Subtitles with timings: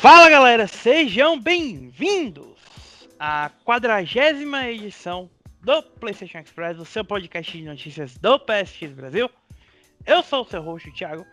[0.00, 2.56] Fala galera, sejam bem-vindos
[3.18, 5.28] à quadragésima edição
[5.60, 9.28] do PlayStation Express, o seu podcast de notícias do PSX Brasil.
[10.06, 11.26] Eu sou o seu host, o Thiago,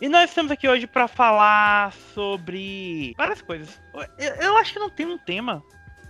[0.00, 3.80] e nós estamos aqui hoje para falar sobre várias coisas.
[4.18, 5.62] Eu, eu, acho que não tem um tema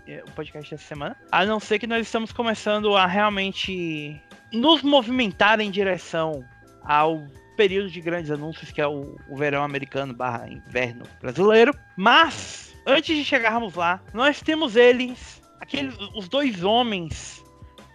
[0.09, 4.19] é, o podcast dessa semana, a não ser que nós estamos começando a realmente
[4.51, 6.43] nos movimentar em direção
[6.83, 7.23] ao
[7.57, 11.75] período de grandes anúncios, que é o, o verão americano barra inverno brasileiro.
[11.97, 17.41] Mas, antes de chegarmos lá, nós temos eles, aqueles, os dois homens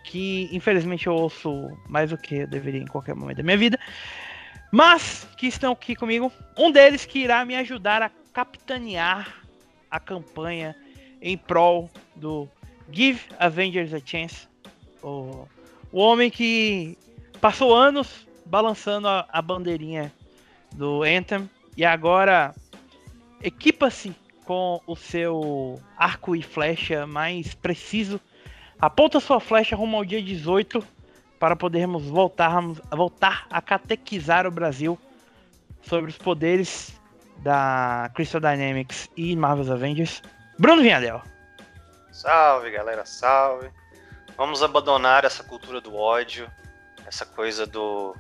[0.06, 3.80] que infelizmente eu ouço mais do que eu deveria em qualquer momento da minha vida,
[4.72, 6.32] mas que estão aqui comigo.
[6.58, 9.44] Um deles que irá me ajudar a capitanear
[9.90, 10.76] a campanha
[11.22, 12.48] em prol do
[12.92, 14.48] Give Avengers a Chance.
[15.02, 15.48] O,
[15.92, 16.98] o homem que
[17.42, 20.12] passou anos balançando a, a bandeirinha
[20.74, 22.54] do Anthem e agora
[23.42, 24.16] equipa-se
[24.46, 28.20] com o seu arco e flecha mais preciso.
[28.80, 30.86] Aponta sua flecha rumo ao dia 18
[31.40, 34.98] para podermos voltarmos, voltar a catequizar o Brasil
[35.82, 37.00] sobre os poderes
[37.38, 40.22] da Crystal Dynamics e Marvel's Avengers.
[40.58, 41.22] Bruno Vinhadel.
[42.12, 43.70] Salve, galera, salve.
[44.38, 46.50] Vamos abandonar essa cultura do ódio,
[47.06, 48.16] essa coisa do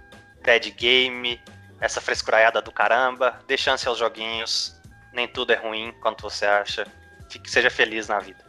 [0.45, 1.39] bad game,
[1.81, 4.79] essa frescuraiada do caramba, dê chance aos joguinhos,
[5.13, 6.85] nem tudo é ruim quanto você acha.
[7.29, 8.45] Fique, seja feliz na vida.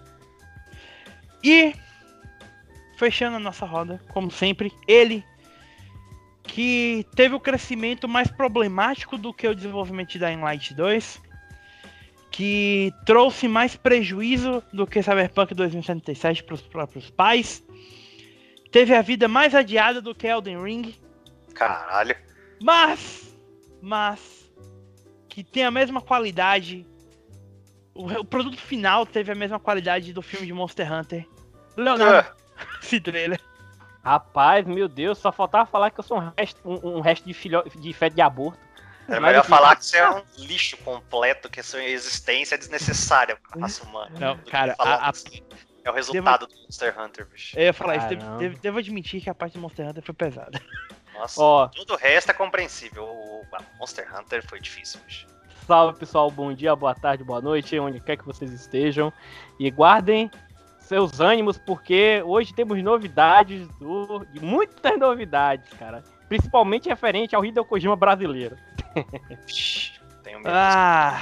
[1.42, 1.75] E
[2.98, 5.25] fechando a nossa roda, como sempre, ele
[6.42, 11.20] que teve o crescimento mais problemático do que o desenvolvimento de Dying Light 2,
[12.31, 17.64] que trouxe mais prejuízo do que Cyberpunk 2077 para os próprios pais,
[18.70, 20.94] teve a vida mais adiada do que Elden Ring,
[21.56, 22.17] Caralho.
[22.62, 23.37] Mas,
[23.83, 24.53] mas,
[25.28, 26.87] que tem a mesma qualidade.
[27.94, 31.27] O, o, produto final teve a mesma qualidade do filme de Monster Hunter.
[31.77, 32.37] Leonardo, uh.
[32.83, 33.41] esse trailer.
[34.05, 37.34] Rapaz, meu Deus, só faltava falar que eu sou um resto, um, um resto de,
[37.34, 38.61] filho, de feto de aborto.
[39.09, 43.37] É melhor falar que você é um lixo completo, que a sua existência é desnecessária
[43.37, 44.11] pra raça humana.
[44.19, 45.12] Não, cara, a, a...
[45.84, 46.59] é o resultado devo...
[46.59, 47.59] do Monster Hunter, bicho.
[47.59, 50.15] Eu ia falar isso, devo, devo, devo, admitir que a parte do Monster Hunter foi
[50.15, 50.61] pesada.
[51.19, 53.04] Nossa, Ó, tudo o resto é compreensível.
[53.04, 53.47] O
[53.78, 55.27] Monster Hunter foi difícil, bicho.
[55.66, 59.12] Salve pessoal, bom dia, boa tarde, boa noite, onde quer que vocês estejam.
[59.59, 60.31] E guardem
[60.78, 66.04] seus ânimos, porque hoje temos novidades, do, muitas novidades, cara.
[66.28, 68.56] Principalmente referente ao Hideo Kojima brasileiro.
[70.22, 70.50] Tenho medo.
[70.53, 71.21] Ah.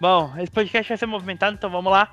[0.00, 2.12] Bom, esse podcast vai ser movimentado, então vamos lá.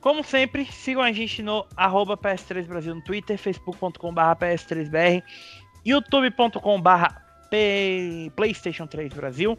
[0.00, 5.22] Como sempre, sigam a gente no PS3 Brasil no Twitter, facebook.com.br PS3BR
[5.84, 7.26] youtube.com/barra
[8.34, 9.58] PlayStation 3 Brasil,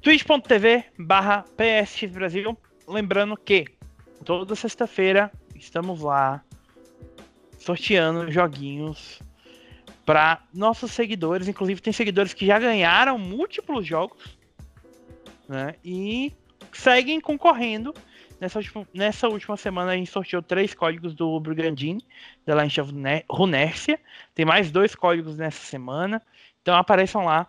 [0.00, 2.56] twitch.tv/barra PSX Brasil.
[2.86, 3.66] Lembrando que
[4.24, 6.42] toda sexta-feira estamos lá
[7.58, 9.20] sorteando joguinhos
[10.04, 11.48] para nossos seguidores.
[11.48, 14.38] Inclusive, tem seguidores que já ganharam múltiplos jogos
[15.48, 16.32] né, e
[16.72, 17.94] seguem concorrendo
[18.40, 22.04] Nessa última, nessa última semana a gente sorteou três códigos do Brigandine,
[22.44, 22.92] da Line of
[23.30, 24.00] Runercia.
[24.34, 26.20] Tem mais dois códigos nessa semana.
[26.60, 27.48] Então apareçam lá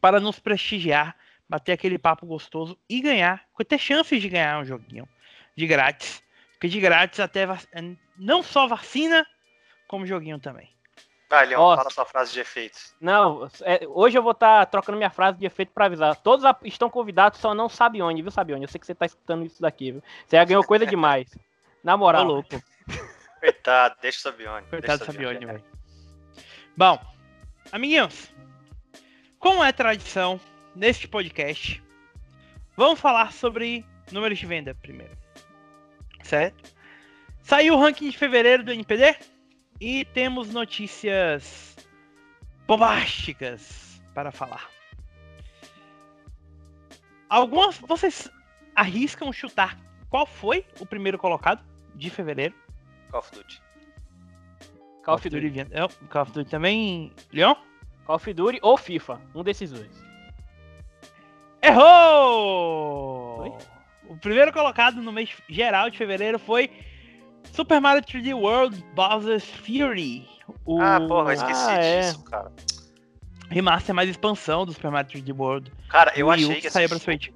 [0.00, 1.16] para nos prestigiar,
[1.48, 5.08] bater aquele papo gostoso e ganhar, ter chances de ganhar um joguinho
[5.56, 6.22] de grátis.
[6.52, 7.46] Porque de grátis até
[8.18, 9.24] não só vacina,
[9.86, 10.73] como joguinho também.
[11.28, 12.78] Vai, Leon, fala sua frase de efeito.
[13.00, 16.16] Não, é, hoje eu vou estar tá trocando minha frase de efeito para avisar.
[16.16, 18.64] Todos estão convidados, só não sabe onde, viu, Sabione?
[18.64, 20.02] Eu sei que você tá escutando isso daqui, viu?
[20.26, 21.28] Você já ganhou coisa demais.
[21.82, 22.24] Na moral.
[22.24, 22.62] louco.
[23.40, 24.66] Coitado, deixa o Sabione.
[24.68, 25.64] Coitado do Sabione, velho.
[26.76, 26.98] Bom,
[27.70, 28.32] amiguinhos,
[29.38, 30.40] como é tradição
[30.74, 31.82] neste podcast,
[32.76, 35.16] vamos falar sobre números de venda primeiro.
[36.22, 36.72] Certo?
[37.42, 39.14] Saiu o ranking de fevereiro do NPD?
[39.86, 41.76] E temos notícias
[42.66, 44.70] bombásticas para falar.
[47.28, 47.76] Algumas.
[47.80, 48.30] Vocês
[48.74, 49.78] arriscam chutar
[50.08, 51.62] qual foi o primeiro colocado
[51.94, 52.54] de fevereiro?
[53.10, 53.62] Call of Duty.
[55.02, 55.50] Call of Duty.
[55.50, 55.60] Duty.
[55.74, 57.12] É, Call of Duty também.
[57.30, 57.54] Leon?
[58.06, 59.20] Call of Duty ou FIFA.
[59.34, 60.02] Um desses dois.
[61.60, 63.36] Errou!
[63.36, 63.52] Foi?
[64.08, 66.70] O primeiro colocado no mês geral de fevereiro foi
[67.52, 70.28] Super Mario 3D World Bowser's Fury.
[70.64, 70.80] O...
[70.80, 72.00] Ah, porra, esqueci ah, é.
[72.00, 72.52] disso, cara.
[73.50, 75.72] Remaster mais expansão do Super Mario 3D World.
[75.88, 77.28] Cara, eu achei que saiu pra Switch.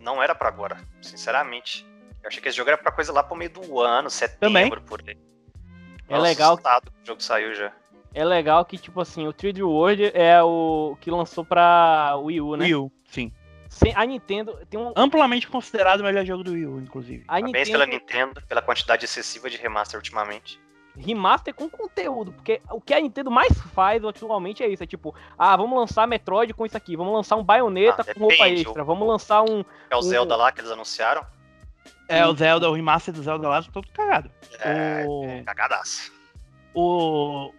[0.00, 1.86] Não era pra agora, sinceramente.
[2.22, 4.70] Eu achei que esse jogo era pra coisa lá pro meio do ano, setembro, Também.
[4.70, 5.16] por aí.
[6.08, 6.58] É Nossa, legal.
[6.58, 7.72] que o jogo saiu já.
[8.12, 12.56] É legal que, tipo assim, o 3D World é o que lançou pra Wii U,
[12.56, 12.64] né?
[12.64, 13.32] Wii U, sim.
[13.94, 14.92] A Nintendo tem um.
[14.96, 17.24] Amplamente considerado o melhor jogo do Wii U, inclusive.
[17.28, 20.60] A Parabéns Nintendo pela Nintendo, pela quantidade excessiva de remaster ultimamente.
[20.98, 25.14] remaster com conteúdo, porque o que a Nintendo mais faz atualmente é isso, é tipo,
[25.38, 28.82] ah, vamos lançar Metroid com isso aqui, vamos lançar um Bayonetta Ah, com roupa extra,
[28.82, 31.24] o- vamos lançar um É o O- Zelda lá que eles anunciaram.
[32.08, 34.30] É, o Zelda, o remaster do Zelda lá, todo cagado.
[34.58, 36.12] É, O- é cagadaço.
[36.74, 37.52] O,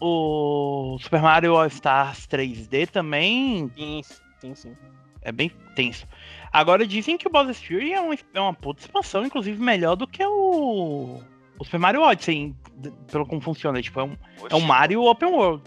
[0.00, 4.02] o Super Mario All Stars 3D também sim,
[4.40, 4.76] sim, sim.
[5.22, 6.06] É bem tenso.
[6.52, 10.06] Agora dizem que o Bowser's Fury é, um, é uma puta expansão, inclusive melhor do
[10.06, 11.20] que o,
[11.58, 13.80] o Super Mario Odyssey, d- pelo como funciona.
[13.82, 14.16] Tipo, é um,
[14.50, 15.62] é um Mario Open World.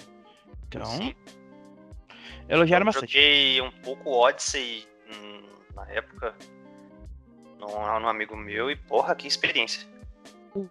[0.68, 1.14] Então, sim.
[2.50, 3.14] elogiaram Eu bastante.
[3.14, 5.42] joguei um pouco Odyssey hum,
[5.76, 6.36] na época.
[7.60, 7.68] Num,
[8.00, 9.88] num amigo meu e porra, que experiência.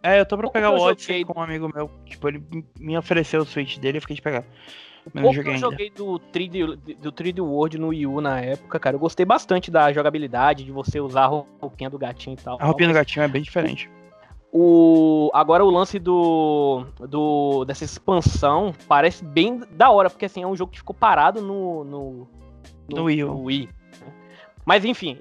[0.02, 1.88] É, eu tô pra pegar o Odyssey com um amigo meu.
[2.04, 2.42] Tipo, ele
[2.78, 4.44] me ofereceu o Switch dele e eu fiquei de pegar.
[5.12, 5.70] Mas pouco joguei eu ainda.
[5.70, 9.70] joguei do 3D, do 3D World no Wii U na época, cara, eu gostei bastante
[9.70, 12.58] da jogabilidade, de você usar a roupinha do gatinho e tal.
[12.60, 13.90] A roupinha do gatinho é bem diferente.
[14.52, 20.46] O, agora o lance do, do dessa expansão parece bem da hora, porque assim, é
[20.46, 22.28] um jogo que ficou parado no, no,
[22.88, 23.68] No Wii no Wii,
[24.00, 24.12] né?
[24.66, 25.16] Mas enfim,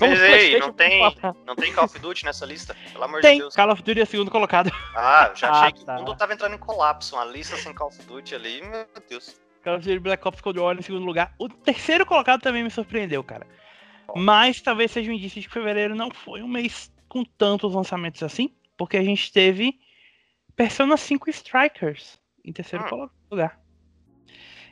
[0.00, 2.76] somos Mas PlayStation, não tem, vamos não tem Call of Duty nessa lista?
[2.92, 3.54] Pelo amor de Tem, Deus.
[3.54, 4.72] Call of Duty é segundo colocado.
[4.96, 5.94] Ah, eu já Ah, achei que tá.
[5.96, 7.14] o mundo tava entrando em colapso.
[7.16, 9.40] Uma lista sem Call of Duty ali, meu Deus.
[9.62, 11.34] Call of Duty Black Ops Cold War em segundo lugar.
[11.38, 13.46] O terceiro colocado também me surpreendeu, cara.
[14.16, 18.22] Mas talvez seja um indício de que fevereiro não foi um mês com tantos lançamentos
[18.22, 19.78] assim, porque a gente teve
[20.56, 23.60] Persona 5 Strikers em terceiro colo- lugar.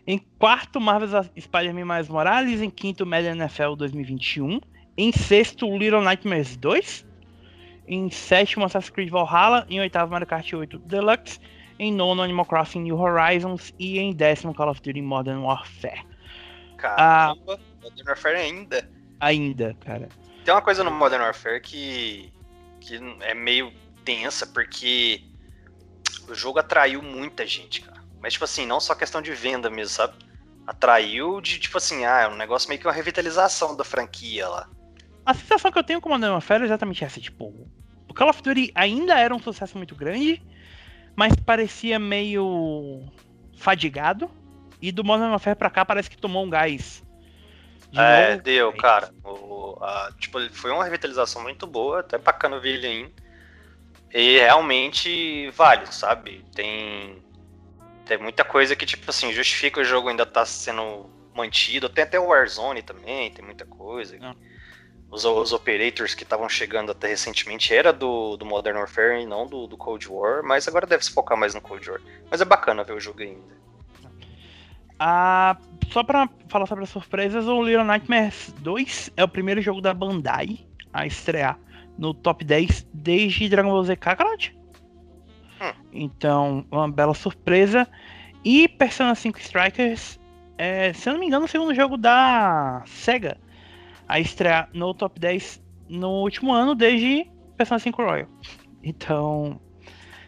[0.07, 2.63] Em quarto, Marvel's Spider-Man Miles Morales.
[2.63, 4.59] Em quinto, Madden NFL 2021.
[4.99, 7.06] Em sexto, Little Nightmares 2.
[7.87, 9.65] Em sétimo, Assassin's Creed Valhalla.
[9.71, 11.39] Em oitavo, Mario Kart 8 Deluxe.
[11.79, 13.73] Em nono, Animal Crossing New Horizons.
[13.79, 16.05] E em décimo, Call of Duty Modern Warfare.
[16.77, 18.91] Caramba, Modern Warfare ainda.
[19.21, 20.09] Ainda, cara.
[20.45, 22.33] Tem uma coisa no Modern Warfare que,
[22.81, 23.73] que é meio
[24.05, 25.23] tensa, porque
[26.29, 28.03] o jogo atraiu muita gente, cara.
[28.21, 30.15] Mas, tipo assim, não só questão de venda mesmo, sabe?
[30.67, 34.69] Atraiu de, tipo assim, ah, é um negócio meio que uma revitalização da franquia lá.
[35.29, 37.53] A sensação que eu tenho com Modern Warfare é exatamente essa, tipo,
[38.09, 40.43] o Call of Duty ainda era um sucesso muito grande,
[41.15, 43.03] mas parecia meio
[43.59, 44.31] fadigado,
[44.81, 47.05] e do Modern Warfare pra cá parece que tomou um gás.
[47.93, 48.43] de é, novo.
[48.43, 49.13] deu, cara.
[49.23, 53.13] O, a- tipo, foi uma revitalização muito boa, até bacana ver ele ainda.
[54.15, 56.43] E realmente vale, sabe?
[56.55, 57.23] Tem,
[58.07, 61.91] tem muita coisa que, tipo assim, justifica o jogo ainda tá sendo mantido.
[61.91, 64.17] Tem até o Warzone também, tem muita coisa.
[64.23, 64.35] Ah.
[65.10, 69.46] Os, os operators que estavam chegando até recentemente era do, do Modern Warfare e não
[69.46, 72.00] do, do Cold War, mas agora deve se focar mais no Cold War.
[72.31, 73.58] Mas é bacana ver o jogo ainda.
[74.99, 75.56] Ah,
[75.90, 79.94] só pra falar sobre as surpresas, o Little Nightmares 2 é o primeiro jogo da
[79.94, 80.58] Bandai
[80.93, 81.58] a estrear
[81.96, 84.55] no top 10 desde Dragon Ball Z Kakarot.
[85.60, 85.72] Hum.
[85.93, 87.88] Então, uma bela surpresa.
[88.44, 90.20] E Persona 5 Strikers,
[90.56, 93.37] é, se eu não me engano, o segundo jogo da SEGA
[94.08, 98.29] a estrear no top 10 no último ano desde Persona 5 Royal.
[98.82, 99.60] Então,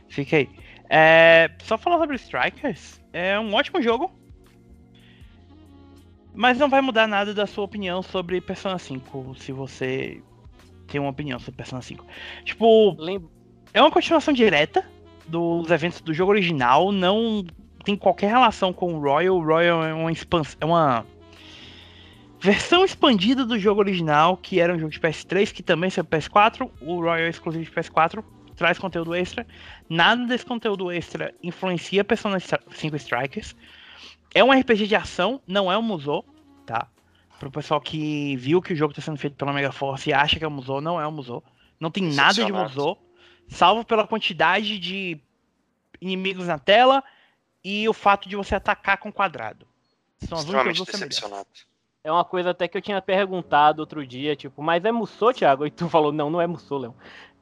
[0.08, 0.49] fica aí.
[0.88, 4.10] É, só falar sobre Strikers, é um ótimo jogo.
[6.34, 10.22] Mas não vai mudar nada da sua opinião sobre Persona 5, se você
[10.87, 12.04] tem uma opinião sobre Persona 5.
[12.44, 12.96] Tipo,
[13.72, 14.84] é uma continuação direta
[15.26, 17.44] dos eventos do jogo original, não
[17.84, 19.37] tem qualquer relação com o Royal.
[19.37, 21.06] O Royal é uma expansão, é uma
[22.40, 26.18] versão expandida do jogo original, que era um jogo de PS3, que também saiu pro
[26.18, 26.70] PS4.
[26.80, 28.25] O Royal exclusivo de PS4,
[28.56, 29.47] traz conteúdo extra.
[29.88, 33.54] Nada desse conteúdo extra influencia Persona 5 Strikers.
[34.35, 36.25] É um RPG de ação, não é um Musou,
[36.64, 36.88] tá?
[37.38, 40.38] Pro pessoal que viu que o jogo está sendo feito pela Mega Force e acha
[40.38, 41.42] que é um Musou, não é um Musou.
[41.78, 42.52] Não tem nada de.
[42.52, 42.99] Musou,
[43.49, 45.18] salvo pela quantidade de
[46.00, 47.02] inimigos na tela
[47.64, 49.66] e o fato de você atacar com quadrado.
[50.28, 51.69] São as únicas duas semelhanças.
[52.02, 55.66] É uma coisa até que eu tinha perguntado outro dia, tipo, mas é Musou, Thiago?
[55.66, 56.95] E tu falou, não, não é Musou, Leão.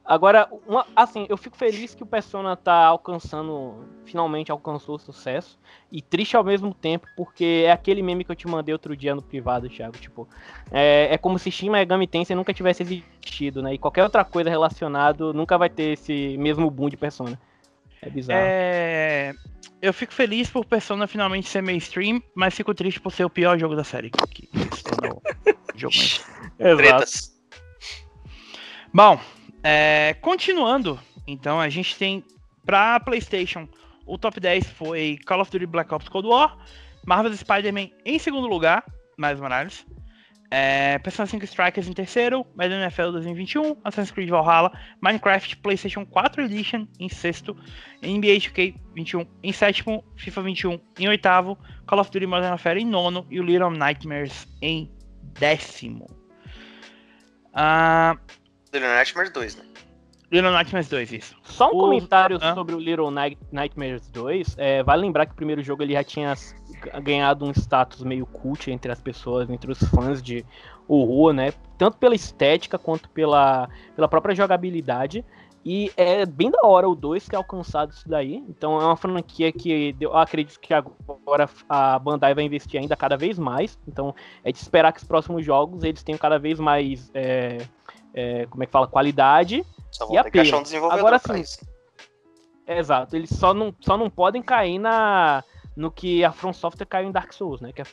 [0.03, 5.57] Agora, uma- assim, eu fico feliz que o Persona tá alcançando, finalmente alcançou o sucesso,
[5.91, 9.13] e triste ao mesmo tempo, porque é aquele meme que eu te mandei outro dia
[9.15, 10.27] no privado, Thiago, tipo,
[10.71, 14.49] é, é como se Shin Megami Tensei nunca tivesse existido, né, e qualquer outra coisa
[14.49, 17.39] relacionada nunca vai ter esse mesmo boom de Persona.
[18.01, 18.41] É bizarro.
[18.43, 19.33] É,
[19.81, 23.57] Eu fico feliz por Persona finalmente ser mainstream, mas fico triste por ser o pior
[23.57, 24.09] jogo da série.
[24.09, 25.21] Que que se tornou
[25.75, 25.93] jogo
[26.59, 26.77] mainstream.
[26.77, 27.39] Tretas.
[28.93, 29.19] Bom,
[29.63, 32.23] é, continuando, então a gente tem
[32.65, 33.67] pra PlayStation
[34.09, 36.57] o top 10 foi Call of Duty Black Ops Cold War,
[37.05, 38.83] Marvel's Spider-Man em segundo lugar,
[39.15, 39.85] mais Morales,
[40.51, 46.43] É, Persona 5 Strikers em terceiro, Madden NFL 2021, Assassin's Creed Valhalla, Minecraft PlayStation 4
[46.43, 47.55] Edition em sexto,
[48.01, 52.85] NBA 2K 21 em sétimo, FIFA 21 em oitavo, Call of Duty Modern Warfare em
[52.85, 54.91] nono e o Little Nightmares em
[55.39, 56.07] décimo.
[57.53, 58.17] Uh,
[58.73, 59.63] Little Nightmares 2, né?
[60.31, 61.35] Little Nightmares 2, isso.
[61.43, 61.79] Só um o...
[61.79, 62.53] comentário ah.
[62.53, 64.55] sobre o Little Night Nightmares 2.
[64.57, 66.33] É, vale lembrar que o primeiro jogo ele já tinha
[67.01, 70.45] ganhado um status meio cult entre as pessoas, entre os fãs de
[70.87, 71.53] horror, né?
[71.77, 75.23] Tanto pela estética quanto pela, pela própria jogabilidade.
[75.63, 78.43] E é bem da hora o 2 ter alcançado isso daí.
[78.47, 83.17] Então é uma franquia que eu acredito que agora a Bandai vai investir ainda cada
[83.17, 83.77] vez mais.
[83.87, 87.11] Então é de esperar que os próximos jogos eles tenham cada vez mais.
[87.13, 87.57] É,
[88.13, 88.87] é, como é que fala?
[88.87, 91.43] Qualidade só vão e que achar um Agora, sim.
[92.65, 95.43] Exato, eles só não, só não podem cair na,
[95.79, 97.71] no que a From Software caiu em Dark Souls, né?
[97.71, 97.85] Que é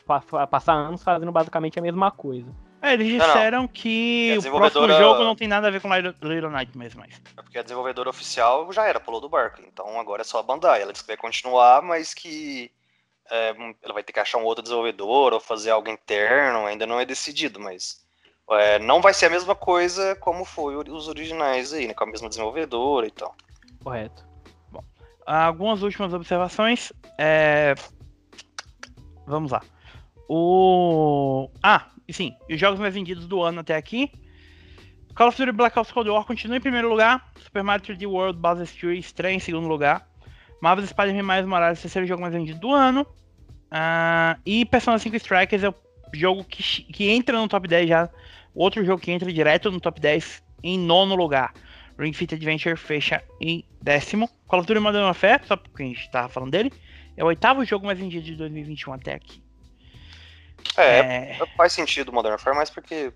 [0.51, 2.53] passar anos fazendo basicamente a mesma coisa.
[2.81, 3.67] É, eles disseram não, não.
[3.69, 4.83] que desenvolvedora...
[4.83, 7.21] o próximo jogo não tem nada a ver com Little Nightmares mais.
[7.37, 9.61] É porque a desenvolvedora oficial já era, pulou do barco.
[9.65, 10.81] Então agora é só a Bandai.
[10.81, 12.69] Ela disse que vai continuar, mas que
[13.31, 16.65] é, ela vai ter que achar um outro desenvolvedor ou fazer algo interno.
[16.65, 18.05] Ainda não é decidido, mas
[18.51, 21.93] é, não vai ser a mesma coisa como foi os originais aí, né?
[21.93, 23.33] Com a mesma desenvolvedora e tal.
[23.81, 24.26] Correto.
[25.27, 26.93] Algumas últimas observações.
[27.17, 27.75] É...
[29.25, 29.61] Vamos lá.
[30.29, 31.49] O.
[31.61, 34.11] Ah, sim, os jogos mais vendidos do ano até aqui.
[35.13, 37.31] Call of Duty Black Ops Cold War continua em primeiro lugar.
[37.37, 40.07] Super Mario 3D World Bowser's Fury estreia em segundo lugar.
[40.61, 43.01] Marvel's Spider-Man mais Morales, terceiro jogo mais vendido do ano.
[43.71, 45.75] Uh, e Persona 5 Strikers é o
[46.13, 48.09] jogo que, que entra no top 10 já
[48.57, 51.53] Outro jogo que entra direto no top 10 em nono lugar.
[51.97, 54.29] Ring Fit Adventure fecha em décimo.
[54.47, 56.71] Call of Duty Modern Warfare, só porque a gente tava falando dele,
[57.15, 59.41] é o oitavo jogo mais vendido de 2021 até aqui.
[60.75, 60.99] É,
[61.39, 61.45] é...
[61.55, 63.11] faz sentido o Modern Warfare, mas porque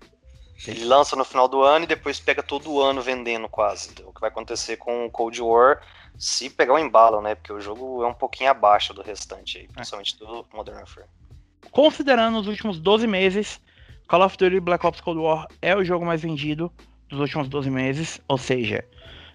[0.66, 3.90] ele lança no final do ano e depois pega todo ano vendendo quase.
[4.04, 5.80] O que vai acontecer com o Cold War
[6.18, 7.34] se pegar o embalo, né?
[7.34, 9.72] Porque o jogo é um pouquinho abaixo do restante aí, é.
[9.72, 10.18] principalmente é.
[10.18, 11.06] do Modern Warfare.
[11.70, 13.60] Considerando os últimos 12 meses,
[14.06, 16.70] Call of Duty Black Ops Cold War é o jogo mais vendido
[17.12, 18.82] dos últimos 12 meses, ou seja,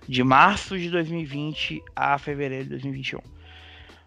[0.08, 3.20] de março de 2020 a fevereiro de 2021.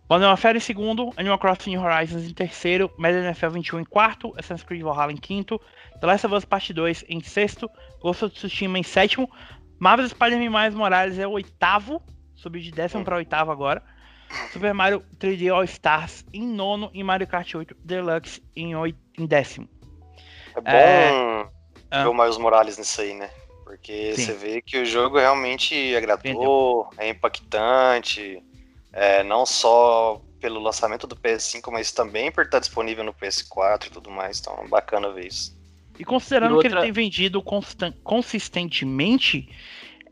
[0.09, 4.65] Modern Warfare em segundo, Animal Crossing Horizons em terceiro, Madden NFL 21 em quarto, Assassin's
[4.65, 5.61] Creed Valhalla em quinto,
[6.01, 9.31] The Last of Us Part 2 em sexto, Ghost of Tsushima em sétimo,
[9.79, 12.03] Marvel Spider-Man mais Morales é o oitavo,
[12.35, 13.81] subiu de décimo para oitavo agora,
[14.53, 19.27] Super Mario 3D All Stars em nono e Mario Kart 8 Deluxe em, oito, em
[19.27, 19.69] décimo.
[20.57, 22.03] É bom é...
[22.03, 23.31] ver o Miles Morales nisso aí, né?
[23.71, 24.25] Porque Sim.
[24.25, 26.91] você vê que o jogo realmente agradou, Vendeu.
[26.99, 28.43] é impactante,
[28.93, 33.91] é, não só pelo lançamento do PS5, mas também por estar disponível no PS4 e
[33.91, 34.41] tudo mais.
[34.41, 35.57] Então, bacana ver isso.
[35.97, 36.69] E considerando e outra...
[36.69, 37.41] que ele tem vendido
[38.03, 39.49] consistentemente,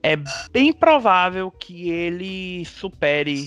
[0.04, 0.14] é
[0.52, 3.44] bem provável que ele supere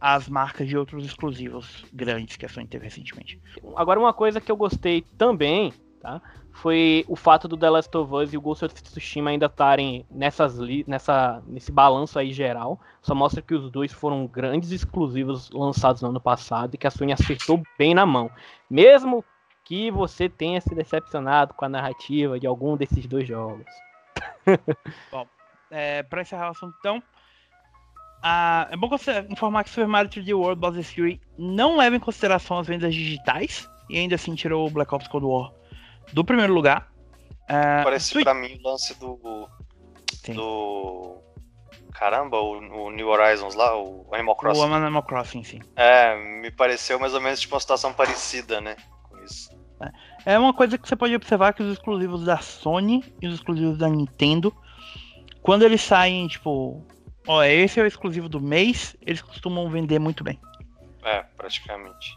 [0.00, 3.40] as marcas de outros exclusivos grandes que a Sony teve recentemente.
[3.74, 5.72] Agora, uma coisa que eu gostei também
[6.06, 6.22] tá?
[6.56, 10.06] Foi o fato do The Last of Us e o Ghost of Tsushima ainda estarem
[10.10, 12.80] nessa nesse balanço aí geral.
[13.02, 16.90] Só mostra que os dois foram grandes exclusivos lançados no ano passado e que a
[16.90, 18.30] Sony acertou bem na mão.
[18.70, 19.22] Mesmo
[19.64, 23.66] que você tenha se decepcionado com a narrativa de algum desses dois jogos.
[25.12, 25.26] Bom,
[25.70, 27.02] é, para encerrar o assunto então,
[28.22, 32.00] ah, é bom você informar que Super Mario 3D World Bowser's Fury não leva em
[32.00, 35.52] consideração as vendas digitais e ainda assim tirou o Black Ops Cold War
[36.12, 36.88] do primeiro lugar.
[37.44, 38.24] Uh, Parece Switch...
[38.24, 39.48] pra mim o lance do.
[40.24, 40.34] Sim.
[40.34, 41.22] Do.
[41.92, 44.60] Caramba, o, o, New Horizons lá, o Animal Crossing.
[44.60, 45.60] O Animal Crossing, sim.
[45.76, 48.76] É, me pareceu mais ou menos tipo uma situação parecida, né?
[49.04, 49.48] Com isso.
[50.26, 50.34] É.
[50.34, 53.78] é uma coisa que você pode observar que os exclusivos da Sony e os exclusivos
[53.78, 54.54] da Nintendo,
[55.40, 56.84] quando eles saem, tipo,
[57.26, 60.38] ó, esse é o exclusivo do mês, eles costumam vender muito bem.
[61.02, 62.16] É, praticamente.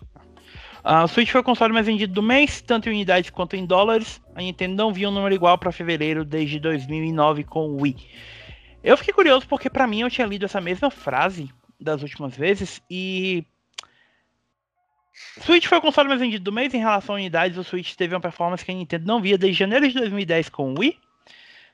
[0.83, 4.21] A Switch foi o console mais vendido do mês, tanto em unidades quanto em dólares.
[4.33, 7.97] A Nintendo não viu um número igual para fevereiro desde 2009 com o Wii.
[8.83, 12.81] Eu fiquei curioso porque para mim eu tinha lido essa mesma frase das últimas vezes
[12.89, 13.45] e
[15.41, 17.57] Switch foi o console mais vendido do mês em relação a unidades.
[17.57, 20.73] O Switch teve uma performance que a Nintendo não via desde janeiro de 2010 com
[20.73, 20.97] o Wii.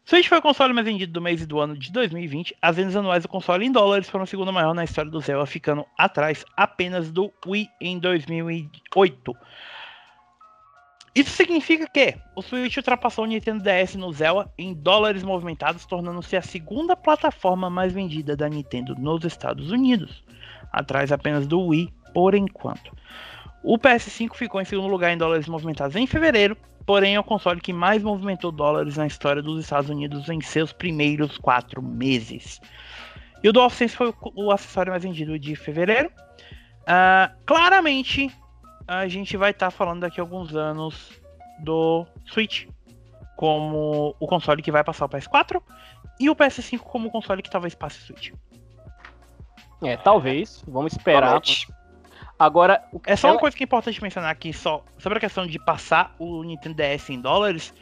[0.06, 2.56] Switch foi o console mais vendido do mês e do ano de 2020.
[2.62, 5.48] As vendas anuais do console em dólares foram o segundo maior na história do Zelda,
[5.48, 9.36] ficando atrás apenas do Wii em 2008.
[11.16, 16.38] Isso significa que o Switch ultrapassou o Nintendo DS no Zelda em dólares movimentados, tornando-se
[16.38, 20.24] a segunda plataforma mais vendida da Nintendo nos Estados Unidos,
[20.72, 22.96] atrás apenas do Wii por enquanto.
[23.64, 26.56] O PS5 ficou em segundo lugar em dólares movimentados em fevereiro,
[26.86, 30.72] porém é o console que mais movimentou dólares na história dos Estados Unidos em seus
[30.72, 32.62] primeiros quatro meses.
[33.44, 36.12] E o DualSense foi o, o acessório mais vendido de fevereiro.
[36.82, 38.32] Uh, claramente,
[38.88, 41.12] a gente vai estar tá falando daqui a alguns anos
[41.60, 42.68] do Switch
[43.36, 45.62] como o console que vai passar o PS4
[46.20, 48.32] e o PS5 como o console que talvez passe o Switch.
[49.84, 50.64] É, talvez.
[50.68, 51.42] Vamos esperar.
[52.38, 55.58] Agora, é só uma coisa que é importante mencionar aqui, só sobre a questão de
[55.58, 57.74] passar o Nintendo DS em dólares,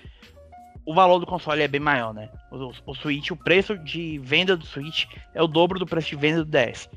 [0.86, 2.30] o valor do console é bem maior, né?
[2.52, 6.16] O, o Switch, o preço de venda do Switch é o dobro do preço de
[6.16, 6.90] venda do DS.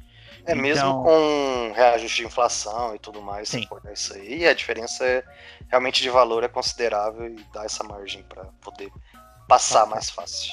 [0.45, 0.57] É então...
[0.57, 3.67] mesmo com reajuste de inflação e tudo mais, Sim.
[3.67, 5.25] se isso aí, a diferença é,
[5.69, 8.91] realmente de valor é considerável e dá essa margem para poder
[9.49, 10.53] passar mais fácil.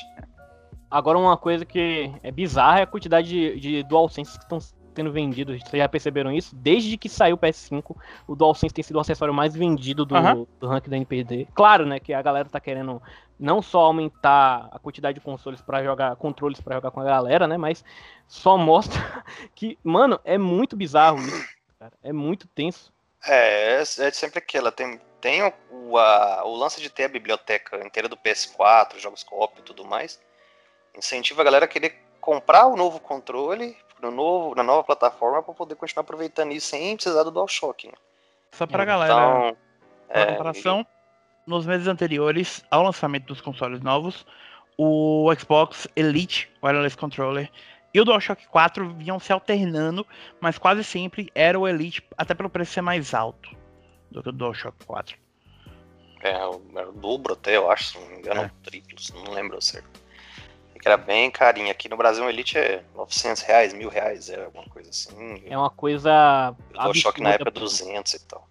[0.90, 4.60] Agora uma coisa que é bizarra é a quantidade de, de DualSense que estão
[4.94, 6.56] tendo vendido, vocês já perceberam isso?
[6.56, 7.96] Desde que saiu o PS5,
[8.28, 10.48] o DualSense tem sido o acessório mais vendido do, uhum.
[10.60, 11.48] do ranking da NPD.
[11.54, 13.02] Claro, né, que a galera tá querendo
[13.40, 17.48] não só aumentar a quantidade de consoles para jogar, controles para jogar com a galera,
[17.48, 17.84] né, mas
[18.28, 19.24] só mostra
[19.54, 21.48] que, mano, é muito bizarro isso,
[21.80, 21.94] cara.
[22.02, 22.94] É muito tenso.
[23.26, 28.10] É, é sempre aquela, tem, tem o, a, o lance de ter a biblioteca inteira
[28.10, 30.20] do PS4, jogos co-op e tudo mais,
[30.96, 35.54] incentiva a galera a querer comprar o novo controle no novo, na nova plataforma para
[35.54, 37.88] poder continuar aproveitando isso sem precisar do DualShock.
[37.88, 37.94] Né?
[38.52, 39.56] Só para então, galera,
[40.08, 40.86] para é, comparação,
[41.48, 44.26] nos meses anteriores ao lançamento dos consoles novos,
[44.78, 47.50] o Xbox Elite Wireless Controller
[47.94, 50.06] e o DualShock 4 vinham se alternando,
[50.42, 53.56] mas quase sempre era o Elite, até pelo preço ser mais alto
[54.12, 55.18] do que o DualShock 4.
[56.22, 56.50] É, era
[56.90, 58.52] o dobro até, eu acho, se não me engano, é.
[58.64, 60.03] triplo, não lembro certo
[60.84, 61.72] que era bem carinho.
[61.72, 65.42] Aqui no Brasil, o Elite é 900 reais, mil reais, é alguma coisa assim.
[65.46, 66.54] É uma coisa.
[66.90, 68.48] O choque na época 200 e tal.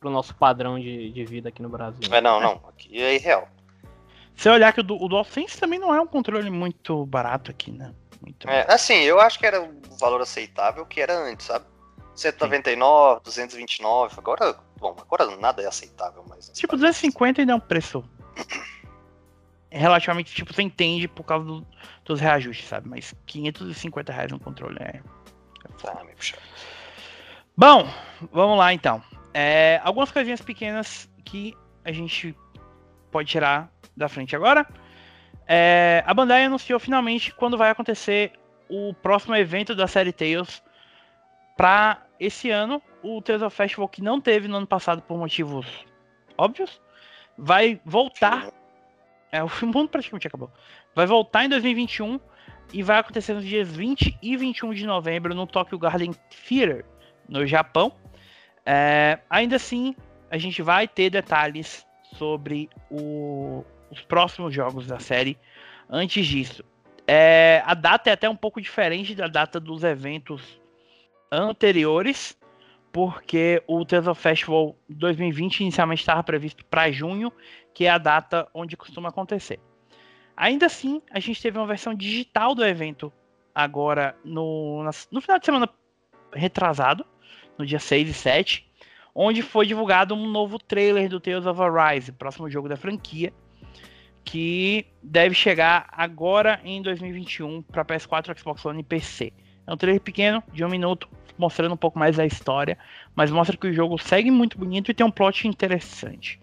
[0.00, 2.12] Pro nosso padrão de, de vida aqui no Brasil.
[2.12, 2.60] É, não, não.
[2.68, 3.48] Aqui é irreal.
[4.34, 7.94] Se olhar que o, o DualSense também não é um controle muito barato aqui, né?
[8.20, 11.64] Muito é, assim, eu acho que era o valor aceitável que era antes, sabe?
[12.16, 13.24] 199, Sim.
[13.24, 16.50] 229, agora, bom, agora nada é aceitável mais.
[16.50, 18.04] Tipo, 250 ainda é um preço
[19.76, 21.66] relativamente, tipo, você entende por causa do,
[22.04, 22.88] dos reajustes, sabe?
[22.88, 25.00] Mas 550 reais no controle é.
[27.56, 27.88] Bom,
[28.32, 29.02] vamos lá então.
[29.32, 32.34] É, algumas coisinhas pequenas que a gente
[33.10, 34.66] pode tirar da frente agora.
[35.46, 38.32] É, a Bandai anunciou finalmente quando vai acontecer
[38.68, 40.62] o próximo evento da série Tales
[41.56, 42.82] para esse ano.
[43.02, 45.66] O Tales of Festival que não teve no ano passado por motivos
[46.36, 46.80] óbvios,
[47.38, 48.50] vai voltar
[49.32, 50.50] é, o mundo praticamente acabou.
[50.94, 52.20] Vai voltar em 2021
[52.72, 56.12] e vai acontecer nos dias 20 e 21 de novembro no Tokyo Garden
[56.48, 56.84] Theater,
[57.28, 57.92] no Japão.
[58.64, 59.94] É, ainda assim,
[60.30, 65.38] a gente vai ter detalhes sobre o, os próximos jogos da série.
[65.88, 66.64] Antes disso,
[67.06, 70.60] é, a data é até um pouco diferente da data dos eventos
[71.30, 72.36] anteriores,
[72.92, 77.32] porque o of Festival 2020 inicialmente estava previsto para junho
[77.76, 79.60] que é a data onde costuma acontecer.
[80.34, 83.12] Ainda assim, a gente teve uma versão digital do evento
[83.54, 85.68] agora no, no final de semana
[86.32, 87.04] retrasado,
[87.58, 88.66] no dia 6 e 7,
[89.14, 93.30] onde foi divulgado um novo trailer do Tales of Arise, próximo jogo da franquia,
[94.24, 99.34] que deve chegar agora em 2021 para PS4, Xbox One e PC.
[99.66, 102.78] É um trailer pequeno, de um minuto, mostrando um pouco mais da história,
[103.14, 106.40] mas mostra que o jogo segue muito bonito e tem um plot interessante.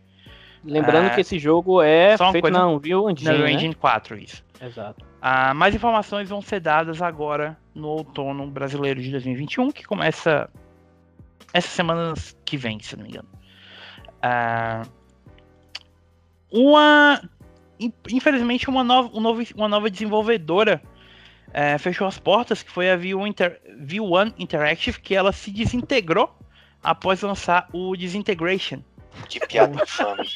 [0.63, 1.10] Lembrando é...
[1.10, 2.58] que esse jogo é feito coisa...
[2.58, 4.43] na Unreal Engine, na Unreal Engine 4, isso.
[4.62, 5.06] Exato.
[5.21, 10.49] Ah, mais informações vão ser dadas agora no outono brasileiro de 2021, que começa
[11.54, 13.28] essas semanas que vem, se não me engano.
[14.21, 14.84] Ah,
[16.52, 17.21] uma,
[18.10, 20.82] infelizmente, uma nova, um novo, uma nova desenvolvedora
[21.52, 26.36] é, fechou as portas, que foi a V1, Inter, V1 Interactive, que ela se desintegrou
[26.84, 28.82] após lançar o Disintegration,
[29.28, 30.28] que piada infame.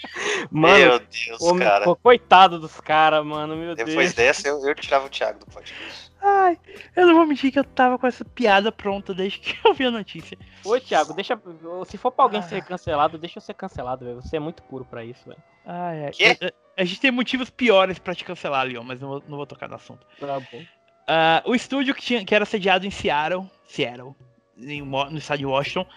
[0.52, 1.96] Mano, meu Deus, o, cara.
[1.96, 4.13] coitado dos caras, mano, meu Depois Deus.
[4.13, 6.12] Depois dessa, eu, eu tirava o Thiago do podcast.
[6.22, 6.58] Ai,
[6.96, 9.86] eu não vou mentir que eu tava com essa piada pronta desde que eu vi
[9.86, 10.38] a notícia.
[10.66, 11.40] Ô, Thiago, deixa.
[11.86, 12.44] Se for pra alguém ah.
[12.44, 14.22] ser cancelado, deixa eu ser cancelado, velho.
[14.22, 15.42] Você é muito puro pra isso, velho.
[15.66, 16.12] Ai, ai.
[16.12, 16.26] Que?
[16.26, 19.46] A, a, gente tem motivos piores pra te cancelar, Leon, mas não vou, não vou
[19.46, 20.06] tocar no assunto.
[20.20, 20.60] Tá bom.
[20.60, 24.13] Uh, o estúdio que, tinha, que era sediado em Seattle, Seattle,
[24.58, 25.88] em, no estado de Washington,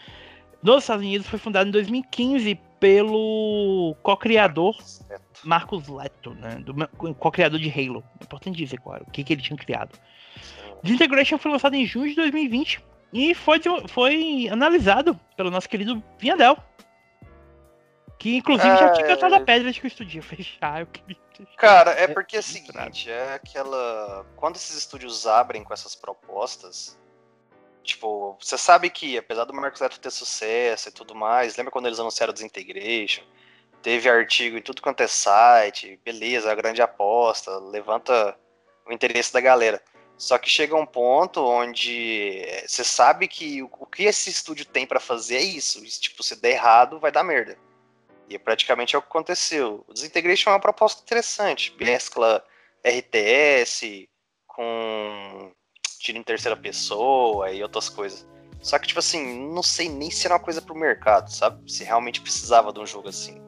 [0.63, 4.77] nos Estados Unidos, foi fundado em 2015 pelo co-criador
[5.45, 6.57] Marcos Leto, né?
[6.57, 8.05] Do co-criador de Halo.
[8.21, 9.99] É importante dizer qual o que, que ele tinha criado.
[10.83, 16.57] Disintegration foi lançado em junho de 2020 e foi, foi analisado pelo nosso querido Vinhadel.
[18.19, 19.45] Que inclusive É, já tinha cantado a é.
[19.45, 20.81] pedra de que o estúdio ia fechar.
[20.81, 21.17] Eu queria...
[21.57, 22.95] Cara, é porque é o frustrado.
[22.95, 24.27] seguinte, é aquela.
[24.37, 26.99] Quando esses estúdios abrem com essas propostas,
[27.83, 31.87] tipo, você sabe que, apesar do Marcos Leto ter sucesso e tudo mais, lembra quando
[31.87, 33.25] eles anunciaram o Desintegration?
[33.83, 38.39] Teve artigo em tudo quanto é site, beleza, é a grande aposta, levanta
[38.87, 39.83] o interesse da galera.
[40.19, 44.67] Só que chega um ponto onde eh, você sabe que o, o que esse estúdio
[44.67, 45.83] tem pra fazer é isso.
[45.99, 47.57] Tipo, se der errado, vai dar merda.
[48.29, 49.83] E praticamente é o que aconteceu.
[49.89, 51.75] O Desintegration é uma proposta interessante.
[51.81, 52.45] Mescla
[52.85, 54.09] RTS
[54.47, 55.51] com
[56.01, 58.27] tiro em terceira pessoa e outras coisas.
[58.63, 61.71] Só que, tipo assim, não sei nem se era uma coisa pro mercado, sabe?
[61.71, 63.41] Se realmente precisava de um jogo assim.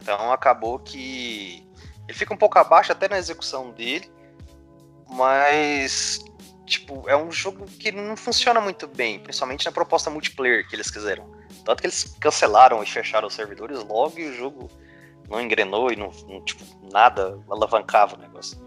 [0.00, 1.66] Então acabou que
[2.08, 4.10] ele fica um pouco abaixo até na execução dele,
[5.08, 6.24] mas
[6.64, 10.90] tipo, é um jogo que não funciona muito bem, principalmente na proposta multiplayer que eles
[10.90, 11.30] quiseram.
[11.64, 14.68] Tanto que eles cancelaram e fecharam os servidores logo e o jogo
[15.28, 18.65] não engrenou e não, não, tipo, nada alavancava o negócio.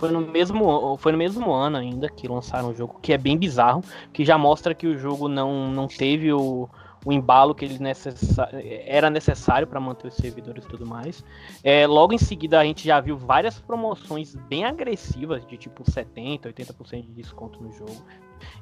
[0.00, 3.36] Foi no, mesmo, foi no mesmo ano ainda que lançaram o jogo, que é bem
[3.36, 3.84] bizarro,
[4.14, 6.70] que já mostra que o jogo não, não teve o,
[7.04, 8.48] o embalo que ele necessa
[8.86, 11.22] era necessário para manter os servidores e tudo mais.
[11.62, 16.44] É, logo em seguida a gente já viu várias promoções bem agressivas, de tipo 70%,
[16.44, 18.02] 80% de desconto no jogo.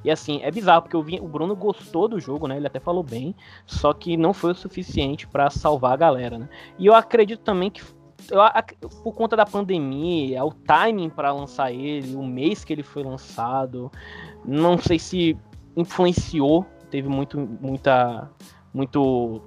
[0.05, 2.57] E assim, é bizarro, porque vi, o Bruno gostou do jogo, né?
[2.57, 3.33] Ele até falou bem,
[3.65, 6.49] só que não foi o suficiente para salvar a galera, né?
[6.77, 7.81] E eu acredito também que
[8.31, 13.03] eu por conta da pandemia, o timing para lançar ele, o mês que ele foi
[13.03, 13.91] lançado,
[14.45, 15.37] não sei se
[15.77, 18.31] influenciou, teve muito, muita,
[18.75, 19.41] muito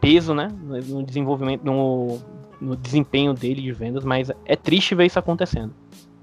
[0.00, 2.18] peso, né, no desenvolvimento, no,
[2.60, 5.74] no desempenho dele de vendas, mas é triste ver isso acontecendo.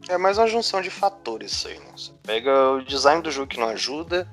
[0.07, 1.85] É mais uma junção de fatores isso aí, né?
[1.95, 4.27] Você pega o design do jogo que não ajuda,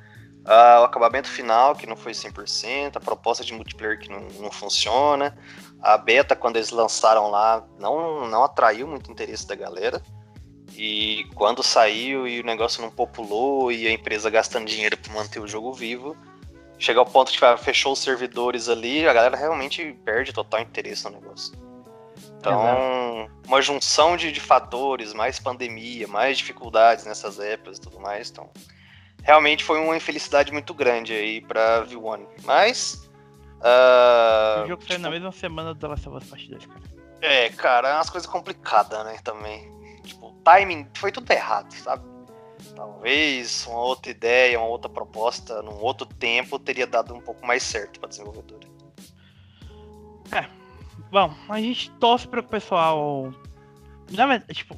[0.44, 4.50] ah, o acabamento final que não foi 100%, a proposta de multiplayer que não, não
[4.50, 5.36] funciona,
[5.80, 10.02] a beta quando eles lançaram lá não, não atraiu muito interesse da galera.
[10.76, 15.40] E quando saiu e o negócio não populou e a empresa gastando dinheiro para manter
[15.40, 16.16] o jogo vivo,
[16.78, 21.04] chega ao ponto que ah, fechou os servidores ali, a galera realmente perde total interesse
[21.04, 21.52] no negócio.
[22.38, 28.30] Então, uma junção de, de fatores, mais pandemia, mais dificuldades nessas épocas e tudo mais.
[28.30, 28.48] Então,
[29.22, 32.26] realmente foi uma infelicidade muito grande aí pra V1.
[32.44, 33.07] Mas.
[33.62, 36.66] Ah, o jogo saiu tipo, na mesma semana do The Last of Us Part 2,
[36.66, 36.80] cara.
[37.20, 39.70] É, cara, é umas coisas complicadas, né, também.
[40.04, 42.04] Tipo, o timing foi tudo errado, sabe?
[42.74, 47.62] Talvez uma outra ideia, uma outra proposta, num outro tempo, teria dado um pouco mais
[47.62, 48.66] certo pra desenvolvedora.
[51.10, 53.32] Bom, a gente torce para o pessoal.
[54.10, 54.76] Na verdade, tipo,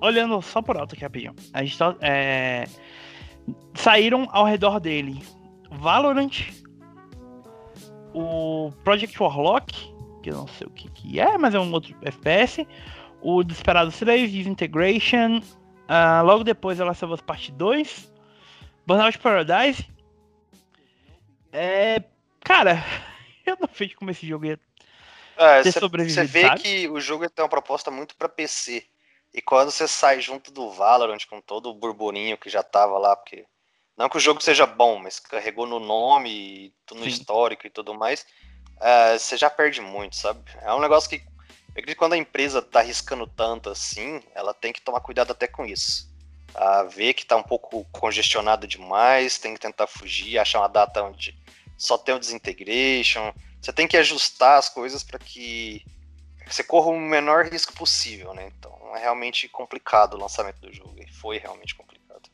[0.00, 1.34] olhando só por alto aqui rapidinho.
[1.52, 2.66] A gente to- é,
[3.74, 5.24] saíram ao redor dele
[5.72, 6.30] Valorant,
[8.14, 9.72] o Project Warlock,
[10.22, 12.66] que eu não sei o que, que é, mas é um outro FPS,
[13.20, 15.40] o Desperado 3, Disintegration,
[15.88, 18.12] ah, logo depois ela Last of Us Part 2,
[18.86, 19.86] Burnout Paradise.
[21.52, 22.02] É.
[22.40, 22.82] Cara,
[23.46, 24.58] eu não vejo como esse jogo ia
[25.36, 26.60] É, ter você sobrevivido, vê sabe?
[26.60, 28.84] que o jogo tem uma proposta muito pra PC.
[29.34, 33.16] E quando você sai junto do Valorant com todo o burburinho que já tava lá,
[33.16, 33.46] porque
[34.02, 37.08] não que o jogo seja bom, mas carregou no nome, no Sim.
[37.08, 38.26] histórico e tudo mais,
[38.80, 40.42] é, você já perde muito, sabe?
[40.60, 41.22] É um negócio que eu
[41.70, 45.46] acredito que quando a empresa tá arriscando tanto assim, ela tem que tomar cuidado até
[45.46, 46.12] com isso.
[46.52, 51.04] A ver que tá um pouco congestionado demais, tem que tentar fugir, achar uma data
[51.04, 51.38] onde
[51.78, 53.32] só tem o Disintegration.
[53.60, 55.86] Você tem que ajustar as coisas para que
[56.44, 58.52] você corra o menor risco possível, né?
[58.58, 61.00] Então é realmente complicado o lançamento do jogo.
[61.00, 62.28] E foi realmente complicado.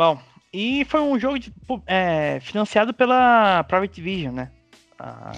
[0.00, 0.18] Bom,
[0.50, 1.52] e foi um jogo de-
[1.86, 4.50] é, financiado pela Private Vision, né?
[4.98, 5.34] A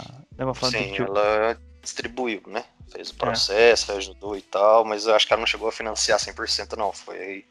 [0.62, 2.62] Sim, ela distribuiu, né?
[2.88, 6.20] Fez o processo, ajudou e tal, mas eu acho que ela não chegou a financiar
[6.20, 6.92] 100% não.
[6.92, 7.44] Foi aí.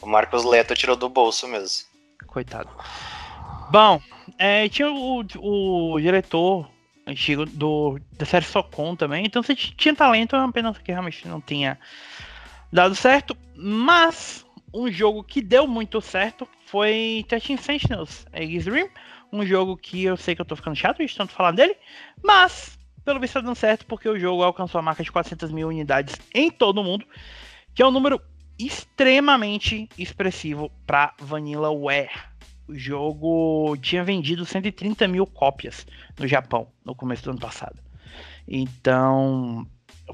[0.00, 1.88] O Marcos Leto tirou do bolso mesmo.
[2.28, 2.70] Coitado.
[3.68, 4.00] Bom,
[4.38, 6.70] é, tinha o, o diretor
[7.04, 11.76] antigo do, da série Socon também, então você tinha talento, apenas que realmente não tinha
[12.72, 13.36] dado certo.
[13.56, 18.88] Mas um jogo que deu muito certo foi 13 Sentinels Aegis Rim,
[19.32, 21.76] um jogo que eu sei que eu tô ficando chato de tanto falar dele,
[22.22, 25.68] mas pelo visto tá dando certo porque o jogo alcançou a marca de 400 mil
[25.68, 27.06] unidades em todo o mundo,
[27.72, 28.20] que é um número
[28.58, 32.10] extremamente expressivo para Vanillaware.
[32.66, 35.86] O jogo tinha vendido 130 mil cópias
[36.18, 37.78] no Japão no começo do ano passado.
[38.48, 39.66] Então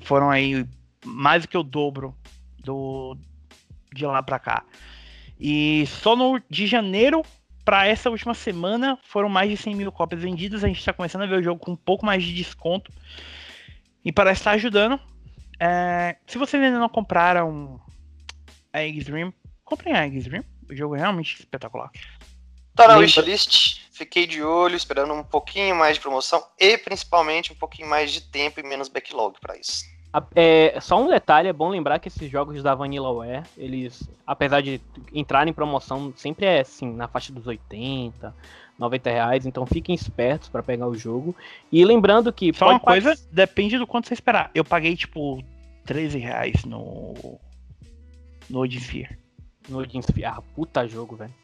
[0.02, 0.66] foram aí
[1.04, 2.14] mais do que o dobro
[2.58, 3.16] do
[3.94, 4.64] de lá para cá.
[5.38, 7.22] E só no de janeiro
[7.64, 10.64] para essa última semana foram mais de 100 mil cópias vendidas.
[10.64, 12.92] A gente está começando a ver o jogo com um pouco mais de desconto
[14.04, 15.00] e parece estar ajudando.
[15.58, 17.80] É, se vocês ainda não compraram
[18.72, 20.44] a Extreme, comprem a Extreme.
[20.68, 21.90] O jogo é realmente espetacular.
[22.74, 27.56] Tá na wishlist, fiquei de olho, esperando um pouquinho mais de promoção e principalmente um
[27.56, 29.84] pouquinho mais de tempo e menos backlog para isso.
[30.34, 34.80] É, só um detalhe, é bom lembrar que esses jogos da Vanillaware, eles, apesar de
[35.12, 38.34] entrarem em promoção, sempre é assim, na faixa dos 80,
[38.76, 41.36] 90 reais, então fiquem espertos para pegar o jogo.
[41.70, 42.52] E lembrando que.
[42.52, 44.50] Só uma coisa, depende do quanto você esperar.
[44.52, 45.44] Eu paguei tipo
[45.84, 47.38] 13 reais no.
[48.48, 49.16] No Odinsphere.
[49.68, 50.24] No Odinsphere.
[50.24, 51.34] Ah, puta jogo, velho.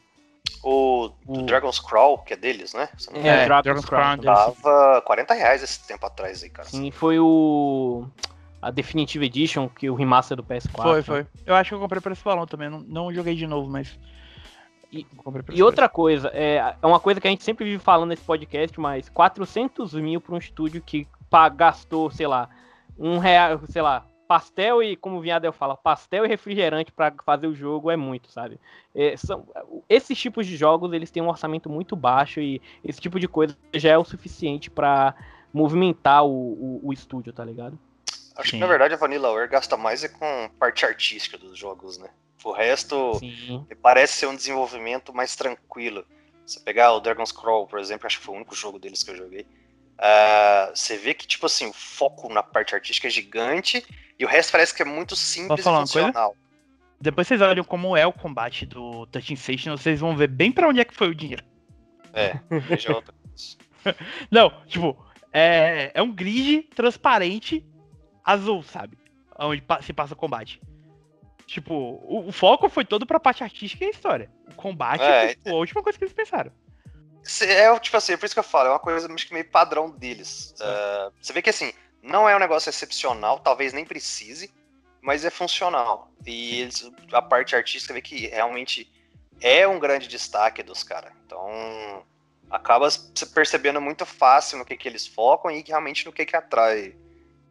[0.64, 2.88] O, o Dragon's Crawl, que é deles, né?
[3.12, 4.18] É, é, Dragon's, Crawl.
[4.18, 6.68] Tava 40 reais esse tempo atrás aí, cara.
[6.68, 8.08] Sim, foi o
[8.66, 10.82] a Definitive Edition, que o remaster do PS4.
[10.82, 11.26] Foi, foi.
[11.46, 12.68] Eu acho que eu comprei por esse valor também.
[12.68, 13.96] Não, não joguei de novo, mas.
[14.92, 15.06] E,
[15.52, 18.78] e outra coisa, é, é uma coisa que a gente sempre vive falando nesse podcast,
[18.80, 21.06] mas 400 mil para um estúdio que
[21.54, 22.48] gastou, sei lá,
[22.98, 27.46] um real, sei lá, pastel e, como o Vinhadel fala, pastel e refrigerante para fazer
[27.46, 28.58] o jogo é muito, sabe?
[28.94, 29.46] É, são,
[29.88, 33.56] esses tipos de jogos, eles têm um orçamento muito baixo e esse tipo de coisa
[33.74, 35.14] já é o suficiente para
[35.52, 37.78] movimentar o, o, o estúdio, tá ligado?
[38.36, 38.56] Acho Sim.
[38.56, 42.08] que na verdade a Vanillaware gasta mais é com parte artística dos jogos, né?
[42.44, 43.20] O resto
[43.82, 46.06] parece ser um desenvolvimento mais tranquilo.
[46.44, 49.10] Você pegar o Dragon's Crawl, por exemplo, acho que foi o único jogo deles que
[49.10, 49.40] eu joguei.
[49.98, 53.84] Uh, você vê que, tipo assim, o foco na parte artística é gigante
[54.18, 56.36] e o resto parece que é muito simples e funcional.
[57.00, 60.68] Depois vocês olham como é o combate do Touching Station, vocês vão ver bem para
[60.68, 61.44] onde é que foi o dinheiro.
[62.12, 63.56] É, veja outra coisa.
[64.30, 64.96] Não, tipo,
[65.32, 67.66] é, é um grid transparente
[68.26, 68.98] azul, sabe?
[69.38, 70.60] Onde se passa o combate.
[71.46, 74.30] Tipo, o, o foco foi todo pra parte artística e a história.
[74.50, 76.50] O combate é, foi tipo, a última coisa que eles pensaram.
[77.42, 80.54] É, tipo assim, é por isso que eu falo, é uma coisa meio padrão deles.
[80.60, 84.52] Uh, você vê que assim, não é um negócio excepcional, talvez nem precise,
[85.00, 86.10] mas é funcional.
[86.24, 88.90] E eles, a parte artística vê que realmente
[89.40, 91.12] é um grande destaque dos caras.
[91.24, 92.04] Então,
[92.50, 96.36] acaba se percebendo muito fácil no que, que eles focam e realmente no que, que
[96.36, 96.96] atrai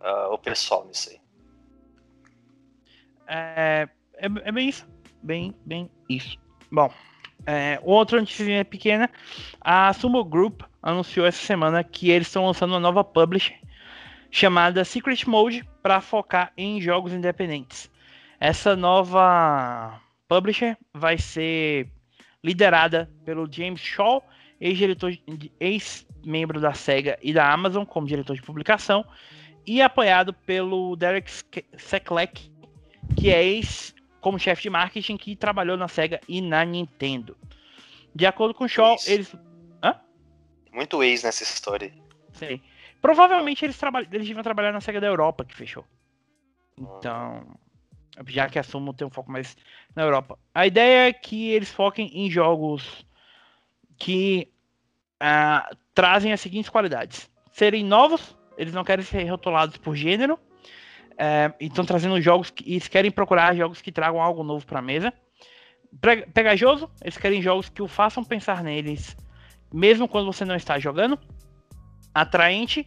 [0.02, 1.20] uh, o pessoal nisso aí.
[3.28, 4.88] É, é, é, bem isso.
[5.22, 6.38] Bem, bem isso.
[6.72, 6.92] Bom,
[7.46, 9.10] é, outra notícia pequena.
[9.62, 13.60] A Sumo Group anunciou essa semana que eles estão lançando uma nova publisher
[14.30, 17.90] chamada Secret Mode para focar em jogos independentes.
[18.40, 21.90] Essa nova publisher vai ser
[22.44, 24.24] liderada pelo James Shaw,
[25.60, 29.06] ex-membro da SEGA e da Amazon como diretor de publicação,
[29.66, 31.32] e apoiado pelo Derek
[31.78, 32.52] Seclec,
[33.18, 37.38] que é ex como chefe de marketing que trabalhou na Sega e na Nintendo.
[38.14, 39.36] De acordo com o Shaw, eles.
[39.84, 40.00] Hã?
[40.72, 41.94] Muito ex nessa história.
[42.34, 42.62] Sei.
[43.02, 44.02] Provavelmente eles, traba...
[44.02, 45.86] eles deviam trabalhar na Sega da Europa, que fechou.
[46.78, 47.46] Então.
[48.28, 49.58] Já que a Sumo tem um foco mais
[49.94, 50.40] na Europa.
[50.54, 53.06] A ideia é que eles foquem em jogos
[53.98, 54.50] que
[55.22, 60.40] uh, trazem as seguintes qualidades: serem novos, eles não querem ser rotulados por gênero.
[61.18, 64.82] É, estão trazendo jogos que eles querem procurar jogos que tragam algo novo para a
[64.82, 65.14] mesa.
[66.34, 69.16] Pegajoso, eles querem jogos que o façam pensar neles,
[69.74, 71.18] mesmo quando você não está jogando.
[72.14, 72.86] Atraente,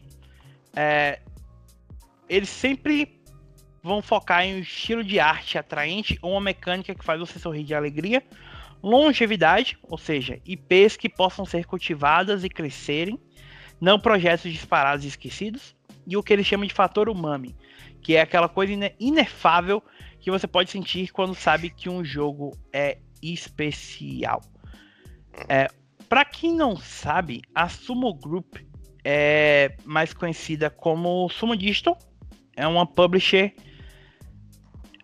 [0.76, 1.20] é,
[2.28, 3.18] eles sempre
[3.82, 7.64] vão focar em um estilo de arte atraente ou uma mecânica que faz você sorrir
[7.64, 8.22] de alegria.
[8.82, 13.18] Longevidade, ou seja, IPs que possam ser cultivadas e crescerem
[13.80, 17.54] não projetos disparados e esquecidos, e o que ele chama de fator umami,
[18.02, 19.82] que é aquela coisa inefável
[20.20, 24.40] que você pode sentir quando sabe que um jogo é especial.
[25.48, 25.68] É,
[26.08, 28.56] para quem não sabe, a Sumo Group
[29.04, 31.98] é mais conhecida como Sumo Digital,
[32.56, 33.54] é uma publisher.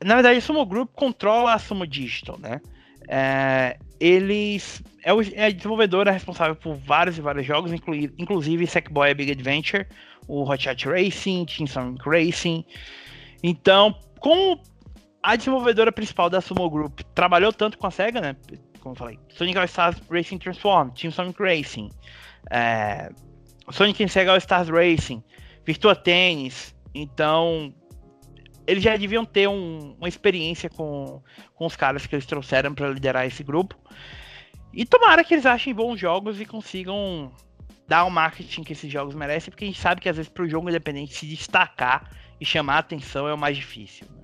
[0.03, 2.61] Na verdade, a Sumo Group controla a Sumo Digital, né?
[3.09, 8.67] É, eles é, o, é a desenvolvedora responsável por vários e vários jogos, inclui, inclusive
[8.67, 9.87] Sackboy Big Adventure,
[10.29, 12.67] o Hot Shot Racing, Team Sonic Racing.
[13.43, 14.61] Então, como
[15.23, 18.37] a desenvolvedora principal da Sumo Group trabalhou tanto com a SEGA, né?
[18.81, 21.88] Como eu falei, Sonic All Stars Racing Transform, Team Sonic Racing,
[22.51, 23.11] é,
[23.71, 25.25] Sonic and Sega All Stars Racing,
[25.64, 26.75] Virtua Tennis.
[26.95, 27.75] Então,
[28.66, 31.22] eles já deviam ter um, uma experiência com,
[31.55, 33.77] com os caras que eles trouxeram para liderar esse grupo.
[34.72, 37.33] E tomara que eles achem bons jogos e consigam
[37.87, 40.42] dar o marketing que esses jogos merecem, porque a gente sabe que às vezes para
[40.42, 44.07] o jogo independente se destacar e chamar a atenção é o mais difícil.
[44.11, 44.22] Né?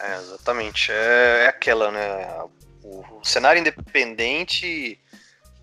[0.00, 0.92] É, exatamente.
[0.92, 2.28] É, é aquela, né?
[2.82, 4.98] o, o cenário independente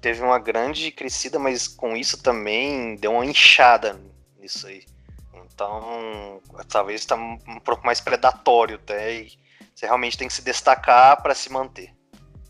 [0.01, 3.99] teve uma grande crescida, mas com isso também deu uma inchada
[4.39, 4.85] nisso aí.
[5.53, 9.31] Então, talvez está um pouco mais predatório até, e
[9.73, 11.93] você realmente tem que se destacar para se manter.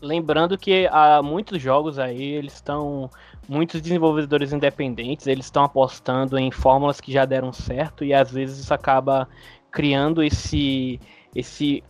[0.00, 3.10] Lembrando que há muitos jogos aí, eles estão.
[3.48, 8.58] Muitos desenvolvedores independentes, eles estão apostando em fórmulas que já deram certo e às vezes
[8.58, 9.28] isso acaba
[9.70, 11.00] criando esse.
[11.34, 11.82] esse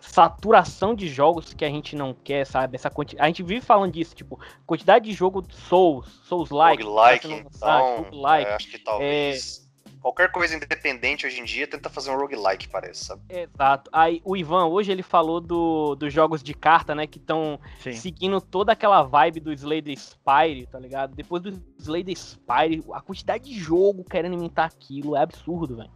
[0.00, 2.76] saturação de jogos que a gente não quer, sabe?
[2.76, 3.16] Essa quanti...
[3.18, 6.82] A gente vive falando disso, tipo, quantidade de jogo Souls, Souls-like.
[6.82, 9.60] Roguelike, então, like, é, acho que talvez...
[9.60, 9.63] É
[10.04, 13.22] qualquer coisa independente hoje em dia tenta fazer um roguelike, parece, sabe?
[13.30, 13.90] Exato.
[13.90, 17.06] Aí o Ivan, hoje ele falou do, dos jogos de carta, né?
[17.06, 21.14] Que estão seguindo toda aquela vibe do Slay Spire, tá ligado?
[21.14, 25.90] Depois do Slay Spire, a quantidade de jogo querendo imitar aquilo é absurdo, velho.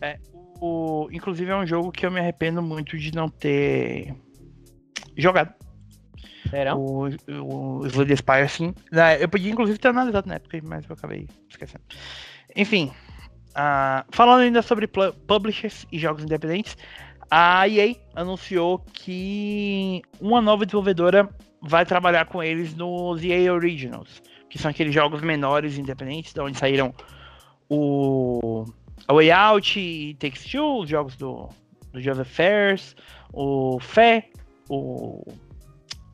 [0.00, 0.18] É,
[0.60, 4.16] o, inclusive é um jogo que eu me arrependo muito de não ter
[5.16, 5.54] jogado.
[6.50, 6.76] Será?
[6.76, 8.74] O, o Slay Spire, assim.
[8.90, 11.84] Né, eu podia, inclusive, ter analisado na época, mas eu acabei esquecendo.
[12.56, 12.90] Enfim,
[13.50, 16.76] uh, falando ainda sobre publishers e jogos independentes,
[17.30, 21.28] a EA anunciou que uma nova desenvolvedora
[21.62, 26.58] vai trabalhar com eles nos EA Originals, que são aqueles jogos menores independentes, de onde
[26.58, 26.92] saíram
[27.68, 28.66] o
[29.08, 31.48] a Way Out e Takes Two, os jogos do,
[31.92, 32.94] do Joseph Fairs,
[33.32, 34.28] o Fé,
[34.68, 35.24] o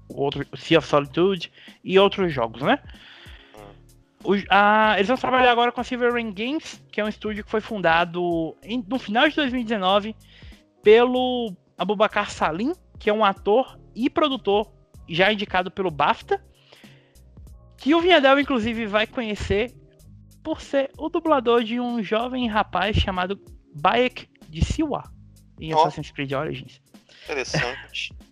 [0.09, 2.79] outro Sea of Solitude e outros jogos, né?
[4.25, 7.45] O, a, eles vão trabalhar agora com a Silver Rain Games, que é um estúdio
[7.45, 10.15] que foi fundado em, no final de 2019
[10.83, 14.71] pelo Abubakar Salim, que é um ator e produtor
[15.09, 16.43] já indicado pelo BAFTA,
[17.77, 19.73] que o Vinhadel, inclusive, vai conhecer
[20.43, 23.41] por ser o dublador de um jovem rapaz chamado
[23.75, 25.05] Bayek de Siwa
[25.61, 25.79] em oh.
[25.79, 26.81] Assassin's Creed Origins.
[27.25, 28.13] Interessante.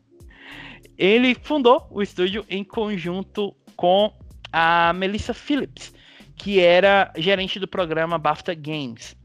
[0.98, 4.12] Ele fundou o estúdio em conjunto com
[4.52, 5.94] a Melissa Phillips,
[6.34, 9.16] que era gerente do programa BAFTA Games.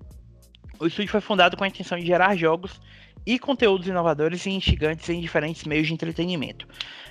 [0.80, 2.80] O estúdio foi fundado com a intenção de gerar jogos
[3.26, 6.68] e conteúdos inovadores e instigantes em diferentes meios de entretenimento.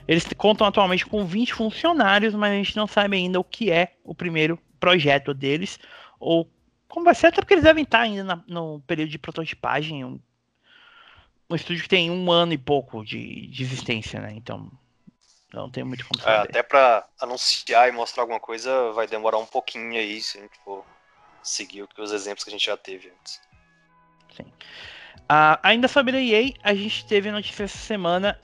[0.09, 3.95] Eles contam atualmente com 20 funcionários, mas a gente não sabe ainda o que é
[4.05, 5.79] o primeiro projeto deles,
[6.19, 6.51] ou
[6.89, 10.21] como vai ser, até porque eles devem estar ainda na, no período de prototipagem.
[11.51, 14.33] Um, estúdio que tem um ano e pouco de, de existência, né?
[14.35, 14.71] Então
[15.53, 16.37] não tem muito como é, saber.
[16.37, 20.43] É, até para anunciar e mostrar alguma coisa vai demorar um pouquinho aí, se a
[20.43, 20.85] gente for
[21.43, 23.41] seguir os exemplos que a gente já teve antes.
[24.37, 24.45] Sim.
[25.23, 28.41] Uh, ainda sobre a EA, a gente teve a notícia essa semana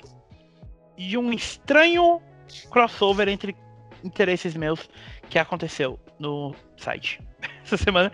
[0.97, 2.23] de um estranho
[2.71, 3.57] crossover entre
[4.03, 4.89] interesses meus
[5.29, 7.21] que aconteceu no site
[7.67, 8.11] essa semana,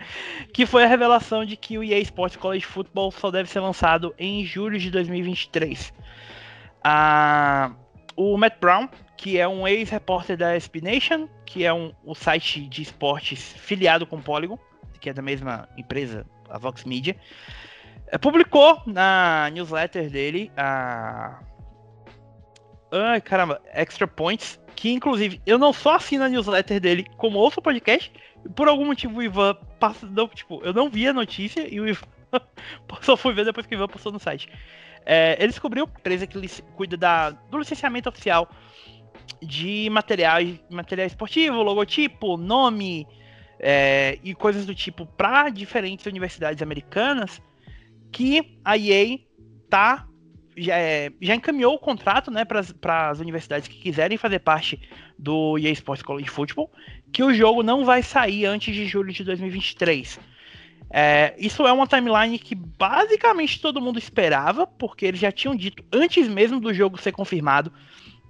[0.53, 4.13] que foi a revelação de que o EA Sports College Football só deve ser lançado
[4.17, 5.93] em julho de 2023.
[6.85, 7.75] Uh,
[8.15, 12.61] o Matt Brown, que é um ex-repórter da SB Nation, que é um, um site
[12.67, 14.57] de esportes filiado com Polygon,
[14.99, 17.15] que é da mesma empresa, a Vox Media,
[18.07, 21.39] é, publicou na newsletter dele a.
[22.91, 27.59] Ai, caramba, Extra Points, que inclusive eu não só assino a newsletter dele, como ouço
[27.59, 28.13] o podcast,
[28.55, 31.87] por algum motivo o Ivan passa, não, tipo, eu não vi a notícia e o
[31.87, 32.07] Ivan
[33.01, 34.49] só fui ver depois que o Ivan postou no site.
[35.05, 36.39] É, ele descobriu, empresa que
[36.75, 38.49] cuida da, do licenciamento oficial
[39.41, 43.07] de materiais, material esportivo, logotipo, nome
[43.59, 47.41] é, e coisas do tipo para diferentes universidades americanas,
[48.11, 49.19] que a EA
[49.69, 50.07] tá
[50.55, 54.79] já, é, já encaminhou o contrato né, para as universidades que quiserem fazer parte
[55.17, 56.69] do EA Sports College Football,
[57.13, 60.19] que o jogo não vai sair antes de julho de 2023.
[60.89, 65.83] É, isso é uma timeline que basicamente todo mundo esperava, porque eles já tinham dito
[65.93, 67.71] antes mesmo do jogo ser confirmado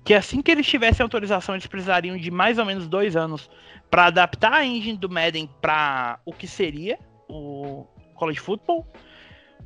[0.04, 3.50] que assim que eles tivessem autorização eles precisariam de mais ou menos dois anos
[3.90, 8.86] para adaptar a engine do Madden para o que seria o college football,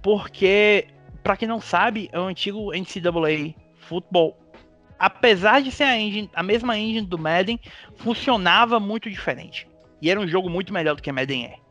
[0.01, 0.87] porque
[1.23, 4.37] para quem não sabe, é o antigo NCAA football,
[4.99, 7.59] apesar de ser a engine, a mesma engine do Madden,
[7.97, 9.67] funcionava muito diferente
[10.01, 11.67] e era um jogo muito melhor do que Madden é.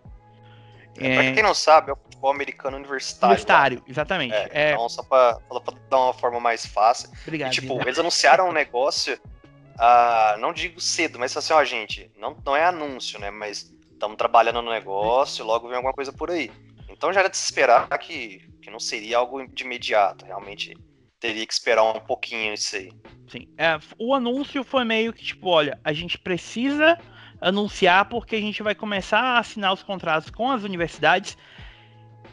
[0.98, 3.32] É, pra quem não sabe, é o futebol americano universitário.
[3.32, 4.34] Universitário, exatamente.
[4.34, 4.72] É, é...
[4.72, 5.60] Então, só pra, pra,
[5.90, 7.10] dar uma forma mais fácil.
[7.22, 7.52] Obrigado.
[7.52, 12.34] E, tipo, eles anunciaram um negócio, uh, não digo cedo, mas assim, ó, gente, não,
[12.44, 13.30] não é anúncio, né?
[13.30, 16.50] Mas estamos trabalhando no negócio, logo vem alguma coisa por aí.
[16.88, 20.24] Então já era de se esperar que, que não seria algo de imediato.
[20.24, 20.74] Realmente
[21.20, 22.90] teria que esperar um pouquinho isso aí.
[23.28, 23.48] Sim.
[23.56, 26.98] É, o anúncio foi meio que, tipo, olha, a gente precisa
[27.40, 31.36] anunciar porque a gente vai começar a assinar os contratos com as universidades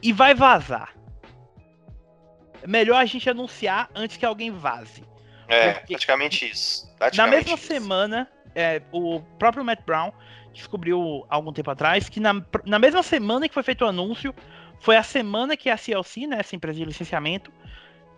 [0.01, 0.93] e vai vazar.
[2.61, 5.03] É melhor a gente anunciar antes que alguém vaze.
[5.47, 6.87] É, Porque- praticamente isso.
[6.91, 7.67] Na Praticamente mesma isso.
[7.67, 10.11] semana, é, o próprio Matt Brown
[10.53, 12.33] descobriu algum tempo atrás que na,
[12.65, 14.33] na mesma semana que foi feito o anúncio,
[14.79, 17.51] foi a semana que a CLC, né, essa empresa de licenciamento,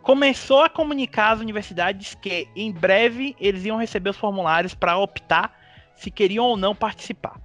[0.05, 5.51] começou a comunicar às universidades que em breve eles iam receber os formulários para optar
[5.95, 7.41] se queriam ou não participar.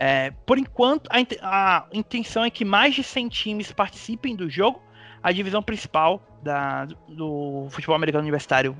[0.00, 4.82] É, por enquanto, a, a intenção é que mais de 100 times participem do jogo.
[5.22, 8.76] A divisão principal da- do futebol americano universitário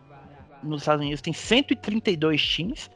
[0.60, 2.90] nos Estados Unidos tem 132 times.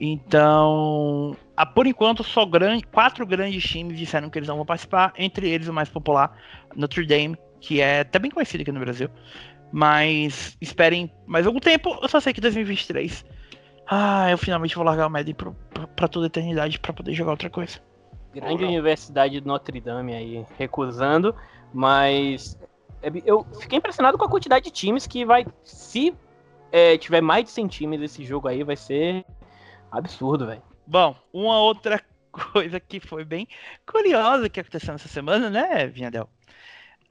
[0.00, 5.12] Então, a, por enquanto, só grande, quatro grandes times disseram que eles não vão participar.
[5.18, 6.38] Entre eles, o mais popular,
[6.76, 9.08] Notre Dame, que é até bem conhecido aqui no Brasil.
[9.72, 11.96] Mas esperem mais algum tempo.
[12.02, 13.24] Eu só sei que 2023.
[13.86, 17.12] Ah, eu finalmente vou largar o Madden pro- pra, pra toda a eternidade pra poder
[17.12, 17.78] jogar outra coisa.
[18.32, 18.68] Grande não.
[18.68, 21.34] Universidade de Notre Dame aí recusando,
[21.74, 22.56] mas
[23.02, 25.44] é, eu fiquei impressionado com a quantidade de times que vai.
[25.64, 26.14] Se
[26.70, 29.24] é, tiver mais de 100 times esse jogo aí, vai ser
[29.90, 30.62] absurdo, velho.
[30.86, 32.00] Bom, uma outra
[32.52, 33.48] coisa que foi bem
[33.84, 36.28] curiosa que aconteceu nessa semana, né, Vinhadel?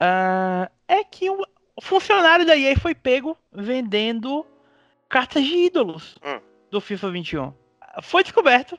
[0.00, 1.44] Ah, é que o
[1.80, 4.46] o funcionário da EA foi pego vendendo
[5.08, 6.38] cartas de ídolos Hum.
[6.70, 7.54] do FIFA 21.
[8.02, 8.78] Foi descoberto,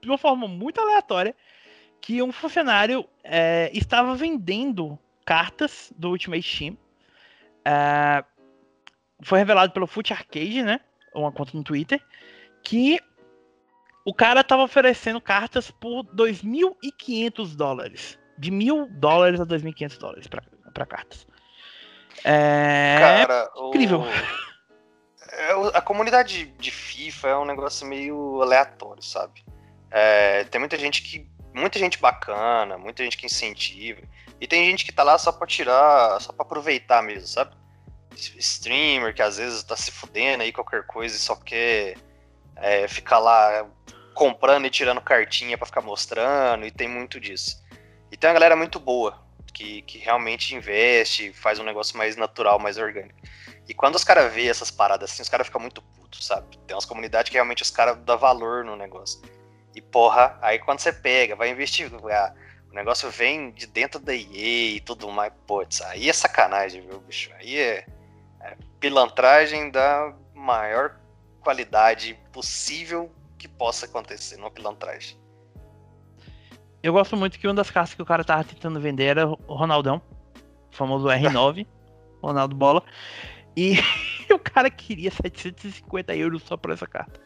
[0.00, 1.32] de uma forma muito aleatória,
[2.00, 6.76] que um funcionário é, estava vendendo cartas do Ultimate Team.
[7.64, 8.24] Ah,
[9.22, 10.80] foi revelado pelo Foot Arcade, né?
[11.14, 12.04] Uma conta no Twitter,
[12.64, 12.98] que
[14.04, 18.18] o cara tava oferecendo cartas por 2.500 dólares.
[18.38, 21.26] De mil dólares a 2.500 dólares pra cartas.
[22.24, 22.96] É.
[22.98, 24.02] Cara, incrível.
[25.36, 29.44] É, o- a comunidade de FIFA é um negócio meio aleatório, sabe?
[29.90, 31.28] É, tem muita gente que.
[31.52, 34.00] Muita gente bacana, muita gente que incentiva.
[34.40, 37.56] E tem gente que tá lá só pra tirar, só pra aproveitar mesmo, sabe?
[38.14, 41.96] Streamer que às vezes tá se fudendo aí qualquer coisa e só quer
[42.56, 43.66] é, ficar lá
[44.14, 47.60] comprando e tirando cartinha pra ficar mostrando, e tem muito disso.
[48.14, 49.20] E tem uma galera muito boa,
[49.52, 53.18] que, que realmente investe, faz um negócio mais natural, mais orgânico.
[53.68, 56.56] E quando os caras veem essas paradas assim, os caras ficam muito putos, sabe?
[56.64, 59.20] Tem umas comunidades que realmente os caras dão valor no negócio.
[59.74, 62.36] E porra, aí quando você pega, vai investigar,
[62.70, 67.00] o negócio vem de dentro da EA e tudo mais, putz, aí é sacanagem, viu,
[67.00, 67.32] bicho?
[67.40, 67.84] Aí é,
[68.42, 71.00] é pilantragem da maior
[71.40, 75.23] qualidade possível que possa acontecer numa pilantragem.
[76.84, 79.54] Eu gosto muito que uma das cartas que o cara tava tentando vender era o
[79.54, 80.02] Ronaldão,
[80.70, 81.66] o famoso R9,
[82.22, 82.84] Ronaldo Bola.
[83.56, 83.76] E
[84.30, 87.18] o cara queria 750 euros só por essa carta.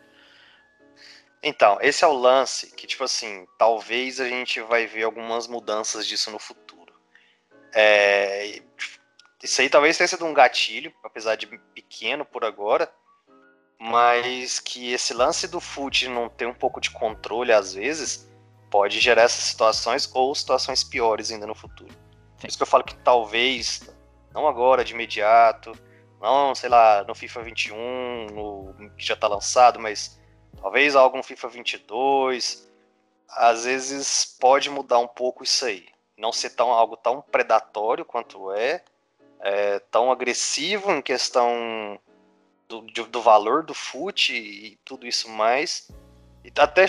[1.42, 6.06] Então, esse é o lance que, tipo assim, talvez a gente vai ver algumas mudanças
[6.06, 6.92] disso no futuro.
[7.74, 8.62] É,
[9.42, 12.88] isso aí talvez tenha sido um gatilho, apesar de pequeno por agora,
[13.76, 18.27] mas que esse lance do FUT não ter um pouco de controle às vezes
[18.70, 21.94] pode gerar essas situações ou situações piores ainda no futuro.
[22.40, 23.80] Por isso que eu falo que talvez,
[24.32, 25.72] não agora de imediato,
[26.20, 30.20] não, sei lá, no FIFA 21, no, que já tá lançado, mas
[30.60, 32.68] talvez algo no FIFA 22,
[33.28, 35.86] às vezes pode mudar um pouco isso aí.
[36.16, 38.82] Não ser tão, algo tão predatório quanto é,
[39.40, 41.98] é tão agressivo em questão
[42.68, 45.88] do, de- do valor do FUT e tudo isso mais.
[46.44, 46.86] E até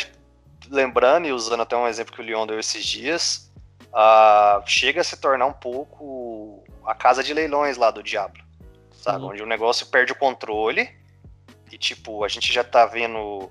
[0.69, 3.51] lembrando e usando até um exemplo que o Leon deu esses dias,
[3.93, 8.43] ah, chega a se tornar um pouco a casa de leilões lá do Diablo,
[8.93, 9.19] sabe?
[9.21, 9.29] Sim.
[9.29, 10.89] Onde o negócio perde o controle
[11.71, 13.49] e, tipo, a gente já tá vendo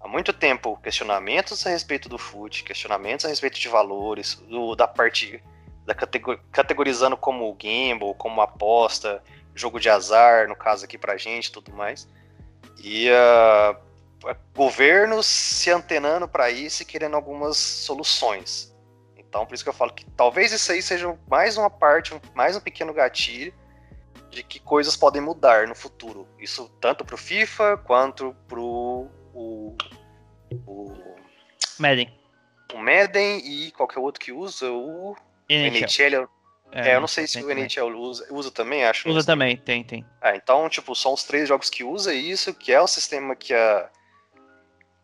[0.00, 4.86] há muito tempo questionamentos a respeito do FUT, questionamentos a respeito de valores, do- da
[4.86, 5.42] parte
[5.86, 9.22] da catego- categorizando como gamble, como aposta,
[9.54, 12.06] jogo de azar, no caso aqui pra gente, tudo mais.
[12.78, 13.76] E ah,
[14.54, 18.74] governos se antenando para isso e querendo algumas soluções.
[19.16, 22.56] Então, por isso que eu falo que talvez isso aí seja mais uma parte, mais
[22.56, 23.52] um pequeno gatilho
[24.30, 26.26] de que coisas podem mudar no futuro.
[26.38, 29.76] Isso tanto pro FIFA quanto pro o,
[30.66, 30.94] o,
[31.78, 32.12] Madden.
[32.74, 35.14] o Madden e qualquer outro que usa, o
[35.48, 35.76] NHL.
[35.78, 36.28] NHL.
[36.70, 37.50] É, eu não sei se o.
[37.50, 39.08] NHL usa, usa também, acho.
[39.08, 40.04] Usa também, tem, tem.
[40.20, 43.54] Ah, então, tipo, são os três jogos que usa isso, que é o sistema que
[43.54, 43.90] a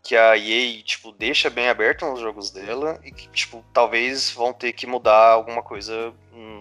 [0.04, 4.52] que a EA, tipo, deixa bem aberto nos jogos dela e que, tipo, talvez vão
[4.52, 6.12] ter que mudar alguma coisa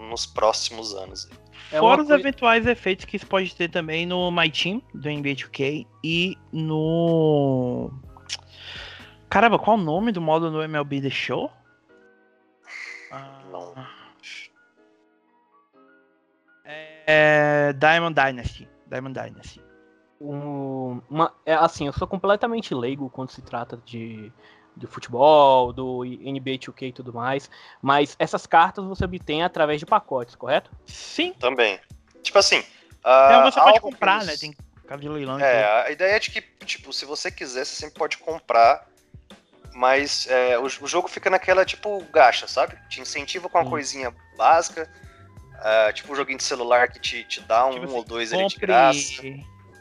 [0.08, 1.28] nos próximos anos.
[1.70, 5.08] É Fora os coi- eventuais efeitos que isso pode ter também no My Team, do
[5.10, 7.90] NBA 2K, e no.
[9.28, 11.50] Caramba, qual o nome do modo no MLB The Show?
[13.10, 13.74] Ah, Não.
[17.06, 17.72] É.
[17.74, 18.68] Diamond Dynasty.
[18.86, 19.60] Diamond Dynasty.
[20.24, 24.32] Um, uma, é, assim, eu sou completamente leigo quando se trata de,
[24.76, 27.50] de futebol, do NBA 2K e tudo mais,
[27.82, 30.70] mas essas cartas você obtém através de pacotes, correto?
[30.86, 31.32] Sim.
[31.34, 31.78] Também.
[32.22, 32.62] Tipo assim.
[33.00, 34.36] Então Uh, você pode comprar, que né?
[34.36, 34.56] Tem
[34.86, 35.38] cara de leilão.
[35.38, 38.86] É, a ideia é de que, tipo, se você quiser, você sempre pode comprar,
[39.74, 42.78] mas é, o, o jogo fica naquela, tipo, gacha, sabe?
[42.88, 43.70] Te incentiva com uma Sim.
[43.70, 44.90] coisinha básica,
[45.62, 48.32] é, tipo um joguinho de celular que te, te dá um Tipo assim, ou dois
[48.32, 49.22] ali de graça.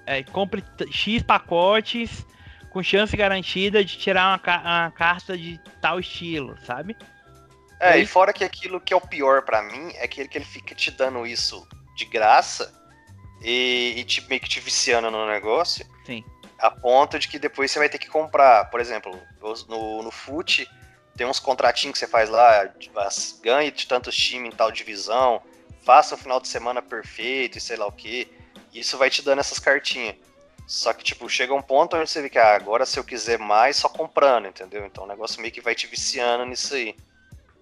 [0.05, 2.25] Compre, é, compre X pacotes
[2.69, 6.95] com chance garantida de tirar uma, ca- uma carta de tal estilo, sabe?
[7.79, 10.29] É, E- e fora que aquilo que é o pior pra mim é que ele,
[10.29, 12.73] que ele fica te dando isso de graça
[13.41, 15.85] e, e te, meio que te viciando no negócio.
[16.05, 16.23] Sim.
[16.59, 18.65] A ponto de que depois você vai ter que comprar.
[18.69, 19.19] Por exemplo,
[19.67, 20.67] no, no FUT
[21.15, 22.67] tem uns contratinhos que você faz lá,
[23.43, 25.41] ganhe de tantos times em tal divisão,
[25.85, 28.31] faça um final de semana perfeito e sei lá o que.
[28.73, 30.15] Isso vai te dando essas cartinhas.
[30.65, 33.37] Só que, tipo, chega um ponto onde você vê que ah, agora se eu quiser
[33.37, 34.85] mais, só comprando, entendeu?
[34.85, 36.95] Então o negócio meio que vai te viciando nisso aí.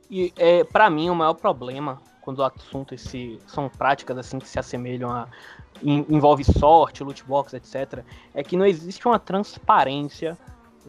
[0.10, 4.48] E é, para mim o maior problema quando o assunto esse são práticas assim que
[4.48, 5.28] se assemelham a
[5.82, 8.04] en- envolve sorte, loot box, etc,
[8.36, 10.38] é que não existe uma transparência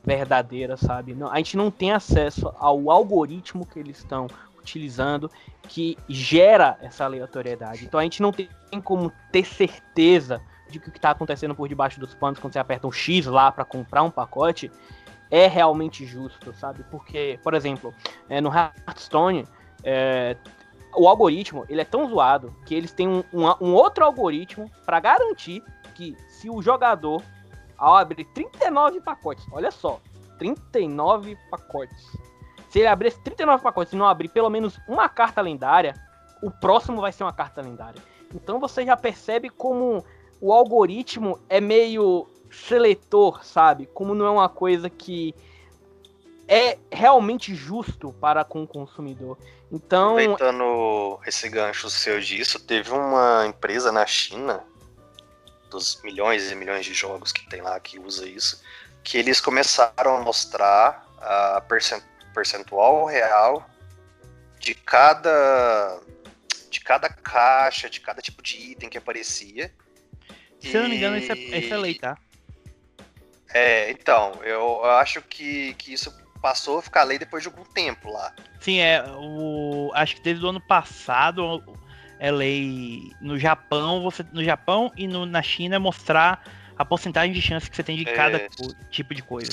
[0.04, 1.14] verdadeira, sabe?
[1.14, 4.28] Não- a gente não tem acesso ao algoritmo que eles estão
[4.62, 5.30] utilizando
[5.68, 7.84] que gera essa aleatoriedade.
[7.84, 8.48] Então a gente não tem
[8.82, 10.40] como ter certeza
[10.70, 13.26] de que o que está acontecendo por debaixo dos panos quando você aperta um X
[13.26, 14.70] lá para comprar um pacote
[15.30, 16.82] é realmente justo, sabe?
[16.90, 17.92] Porque, por exemplo,
[18.28, 19.46] é, no Hearthstone,
[19.84, 20.36] é,
[20.94, 25.00] o algoritmo ele é tão zoado que eles têm um, um- um outro algoritmo para
[25.00, 25.62] garantir
[25.94, 27.22] que se o jogador,
[27.76, 30.00] ao abrir 39 pacotes, olha só,
[30.38, 32.16] 39 pacotes,
[32.72, 35.94] se ele abrir esses 39 pacotes e não abrir pelo menos uma carta lendária,
[36.42, 38.00] o próximo vai ser uma carta lendária.
[38.34, 40.02] Então você já percebe como
[40.40, 43.84] o algoritmo é meio seletor, sabe?
[43.92, 45.34] Como não é uma coisa que
[46.48, 49.36] é realmente justo para com o consumidor.
[49.70, 54.64] Então, Aproveitando esse gancho seu disso, teve uma empresa na China,
[55.70, 58.62] dos milhões e milhões de jogos que tem lá que usa isso,
[59.04, 62.02] que eles começaram a mostrar a percen-
[62.32, 63.68] percentual real
[64.58, 66.00] de cada
[66.70, 69.70] de cada caixa, de cada tipo de item que aparecia.
[70.58, 72.16] Se eu não me engano, E- esse é, esse é lei, tá?
[73.52, 76.10] É, então, eu acho que, que isso
[76.40, 78.34] passou a ficar lei depois de algum tempo lá.
[78.60, 79.04] Sim, é.
[79.18, 81.62] O, acho que desde o ano passado
[82.18, 86.42] é lei no Japão, você no Japão e no- na China é mostrar
[86.78, 88.12] a porcentagem de chance que você tem de É.
[88.14, 89.52] cada co- tipo de coisa.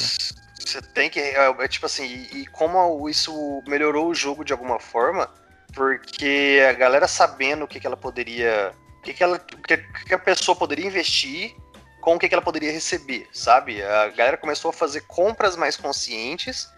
[0.59, 1.19] Você tem que.
[1.19, 5.29] É, é tipo assim, e, e como isso melhorou o jogo de alguma forma,
[5.73, 8.73] porque a galera sabendo o que, que ela poderia.
[8.99, 11.55] O que, que, ela, o que, que a pessoa poderia investir
[12.01, 13.81] com o que, que ela poderia receber, sabe?
[13.81, 16.69] A galera começou a fazer compras mais conscientes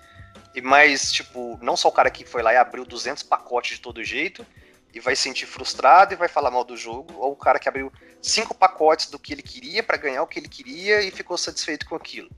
[0.53, 3.81] e mais, tipo, não só o cara que foi lá e abriu 200 pacotes de
[3.81, 4.45] todo jeito
[4.93, 7.69] e vai se sentir frustrado e vai falar mal do jogo, ou o cara que
[7.69, 11.37] abriu cinco pacotes do que ele queria pra ganhar o que ele queria e ficou
[11.37, 12.29] satisfeito com aquilo.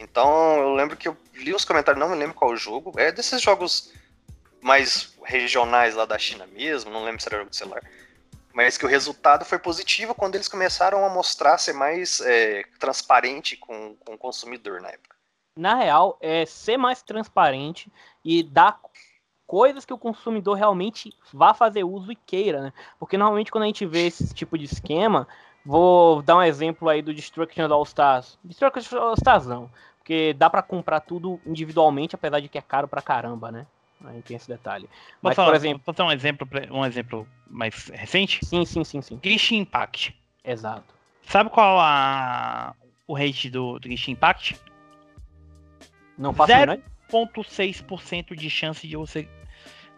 [0.00, 3.40] Então eu lembro que eu li os comentários, não me lembro qual jogo, é desses
[3.42, 3.92] jogos
[4.62, 7.82] mais regionais lá da China mesmo, não lembro se era jogo de celular,
[8.52, 13.56] mas que o resultado foi positivo quando eles começaram a mostrar ser mais é, transparente
[13.56, 15.16] com, com o consumidor na época.
[15.54, 17.92] na real, é ser mais transparente
[18.24, 18.80] e dar
[19.46, 22.72] coisas que o consumidor realmente vá fazer uso e queira, né?
[22.98, 25.26] Porque normalmente quando a gente vê esse tipo de esquema,
[25.64, 28.38] vou dar um exemplo aí do Destruction All Stars.
[28.44, 29.68] Destruction All Stars não,
[30.00, 33.66] porque dá pra comprar tudo individualmente, apesar de que é caro pra caramba, né?
[34.04, 34.88] Aí tem esse detalhe.
[35.20, 38.40] Mas, Posso, por exemplo, posso dar um exemplo, um exemplo mais recente?
[38.44, 39.20] sim, sim, sim, sim.
[39.22, 40.18] Genshin Impact.
[40.42, 40.94] Exato.
[41.22, 42.74] Sabe qual a,
[43.06, 44.58] o rate do, do Genshin Impact?
[46.16, 46.72] Não faço Zero.
[46.72, 49.28] a menor 0,6% de chance de você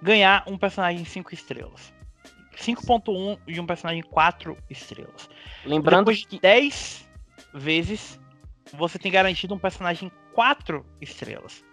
[0.01, 1.93] ganhar um personagem 5 estrelas.
[2.57, 5.29] 5.1 de um personagem 4 estrelas.
[5.65, 7.09] Lembrando Depois de que 10
[7.55, 8.21] vezes,
[8.73, 11.65] você tem garantido um personagem 4 estrelas.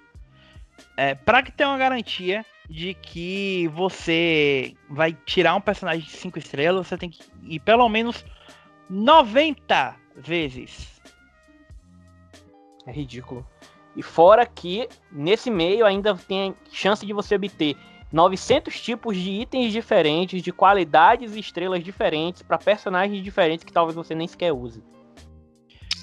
[0.95, 6.37] É, para que tenha uma garantia de que você vai tirar um personagem de 5
[6.39, 8.23] estrelas, você tem que ir pelo menos
[8.89, 11.01] 90 vezes.
[12.85, 13.45] É ridículo.
[13.95, 17.75] E fora que, nesse meio, ainda tem chance de você obter
[18.11, 23.95] 900 tipos de itens diferentes, de qualidades e estrelas diferentes, para personagens diferentes que talvez
[23.95, 24.83] você nem sequer use.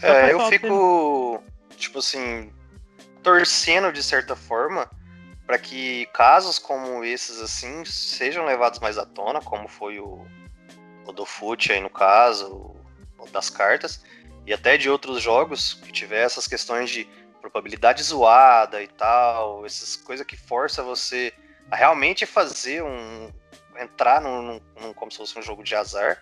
[0.03, 1.43] É, eu fico,
[1.77, 2.53] tipo assim,
[3.23, 4.89] torcendo de certa forma
[5.47, 10.27] para que casos como esses assim sejam levados mais à tona, como foi o,
[11.07, 12.75] o do Fute aí no caso,
[13.19, 14.03] o, das cartas,
[14.45, 17.09] e até de outros jogos que tiver essas questões de
[17.41, 21.33] probabilidade zoada e tal, essas coisas que força você
[21.71, 23.31] a realmente fazer um.
[23.79, 26.21] entrar num, num, num como se fosse um jogo de azar,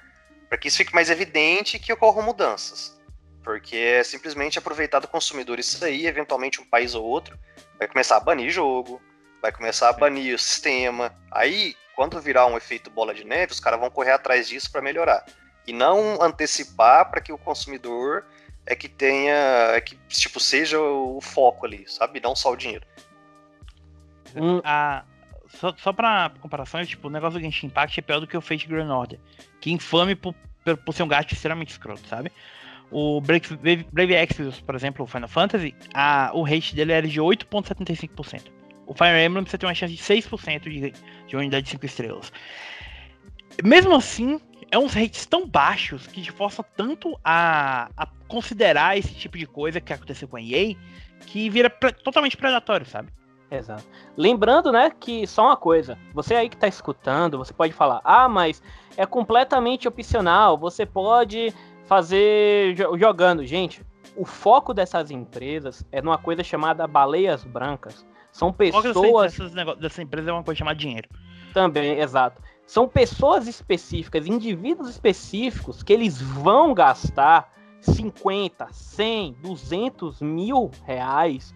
[0.49, 2.99] para que isso fique mais evidente que ocorram mudanças.
[3.45, 7.39] Porque é simplesmente aproveitar do consumidor isso aí, eventualmente um país ou outro
[7.79, 9.01] vai começar a banir jogo,
[9.43, 11.15] vai começar a banir o sistema.
[11.31, 14.81] Aí, quando virar um efeito bola de neve, os caras vão correr atrás disso para
[14.81, 15.25] melhorar.
[15.67, 18.25] E não antecipar para que o consumidor
[18.67, 19.35] é que tenha,
[19.75, 22.21] é que tipo seja o foco ali, sabe?
[22.21, 22.87] Não só o dinheiro.
[24.35, 24.61] Hum.
[24.65, 25.05] A,
[25.49, 28.41] só, só pra comparação, tipo, o negócio do Genshin Impact é pior do que o
[28.41, 29.19] Fate Grand Order.
[29.61, 30.35] Que infame por,
[30.85, 32.33] por ser um gasto extremamente escroto, sabe?
[32.91, 33.57] O Brave,
[33.93, 34.15] Brave
[34.65, 38.53] por exemplo, o Final Fantasy, a, o rate dele era de 8,75%.
[38.87, 40.93] O Fire Emblem você tem uma chance de 6% de,
[41.27, 42.33] de unidade de 5 estrelas.
[43.63, 49.15] Mesmo assim, é uns rates tão baixos que te forçam tanto a, a considerar esse
[49.15, 50.75] tipo de coisa que aconteceu com a EA
[51.27, 53.09] que vira pre totalmente predatório, sabe?
[53.51, 53.85] Exato.
[54.17, 58.29] Lembrando, né, que só uma coisa, você aí que tá escutando, você pode falar, ah,
[58.29, 58.63] mas
[58.97, 61.55] é completamente opcional, você pode
[61.87, 63.45] fazer jogando.
[63.45, 63.85] Gente,
[64.17, 68.07] o foco dessas empresas é numa coisa chamada baleias brancas.
[68.33, 69.39] São pessoas.
[69.39, 71.09] O dessa empresa é uma coisa chamada dinheiro.
[71.53, 72.43] Também, exato.
[72.67, 81.55] São pessoas específicas, indivíduos específicos que eles vão gastar 50, 100, 200 mil reais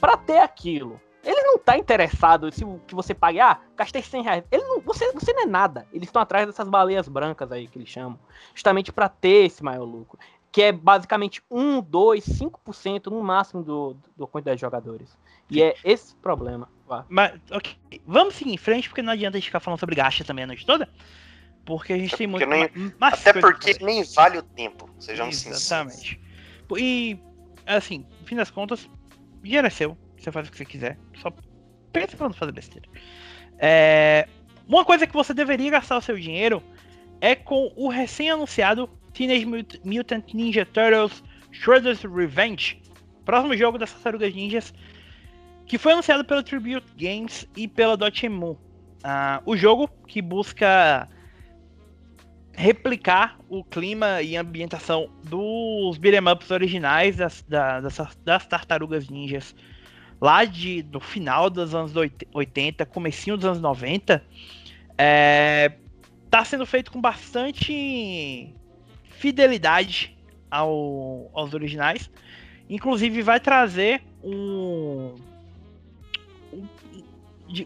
[0.00, 1.00] para ter aquilo.
[1.22, 4.44] Ele não tá interessado se que você pague, ah, gastei 100 reais.
[4.50, 5.86] Ele não, você, você não é nada.
[5.92, 8.18] Eles estão atrás dessas baleias brancas aí que eles chamam,
[8.54, 10.18] justamente para ter esse maior lucro,
[10.50, 15.16] que é basicamente 1, 2, 5% no máximo do, do quantidade de jogadores.
[15.50, 16.68] E é esse o problema.
[17.08, 17.76] Mas, ok.
[18.06, 20.46] Vamos seguir em frente, porque não adianta a gente ficar falando sobre gacha também a
[20.46, 20.88] noite toda.
[21.64, 22.46] Porque a gente tem muito.
[22.46, 25.62] Nem, até porque nem vale o tempo, sejamos sinceros.
[25.62, 26.20] Exatamente.
[26.78, 27.20] E,
[27.66, 28.88] assim, no fim das contas,
[29.42, 30.98] dinheiro é seu você faz o que você quiser.
[31.16, 31.32] Só
[31.92, 32.88] pensa pra não fazer besteira.
[33.58, 34.28] É,
[34.66, 36.62] uma coisa que você deveria gastar o seu dinheiro
[37.20, 39.46] é com o recém-anunciado Teenage
[39.84, 42.80] Mutant Ninja Turtles Shredder's Revenge,
[43.24, 44.74] próximo jogo das Tartarugas Ninjas,
[45.66, 48.52] que foi anunciado pela Tribute Games e pela Dotemu.
[48.52, 51.08] Uh, o jogo que busca
[52.52, 59.54] replicar o clima e ambientação dos beat'em ups originais das, das, das Tartarugas Ninjas
[60.20, 61.92] lá de, do final dos anos
[62.32, 64.22] 80, comecinho dos anos 90,
[64.96, 65.72] é,
[66.30, 68.52] tá sendo feito com bastante
[69.04, 70.16] fidelidade
[70.50, 72.10] ao, aos originais.
[72.68, 75.14] Inclusive vai trazer um,
[76.52, 76.66] um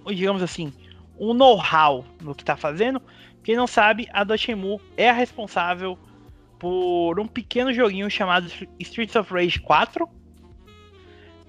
[0.07, 0.73] digamos assim,
[1.19, 3.01] um know-how no que está fazendo.
[3.43, 5.99] Quem não sabe, a Dotemu é a responsável
[6.59, 8.47] por um pequeno joguinho chamado
[8.79, 10.09] Streets of Rage 4,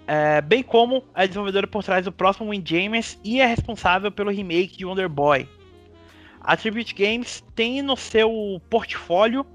[0.08, 4.78] é, bem como a desenvolvedora por trás do próximo Windjammers e é responsável pelo remake
[4.78, 5.48] de Wonder Boy.
[6.42, 9.46] A Tribute Games tem no seu portfólio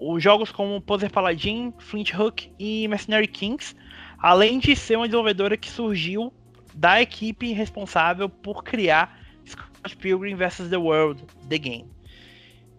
[0.00, 3.76] os jogos como Poser Paladin, Flint Hook e Mercenary Kings,
[4.18, 6.32] além de ser uma desenvolvedora que surgiu
[6.74, 10.68] da equipe responsável por criar Scott Pilgrim vs.
[10.70, 11.88] The World, The Game.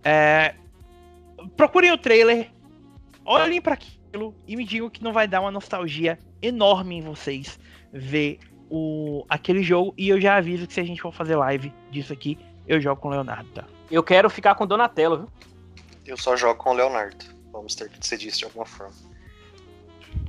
[0.03, 0.55] É,
[1.55, 2.51] procurem o trailer,
[3.23, 7.59] olhem para aquilo e me digam que não vai dar uma nostalgia enorme em vocês
[7.91, 8.39] ver
[8.69, 9.93] o, aquele jogo.
[9.97, 12.37] E eu já aviso que se a gente for fazer live disso aqui,
[12.67, 13.65] eu jogo com o Leonardo, tá?
[13.89, 15.29] Eu quero ficar com Donatello, viu?
[16.05, 17.25] Eu só jogo com o Leonardo.
[17.51, 18.93] Vamos ter que ser disso de alguma forma.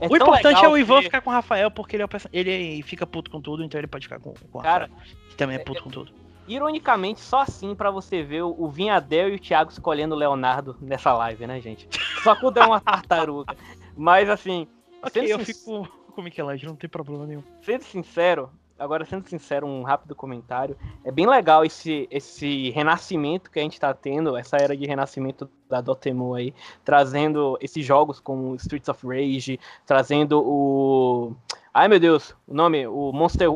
[0.00, 1.04] É o importante é o Ivan que...
[1.04, 3.86] ficar com o Rafael, porque ele, é o, ele fica puto com tudo, então ele
[3.86, 6.12] pode ficar com, com o Cara, Rafael, que também é, é puto é, com tudo.
[6.46, 11.12] Ironicamente, só assim para você ver o Vinhadel e o Thiago escolhendo o Leonardo nessa
[11.12, 11.88] live, né, gente?
[12.22, 13.56] Só quando é uma tartaruga.
[13.96, 14.68] Mas assim.
[15.02, 17.44] Ok, eu fico com o Michelangelo, não tem problema nenhum.
[17.60, 20.76] Sendo sincero, agora sendo sincero, um rápido comentário.
[21.04, 25.48] É bem legal esse, esse renascimento que a gente tá tendo, essa era de renascimento
[25.68, 26.54] da Dotemu aí,
[26.84, 31.36] trazendo esses jogos como Streets of Rage, trazendo o.
[31.72, 33.48] Ai meu Deus, o nome, o Monster,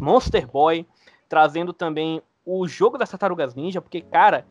[0.00, 0.84] Monster Boy,
[1.28, 4.44] trazendo também o jogo das Tartarugas Ninja, porque, cara,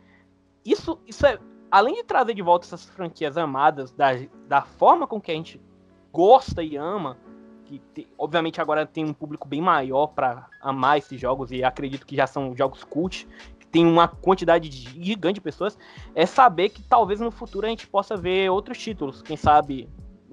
[0.65, 1.37] isso, isso é.
[1.69, 4.11] Além de trazer de volta essas franquias amadas, da,
[4.47, 5.59] da forma com que a gente
[6.13, 7.17] gosta e ama,
[7.67, 12.05] que te, obviamente agora tem um público bem maior para amar esses jogos e acredito
[12.05, 13.27] que já são jogos cult,
[13.59, 15.77] que tem uma quantidade gigante de pessoas,
[16.15, 19.89] é saber que talvez no futuro a gente possa ver outros títulos, quem sabe,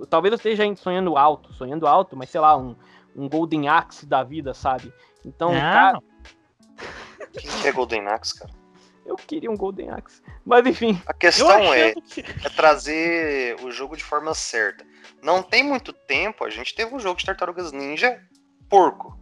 [0.08, 2.76] talvez eu esteja sonhando alto, sonhando alto, mas sei lá, um,
[3.16, 4.92] um Golden Axe da vida, sabe?
[5.24, 5.60] Então, Não.
[5.60, 5.98] cara...
[7.32, 8.50] Quem é Golden Axe, cara?
[9.04, 10.22] Eu queria um Golden Axe.
[10.44, 11.00] Mas enfim.
[11.06, 12.20] A questão é, que...
[12.20, 14.86] é trazer o jogo de forma certa.
[15.22, 18.20] Não tem muito tempo, a gente teve um jogo de Tartarugas Ninja
[18.68, 19.18] porco.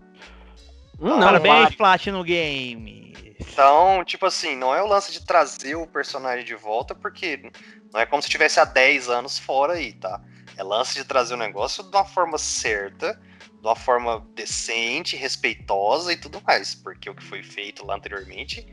[1.00, 3.12] Hum, não, Parabéns, Platinum Game.
[3.40, 7.50] Então, tipo assim, não é o lance de trazer o personagem de volta, porque
[7.92, 10.20] não é como se tivesse há 10 anos fora aí, tá?
[10.56, 16.12] É lance de trazer o negócio de uma forma certa, de uma forma decente, respeitosa
[16.12, 16.74] e tudo mais.
[16.74, 18.66] Porque o que foi feito lá anteriormente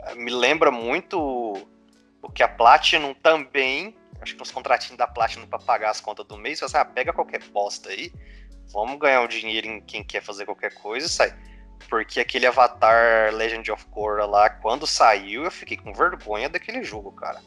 [0.00, 1.18] eh, me lembra muito
[2.22, 3.96] o que a Platinum também.
[4.24, 7.12] Acho que os contratinhos da Platinum para pagar as contas do mês, você ah, pega
[7.12, 8.10] qualquer bosta aí,
[8.72, 11.38] vamos ganhar um dinheiro em quem quer fazer qualquer coisa e sai.
[11.90, 17.12] Porque aquele Avatar Legend of Korra lá, quando saiu, eu fiquei com vergonha daquele jogo,
[17.12, 17.42] cara.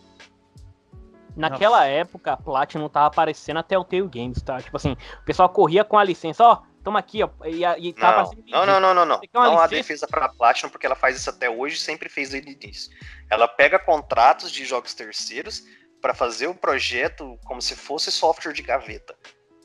[1.35, 1.89] Naquela Nossa.
[1.89, 4.61] época, a Platinum tava aparecendo até o Telltale Games, tá?
[4.61, 8.29] Tipo assim, o pessoal corria com a licença, ó, toma aqui, ó, e, e tava
[8.45, 9.21] não, não, não, não, não, não.
[9.33, 12.91] Não há defesa pra Platinum, porque ela faz isso até hoje, sempre fez desde início.
[13.31, 15.63] Ela pega contratos de jogos terceiros
[16.01, 19.15] para fazer o projeto como se fosse software de gaveta.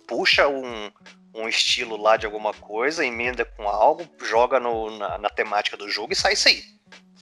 [0.06, 0.90] Puxa um,
[1.34, 5.88] um estilo lá de alguma coisa, emenda com algo, joga no, na, na temática do
[5.88, 6.64] jogo e sai isso aí.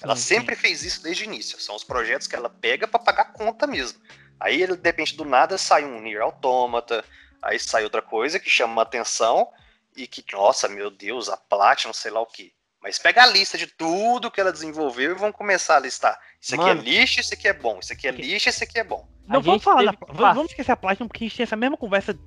[0.03, 0.63] Ela sim, sempre sim.
[0.63, 1.61] fez isso desde o início.
[1.61, 4.01] São os projetos que ela pega para pagar conta mesmo.
[4.39, 7.05] Aí, de repente, do nada sai um Nier Automata,
[7.43, 9.51] aí sai outra coisa que chama atenção
[9.95, 12.53] e que, nossa, meu Deus, a Platinum, sei lá o que.
[12.83, 16.19] Mas pega a lista de tudo que ela desenvolveu e vão começar a listar.
[16.41, 17.79] Isso aqui é Mano, é lixo, isso aqui é bom.
[17.79, 19.07] Isso aqui é lixo, isso aqui é bom.
[19.29, 22.19] Não, vamos falar, da, vamos esquecer a Platinum, porque a gente tem essa mesma conversa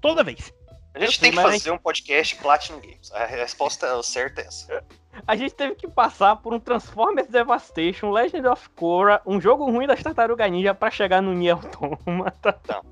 [0.00, 0.52] toda vez.
[0.94, 3.12] A gente tem que fazer um podcast Platinum Games.
[3.12, 4.84] A resposta certa é essa.
[5.26, 9.86] A gente teve que passar por um Transformers Devastation, Legend of Korra, um jogo ruim
[9.86, 12.60] das Tartaruga Ninja pra chegar no Nier Automata.
[12.68, 12.82] Não.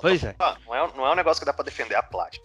[0.00, 0.34] Pois é.
[0.38, 2.44] Não é, não é um negócio que dá pra defender a Platinum.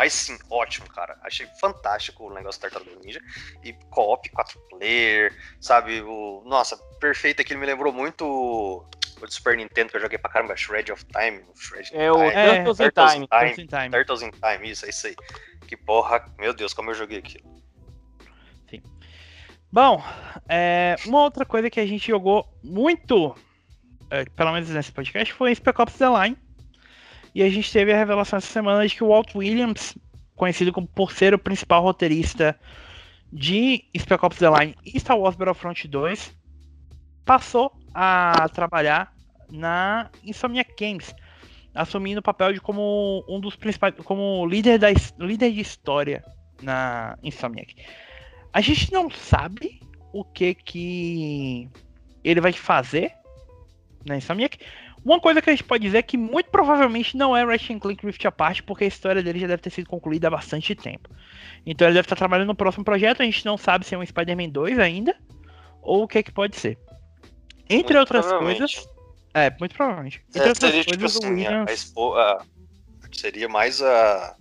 [0.00, 1.18] Mas sim, ótimo, cara.
[1.22, 3.20] Achei fantástico o negócio da Tartaruga Ninja.
[3.62, 5.30] E co-op 4 player,
[5.60, 6.00] sabe?
[6.00, 6.42] O...
[6.46, 7.42] Nossa, perfeito.
[7.42, 8.82] Aquilo me lembrou muito o
[9.20, 11.44] do Super Nintendo que eu joguei pra caramba, Shred of Time.
[11.54, 12.30] Shred é o Time.
[12.30, 13.28] É, Turtles, in Time.
[13.28, 13.68] Time.
[13.68, 13.90] Time.
[13.90, 15.16] Turtles in Time, isso, é isso aí.
[15.68, 17.62] Que porra, meu Deus, como eu joguei aquilo.
[18.70, 18.82] Sim.
[19.70, 20.02] Bom,
[20.48, 23.36] é, uma outra coisa que a gente jogou muito,
[24.08, 26.38] é, pelo menos nesse podcast, foi Spec Ops The Line
[27.34, 29.96] e a gente teve a revelação essa semana de que o Walt Williams,
[30.34, 32.58] conhecido como, por ser o principal roteirista
[33.32, 36.36] de Spec Ops The Line e Star Wars Battlefront 2,
[37.24, 39.12] passou a trabalhar
[39.50, 41.14] na Insomniac Games,
[41.74, 46.24] assumindo o papel de como um dos principais, como líder da líder de história
[46.62, 47.74] na Insomniac.
[48.52, 49.80] A gente não sabe
[50.12, 51.68] o que que
[52.24, 53.12] ele vai fazer
[54.04, 54.58] na Insomniac,
[55.04, 58.04] uma coisa que a gente pode dizer é que muito provavelmente não é Ratchet Clank
[58.04, 61.08] Rift Apart, porque a história dele já deve ter sido concluída há bastante tempo.
[61.64, 64.04] Então ele deve estar trabalhando no próximo projeto, a gente não sabe se é um
[64.04, 65.16] Spider-Man 2 ainda,
[65.80, 66.78] ou o que é que pode ser.
[67.68, 68.88] Entre muito outras coisas...
[69.32, 70.22] É, muito provavelmente.
[70.28, 71.70] Entre é, outras seria, tipo coisas, tipo assim, Williams...
[71.70, 72.44] a, expo, a,
[73.12, 74.36] seria mais a...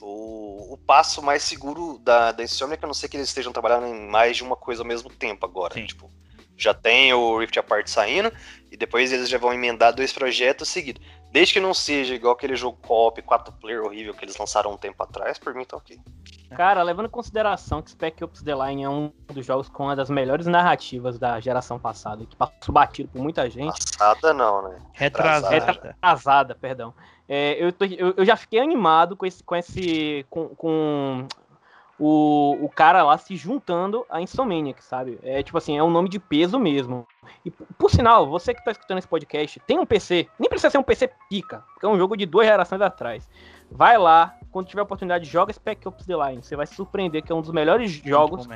[0.00, 3.86] O, o, passo mais seguro da, da Insomniac, a não ser que eles estejam trabalhando
[3.86, 5.74] em mais de uma coisa ao mesmo tempo agora.
[5.74, 5.86] Sim.
[5.86, 6.10] Tipo,
[6.56, 8.32] já tem o Rift Apart saindo,
[8.70, 11.02] e depois eles já vão emendar dois projetos seguidos.
[11.30, 14.76] Desde que não seja igual aquele jogo co-op 4 player horrível que eles lançaram um
[14.76, 15.98] tempo atrás, por mim tá ok.
[16.50, 19.96] Cara, levando em consideração que Spec Ops The Line é um dos jogos com uma
[19.96, 23.76] das melhores narrativas da geração passada, que passou batido por muita gente.
[23.76, 24.78] Passada não, né?
[24.92, 25.54] Retrasada.
[25.54, 26.94] Retrasada, perdão.
[27.28, 31.26] É, eu, tô, eu, eu, já fiquei animado com esse, com esse, com, com
[31.98, 35.18] o, o cara lá se juntando a Insomniac, sabe?
[35.22, 37.06] É tipo assim, é um nome de peso mesmo.
[37.44, 40.78] E por sinal, você que tá escutando esse podcast, tem um PC, nem precisa ser
[40.78, 43.28] um PC pica, porque é um jogo de duas gerações atrás.
[43.70, 46.42] Vai lá, quando tiver oportunidade, joga Spec Ops The Line.
[46.42, 48.46] Você vai se surpreender que é um dos melhores jogos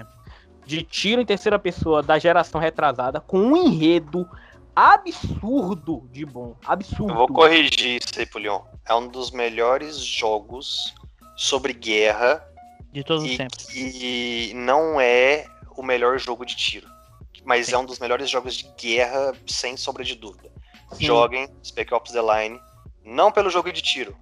[0.67, 4.29] de tiro em terceira pessoa da geração retrasada, com um enredo
[4.77, 6.57] absurdo de bom.
[6.65, 7.13] Absurdo.
[7.13, 8.61] Eu vou corrigir isso aí, Pulion.
[8.87, 10.95] É um dos melhores jogos
[11.37, 12.50] sobre guerra
[12.93, 13.69] de todos os tempos.
[13.75, 16.89] E não é o melhor jogo de tiro.
[17.45, 17.75] Mas Sim.
[17.75, 20.51] é um dos melhores jogos de guerra, sem sombra de dúvida.
[20.93, 21.07] Sim.
[21.07, 22.61] Joguem Spec Ops The Line,
[23.05, 24.17] não pelo jogo de tiro,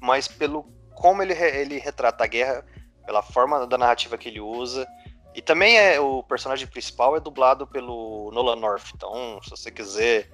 [0.00, 0.64] mas pelo
[0.94, 2.64] como ele, ele retrata a guerra,
[3.04, 4.86] pela forma da narrativa que ele usa.
[5.34, 8.92] E também é o personagem principal é dublado pelo Nolan North.
[8.94, 10.30] Então, se você quiser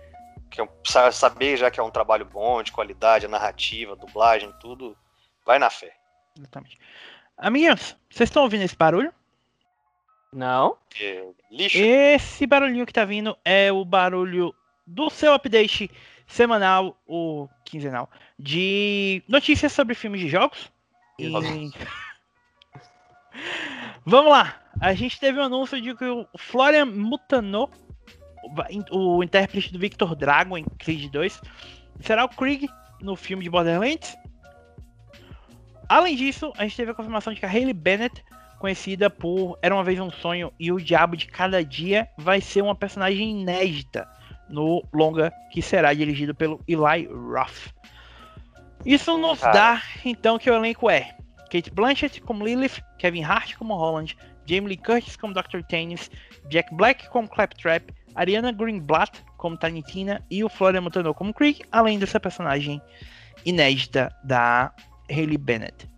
[0.50, 4.52] que é saber já que é um trabalho bom, de qualidade, a narrativa, a dublagem,
[4.60, 4.96] tudo,
[5.44, 5.94] vai na fé.
[6.36, 6.78] Exatamente.
[7.38, 9.12] Amiguinhos, vocês estão ouvindo esse barulho?
[10.32, 10.76] Não.
[11.00, 11.78] É, lixo.
[11.78, 14.54] Esse barulhinho que tá vindo é o barulho
[14.86, 15.90] do seu update
[16.26, 20.70] semanal ou quinzenal de notícias sobre filmes de jogos.
[21.18, 21.30] E...
[24.04, 24.60] Vamos lá.
[24.80, 27.70] A gente teve um anúncio de que o Florian Mutano
[28.90, 31.40] o intérprete do Victor Drago em Creed 2
[32.00, 32.68] será o Krieg
[33.00, 34.16] no filme de Borderlands.
[35.88, 38.22] Além disso, a gente teve a confirmação de que a Hayley Bennett,
[38.58, 42.62] conhecida por Era uma vez um sonho e o Diabo de Cada Dia, vai ser
[42.62, 44.06] uma personagem inédita
[44.48, 47.72] no longa que será dirigido pelo Eli Roth.
[48.84, 51.16] Isso nos dá então que o elenco é
[51.50, 54.16] Kate Blanchett como Lilith, Kevin Hart como Holland,
[54.46, 55.62] Jamie Lee Curtis como Dr.
[55.68, 56.10] Tennis,
[56.48, 61.62] Jack Black como Claptrap, Ariana Greenblatt como Tiny Tina e o Florian Mutano como Creek,
[61.72, 62.80] além dessa personagem
[63.44, 64.72] inédita da
[65.10, 65.88] Hayley Bennett.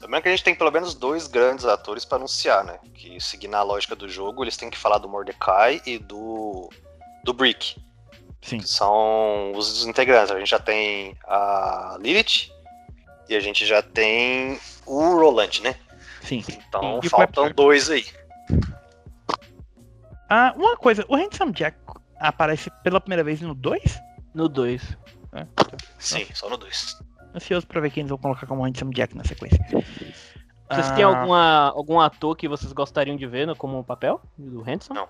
[0.00, 2.78] Lembrando que a gente tem pelo menos dois grandes atores para anunciar, né?
[2.94, 6.68] Que seguindo a lógica do jogo, eles têm que falar do Mordecai e do
[7.24, 7.76] do Brick.
[8.42, 8.58] Sim.
[8.58, 10.30] Que são os integrantes.
[10.30, 12.50] A gente já tem a Lilith
[13.28, 15.74] e a gente já tem o Roland, né?
[16.20, 16.44] Sim.
[16.68, 17.08] Então Sim.
[17.08, 18.04] faltam dois aí.
[20.28, 21.78] Ah, uma coisa, o Handsome Jack
[22.18, 24.00] aparece pela primeira vez no 2?
[24.34, 24.96] No 2.
[25.32, 25.46] É.
[25.98, 26.98] Sim, só no 2.
[27.34, 29.58] Ansioso pra ver quem eles vão colocar como Handsome Jack na sequência.
[30.70, 30.94] Vocês ah...
[30.94, 34.98] têm alguma, algum ator que vocês gostariam de ver no, como papel do Handsome?
[34.98, 35.08] Não.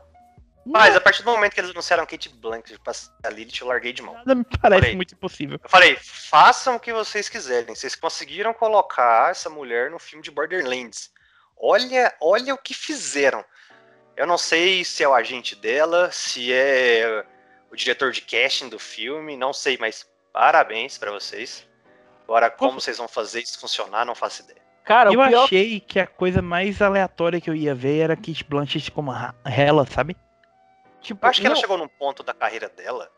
[0.67, 3.93] Mas a partir do momento que eles anunciaram Kate Blanchett pra a Lilith, eu larguei
[3.93, 4.15] de mão.
[4.15, 5.61] Nada me parece falei, muito impossível.
[5.63, 7.75] Eu falei, façam o que vocês quiserem.
[7.75, 11.13] Vocês conseguiram colocar essa mulher no filme de Borderlands.
[11.57, 13.45] Olha, olha o que fizeram.
[14.17, 17.27] Eu não sei se é o agente dela, se é
[17.71, 21.69] o diretor de casting do filme, não sei, mas parabéns para vocês.
[22.25, 24.63] Agora, como vocês vão fazer isso funcionar, não faço ideia.
[24.85, 25.45] Cara, eu pior...
[25.45, 29.13] achei que a coisa mais aleatória que eu ia ver era Kate Blanchett como
[29.45, 30.17] ela, sabe?
[31.01, 31.53] Tipo, eu acho que não...
[31.53, 33.11] ela chegou num ponto da carreira dela,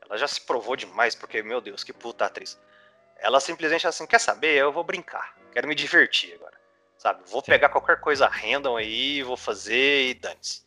[0.00, 2.60] ela já se provou demais, porque, meu Deus, que puta atriz.
[3.18, 4.56] Ela simplesmente assim, quer saber?
[4.56, 6.60] Eu vou brincar, quero me divertir agora.
[6.98, 7.22] Sabe?
[7.26, 7.50] Vou Sim.
[7.52, 10.62] pegar qualquer coisa random aí, vou fazer e dane-se.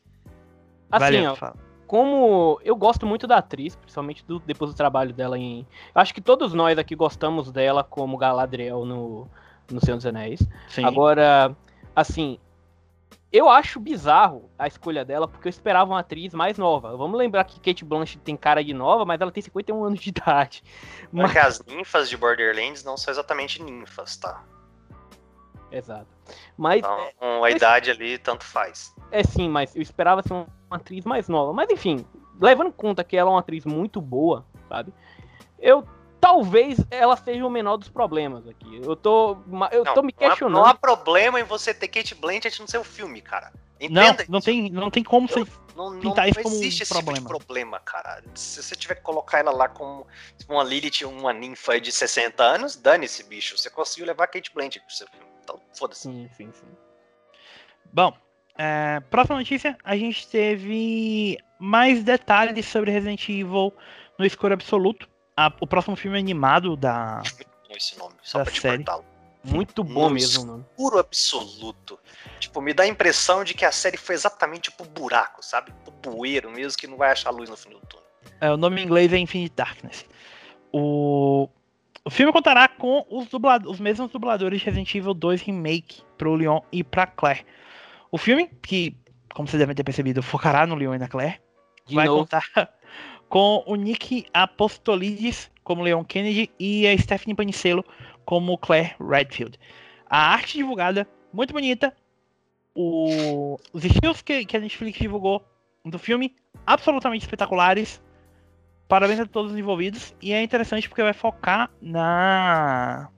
[0.92, 1.65] Assim, Valeu, ó, fala.
[1.88, 5.66] Como eu gosto muito da atriz, principalmente do, depois do trabalho dela em.
[5.94, 9.28] Acho que todos nós aqui gostamos dela como Galadriel no,
[9.72, 10.46] no Senhor dos Anéis.
[10.68, 10.84] Sim.
[10.84, 11.56] Agora,
[11.96, 12.40] assim,
[13.32, 16.96] eu acho bizarro a escolha dela, porque eu esperava uma atriz mais nova.
[16.96, 20.10] Vamos lembrar que Kate Blanchett tem cara de nova, mas ela tem 51 anos de
[20.10, 20.64] idade.
[21.12, 21.26] Mas...
[21.26, 24.42] Porque as ninfas de Borderlands não são exatamente ninfas, tá?
[25.72, 26.08] Exato.
[26.58, 26.80] Mas.
[26.80, 28.94] Então, a idade ali tanto faz.
[29.12, 31.54] É sim, mas eu esperava ser uma atriz mais nova.
[31.54, 32.06] Mas enfim,
[32.40, 34.94] levando em conta que ela é uma atriz muito boa, sabe?
[35.60, 35.88] Eu
[36.20, 38.82] talvez ela seja o menor dos problemas aqui.
[38.84, 39.38] Eu tô,
[39.72, 40.56] eu não, tô me questionando.
[40.56, 43.54] Não há, problema em você ter Kate Blanchett no seu filme, cara.
[43.80, 45.46] Entenda não, não tem, não tem como você
[45.76, 47.20] não, não, pintar isso como existe um esse problema.
[47.20, 48.24] Tipo de problema, cara.
[48.34, 50.08] Se você tiver que colocar ela lá como
[50.50, 53.58] uma Lilith, uma ninfa de 60 anos, dane-se, bicho.
[53.58, 55.35] Você conseguiu levar Kate Blanchett pro seu filme.
[55.46, 56.02] Então, foda-se.
[56.02, 56.68] Sim, sim, sim.
[57.94, 58.12] Bom,
[58.58, 63.72] é, próxima notícia, a gente teve mais detalhes sobre Resident Evil
[64.18, 67.22] no escuro absoluto a, o próximo filme animado da.
[67.70, 68.86] Esse nome, só da pra série.
[69.44, 70.66] Muito bom no mesmo, mano.
[70.76, 72.00] Puro absoluto.
[72.40, 75.72] Tipo, me dá a impressão de que a série foi exatamente pro buraco, sabe?
[75.84, 78.06] Pro bueiro mesmo, que não vai achar luz no fim do túnel.
[78.42, 80.06] É, o nome em inglês é Infinite Darkness.
[80.74, 81.48] O,
[82.06, 83.70] o filme contará com os, dublado...
[83.70, 87.44] os mesmos dubladores de Resident Evil 2 Remake pro Leon e pra Claire.
[88.12, 88.96] O filme, que,
[89.34, 91.42] como vocês devem ter percebido, focará no Leon e na Claire,
[91.88, 92.20] de vai novo.
[92.20, 92.46] contar
[93.28, 97.84] com o Nick Apostolides como Leon Kennedy e a Stephanie Panicello
[98.24, 99.60] como Claire Redfield.
[100.08, 101.92] A arte divulgada, muito bonita.
[102.76, 103.58] O...
[103.74, 105.44] Os estilos que, que a Netflix divulgou
[105.84, 106.36] do filme,
[106.68, 108.00] absolutamente espetaculares.
[108.88, 110.16] Parabéns a todos os envolvidos.
[110.22, 113.10] E é interessante porque vai focar na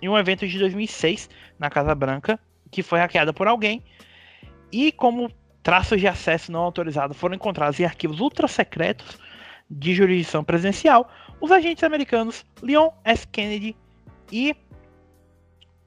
[0.00, 2.38] em um evento de 2006 na Casa Branca,
[2.70, 3.82] que foi hackeada por alguém.
[4.70, 5.30] E como
[5.62, 9.18] traços de acesso não autorizados foram encontrados em arquivos ultra secretos,
[9.70, 11.10] de jurisdição presidencial,
[11.40, 13.26] os agentes americanos Leon S.
[13.26, 13.76] Kennedy
[14.30, 14.54] e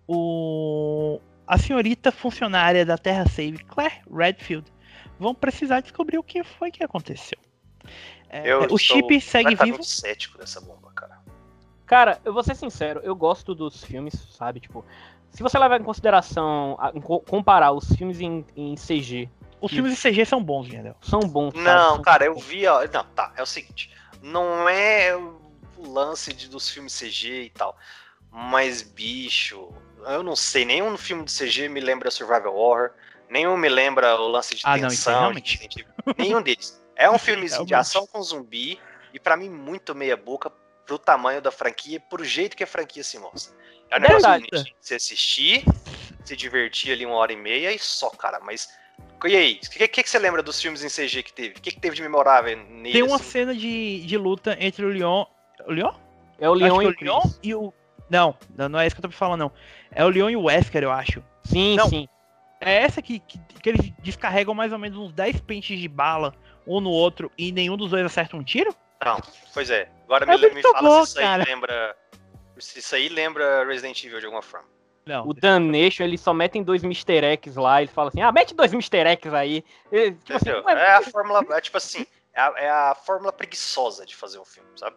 [0.07, 4.69] o, a senhorita funcionária da Terra Save, Claire Redfield,
[5.17, 7.37] vão precisar descobrir o que foi que aconteceu.
[8.29, 9.83] É, o chip segue vivo.
[9.83, 11.19] cético dessa bomba, cara.
[11.85, 14.59] Cara, eu vou ser sincero, eu gosto dos filmes, sabe?
[14.59, 14.85] Tipo,
[15.31, 16.77] se você levar em consideração,
[17.27, 19.29] comparar os filmes em, em CG
[19.61, 20.95] os filmes de CG são bons, entendeu?
[21.01, 21.53] São bons.
[21.53, 22.81] Cara, não, são cara, eu vi, ó.
[22.81, 23.91] Não, tá, é o seguinte.
[24.21, 27.77] Não é o lance de, dos filmes CG e tal.
[28.31, 29.69] Mas, bicho,
[30.07, 32.91] eu não sei, nenhum filme de CG me lembra Survival Horror,
[33.29, 35.13] nenhum me lembra o lance de ah, tensão.
[35.13, 35.67] Não, realmente...
[35.67, 35.85] de,
[36.17, 36.81] nenhum deles.
[36.99, 38.77] É um filmezinho de ação com zumbi,
[39.13, 40.51] e para mim, muito meia boca
[40.85, 43.55] pro tamanho da franquia, pro jeito que a franquia se mostra.
[43.89, 44.75] É um negócio bonitinho.
[44.81, 45.63] Você assistir,
[46.25, 48.41] se divertir ali uma hora e meia e só, cara.
[48.41, 48.67] Mas
[49.23, 51.55] E aí, o que, que, que, você lembra dos filmes em CG que teve?
[51.57, 52.91] O que, que teve de memorável nele?
[52.91, 53.29] Tem uma assim?
[53.29, 55.23] cena de, de luta entre o Leon.
[55.65, 55.93] O Leon?
[56.37, 57.73] É o Leon, e, o Leon e o.
[58.09, 59.51] Não, não é isso que eu tô falando, não.
[59.89, 61.23] É o Leon e o Wesker, eu acho.
[61.45, 62.09] Sim, não, sim.
[62.59, 66.35] É essa que, que, que, eles descarregam mais ou menos uns 10 pentes de bala
[66.65, 68.75] um no outro e nenhum dos dois acerta um tiro?
[69.03, 69.21] Não,
[69.53, 69.89] pois é.
[70.05, 71.97] Agora é me, me fala bom, se isso aí lembra.
[72.57, 74.67] Se isso aí lembra Resident Evil de alguma forma.
[75.05, 77.25] Não, o Damnation, eles só metem dois Mr.
[77.25, 79.07] X lá, eles falam assim, ah, mete dois Mr.
[79.07, 79.63] X aí.
[79.91, 80.71] E, tipo assim, é...
[80.71, 84.45] é a fórmula, é tipo assim, é a, é a, fórmula preguiçosa de fazer um
[84.45, 84.95] filme, sabe?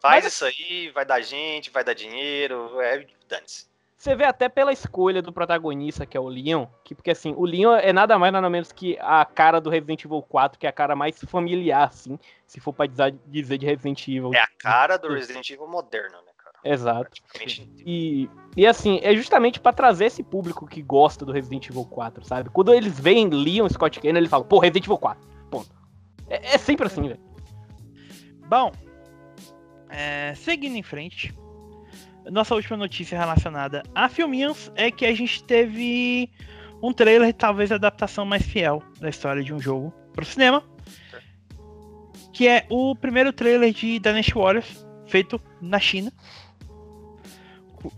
[0.00, 0.32] Faz Mas...
[0.32, 3.66] isso aí, vai dar gente, vai dar dinheiro, é, dane-se.
[4.02, 7.44] Você vê até pela escolha do protagonista, que é o Leon, que, porque assim, o
[7.44, 10.70] Leon é nada mais nada menos que a cara do Resident Evil 4, que é
[10.70, 14.34] a cara mais familiar, assim, se for pra dizer de Resident Evil.
[14.34, 16.56] É a cara do Resident Evil moderno, né, cara?
[16.64, 17.12] Exato.
[17.86, 22.24] E, e assim, é justamente para trazer esse público que gosta do Resident Evil 4,
[22.24, 22.50] sabe?
[22.50, 25.70] Quando eles veem Leon Scott Kane, eles falam, pô, Resident Evil 4, ponto.
[26.28, 27.20] É, é sempre assim, velho.
[28.48, 28.72] Bom,
[29.88, 31.32] é, seguindo em frente,
[32.30, 36.30] nossa última notícia relacionada a filminhos é que a gente teve
[36.82, 40.62] um trailer, talvez a adaptação mais fiel da história de um jogo para o cinema,
[42.32, 46.12] que é o primeiro trailer de Dynasty Warriors feito na China,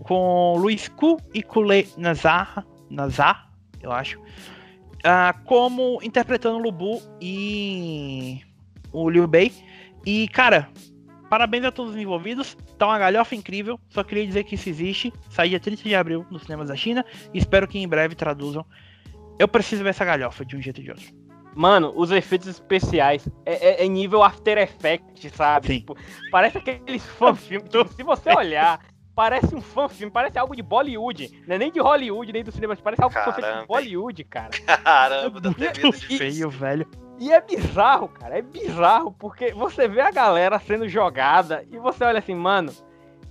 [0.00, 3.50] com Luiz Ku e Kule Nazar, Nazar,
[3.80, 8.40] eu acho, uh, como interpretando o Lubu e
[8.92, 9.52] o Liu Bei.
[10.06, 10.68] E cara,
[11.28, 12.56] Parabéns a todos os envolvidos.
[12.78, 13.78] Tá uma galhofa incrível.
[13.88, 15.12] Só queria dizer que isso existe.
[15.30, 17.04] Sai dia 30 de abril nos cinemas da China.
[17.32, 18.64] E espero que em breve traduzam.
[19.38, 21.24] Eu preciso ver essa galhofa de um jeito ou de outro.
[21.54, 25.78] Mano, os efeitos especiais é, é, é nível After Effects, sabe?
[25.78, 25.96] Tipo,
[26.30, 27.68] parece aqueles fã-filme.
[27.68, 28.80] Tipo, se você olhar,
[29.14, 31.30] parece um fã-filme, parece algo de Bollywood.
[31.46, 32.76] Não é nem de Hollywood, nem do cinema.
[32.76, 33.32] Parece algo Caramba.
[33.32, 34.50] que foi feito de Bollywood, cara.
[34.82, 36.88] Caramba, dá até medo de feio, velho.
[37.18, 38.38] E é bizarro, cara.
[38.38, 42.72] É bizarro, porque você vê a galera sendo jogada e você olha assim, mano,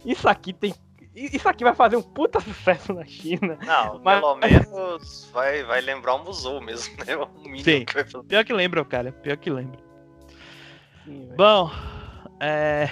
[0.06, 0.74] isso aqui tem.
[1.16, 3.58] Isso aqui vai fazer um puta sucesso na China.
[3.64, 4.20] Não, mas...
[4.20, 7.16] pelo menos vai, vai lembrar o Musou mesmo, né?
[7.16, 7.28] O
[7.60, 9.12] Sim, que vai pior que lembra, cara.
[9.12, 9.80] Pior que lembra.
[11.06, 11.70] Sim, Bom,
[12.40, 12.90] é.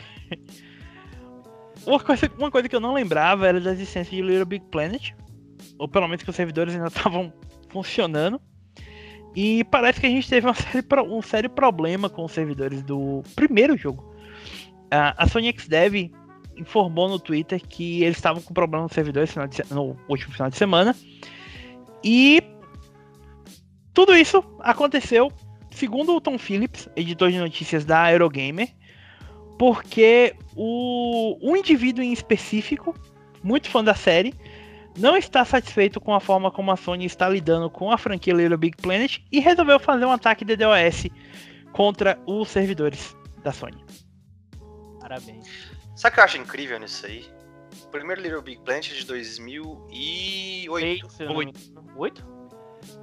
[1.86, 5.14] Uma coisa, uma coisa que eu não lembrava era da existência de Little Big Planet.
[5.80, 7.34] Ou pelo menos que os servidores ainda estavam
[7.70, 8.40] funcionando.
[9.36, 13.78] E parece que a gente teve série, um sério problema com os servidores do primeiro
[13.78, 14.04] jogo.
[14.90, 16.12] a Sony XDev
[16.58, 19.34] informou no Twitter que eles estavam com problema nos servidores
[19.70, 20.96] no último final de semana.
[22.04, 22.42] E
[23.94, 25.32] tudo isso aconteceu,
[25.70, 28.70] segundo o Tom Phillips, editor de notícias da Eurogamer,
[29.58, 32.96] porque o, um indivíduo em específico,
[33.44, 34.34] muito fã da série,
[34.98, 38.58] não está satisfeito com a forma como a Sony está lidando com a franquia Little
[38.58, 41.08] Big Planet e resolveu fazer um ataque de DOS
[41.72, 43.84] contra os servidores da Sony.
[45.00, 45.48] Parabéns.
[45.96, 47.26] Sabe o que eu acho incrível nisso aí?
[47.84, 51.08] O primeiro Little Big Planet é de 2008.
[51.96, 52.32] 8?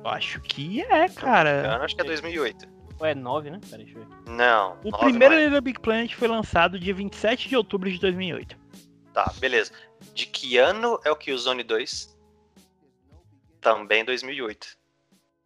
[0.04, 1.76] Eu acho que é, cara.
[1.76, 2.68] Eu acho que é 2008.
[3.00, 3.60] Ou é 9, né?
[3.70, 4.30] Pera, deixa eu ver.
[4.30, 4.76] Não.
[4.84, 8.56] O primeiro Little Big Planet foi lançado dia 27 de outubro de 2008.
[9.12, 9.72] Tá, beleza.
[10.14, 12.16] De que ano é o Killzone 2?
[13.60, 14.76] Também 2008.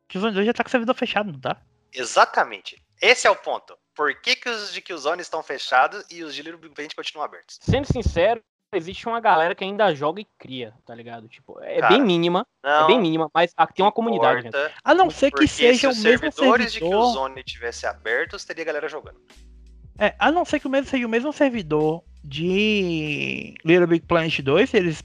[0.08, 1.60] Killzone 2 já tá com o servidor fechado, não tá?
[1.92, 2.82] Exatamente.
[3.00, 3.76] Esse é o ponto.
[3.94, 7.24] Por que, que os de Killzone estão fechados e os de Little Big Planet continuam
[7.24, 7.58] abertos?
[7.60, 8.42] Sendo sincero,
[8.72, 11.28] existe uma galera que ainda joga e cria, tá ligado?
[11.28, 14.48] Tipo, é Cara, bem mínima, não, é bem mínima, mas tem uma comunidade.
[14.48, 16.20] Importa, a não ser que seja o mesmo servidor.
[16.22, 19.20] Se os servidores de Killzone tivessem abertos, teria galera jogando.
[19.98, 24.40] É, a não ser que o mesmo seja o mesmo servidor de Little Big Planet
[24.40, 25.04] 2, eles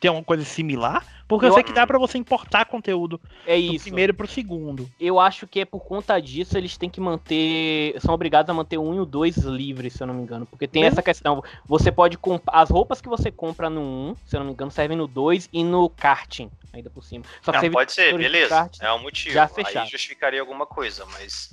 [0.00, 3.58] têm uma coisa similar, porque eu, eu sei que dá para você importar conteúdo é
[3.58, 4.90] do primeiro pro segundo.
[5.00, 8.76] Eu acho que é por conta disso eles têm que manter, são obrigados a manter
[8.76, 10.94] o 1 e o 2 livres, se eu não me engano, porque tem Mesmo?
[10.94, 14.46] essa questão, você pode comprar as roupas que você compra no 1, se eu não
[14.48, 17.24] me engano, servem no 2 e no karting, ainda por cima.
[17.42, 18.70] Só que não, pode ser, beleza.
[18.80, 19.32] É um motivo.
[19.32, 19.84] Já fechado.
[19.84, 21.50] Aí justificaria alguma coisa, mas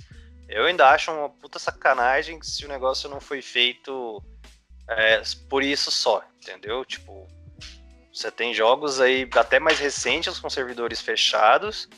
[0.48, 4.22] eu ainda acho uma puta sacanagem se o negócio não foi feito
[4.96, 6.84] é, por isso só, entendeu?
[6.84, 7.26] Tipo,
[8.12, 11.88] você tem jogos aí até mais recentes com servidores fechados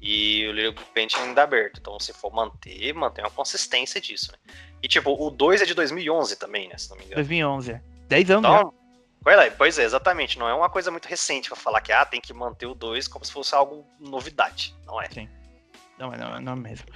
[0.00, 1.78] e o Little Paint ainda aberto.
[1.80, 4.38] Então, se for manter, mantém uma consistência disso, né?
[4.82, 6.78] E, tipo, o 2 é de 2011 também, né?
[6.78, 7.16] Se não me engano.
[7.16, 7.82] 2011, é.
[8.08, 8.74] 10 anos então,
[9.22, 9.50] já.
[9.56, 10.38] Pois é, exatamente.
[10.38, 13.06] Não é uma coisa muito recente pra falar que, ah, tem que manter o 2
[13.06, 14.74] como se fosse algo novidade.
[14.86, 15.08] Não é.
[15.10, 15.28] Sim.
[16.00, 16.86] Não, não, não mesmo.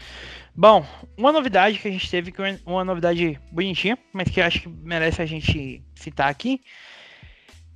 [0.57, 4.69] Bom, uma novidade que a gente teve, é uma novidade bonitinha, mas que acho que
[4.69, 6.63] merece a gente citar aqui,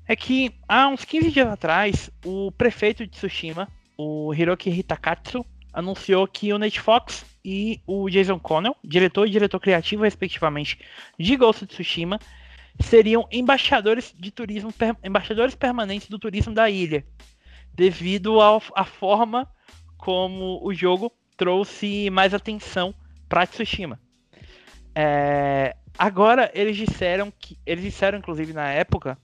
[0.06, 3.68] é que há uns 15 dias atrás, o prefeito de Tsushima,
[3.98, 10.04] o Hiroki Hitakatsu, anunciou que o Fox e o Jason Connell, diretor e diretor criativo,
[10.04, 10.78] respectivamente,
[11.18, 12.18] de Ghost of Tsushima,
[12.80, 14.72] seriam embaixadores de turismo,
[15.04, 17.04] embaixadores permanentes do turismo da ilha,
[17.74, 19.46] devido à forma
[19.98, 22.94] como o jogo trouxe mais atenção
[23.28, 24.00] para Tsushima.
[24.94, 29.18] É, agora eles disseram que eles disseram inclusive na época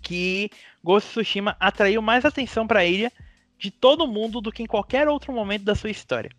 [0.00, 0.50] que
[0.84, 3.12] Ghost Tsushima atraiu mais atenção para a ilha
[3.58, 6.30] de todo mundo do que em qualquer outro momento da sua história.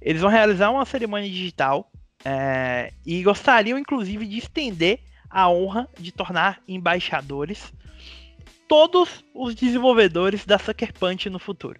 [0.00, 1.90] Eles vão realizar uma cerimônia digital
[2.24, 7.72] é, e gostariam inclusive de estender a honra de tornar embaixadores
[8.66, 11.78] todos os desenvolvedores da Sucker Punch no futuro,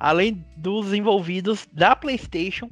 [0.00, 2.70] além dos envolvidos da PlayStation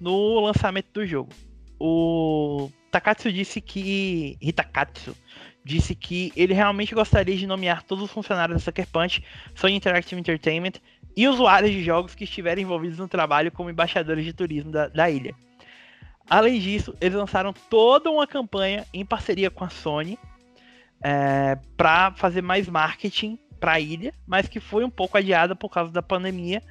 [0.00, 1.30] no lançamento do jogo.
[1.78, 5.16] O Takatsu disse que Hitakatsu
[5.64, 9.22] disse que ele realmente gostaria de nomear todos os funcionários da Sucker Punch,
[9.54, 10.74] Sony Interactive Entertainment
[11.16, 15.10] e usuários de jogos que estiverem envolvidos no trabalho como embaixadores de turismo da, da
[15.10, 15.34] ilha.
[16.30, 20.18] Além disso, eles lançaram toda uma campanha em parceria com a Sony
[21.02, 25.68] é, para fazer mais marketing para a ilha, mas que foi um pouco adiada por
[25.68, 26.62] causa da pandemia,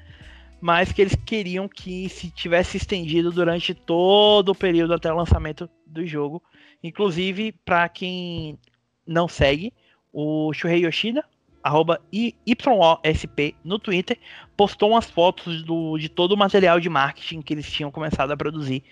[0.60, 5.70] mas que eles queriam que se tivesse estendido durante todo o período até o lançamento
[5.86, 6.42] do jogo.
[6.84, 8.58] Inclusive, para quem
[9.06, 9.74] não segue,
[10.12, 11.24] o Shuhei Yoshida,
[11.62, 14.18] arroba YOSP no Twitter,
[14.56, 18.38] postou umas fotos do, de todo o material de marketing que eles tinham começado a
[18.38, 18.84] produzir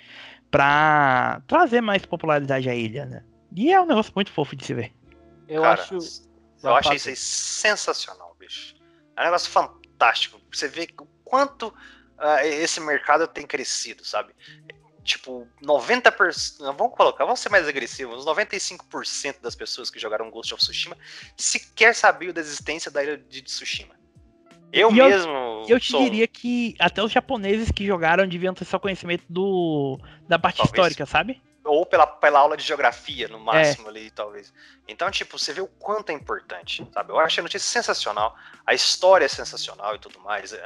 [0.51, 3.23] para trazer mais popularidade à ilha, né?
[3.55, 4.91] E é um negócio muito fofo de se ver.
[5.47, 5.97] Eu Cara, acho.
[6.64, 8.76] Eu achei isso aí sensacional, bicho.
[9.16, 10.39] É um negócio fantástico.
[10.51, 14.34] Você vê o quanto uh, esse mercado tem crescido, sabe?
[15.03, 16.58] Tipo, 90%.
[16.76, 18.26] Vamos colocar, vamos ser mais agressivos.
[18.26, 20.97] 95% das pessoas que jogaram Ghost of Tsushima
[21.38, 23.95] sequer sabiam da existência da ilha de Tsushima.
[24.74, 25.32] Eu e mesmo.
[25.32, 26.03] Eu, eu te sou...
[26.03, 29.97] diria que até os japoneses que jogaram deviam ter só conhecimento do
[30.28, 30.74] da parte talvez.
[30.74, 31.41] histórica, sabe?
[31.66, 33.89] Ou pela, pela aula de geografia, no máximo, é.
[33.89, 34.53] ali, talvez.
[34.88, 37.11] Então, tipo, você vê o quanto é importante, sabe?
[37.11, 38.36] Eu achei a notícia sensacional,
[38.66, 40.53] a história é sensacional e tudo mais.
[40.53, 40.61] É,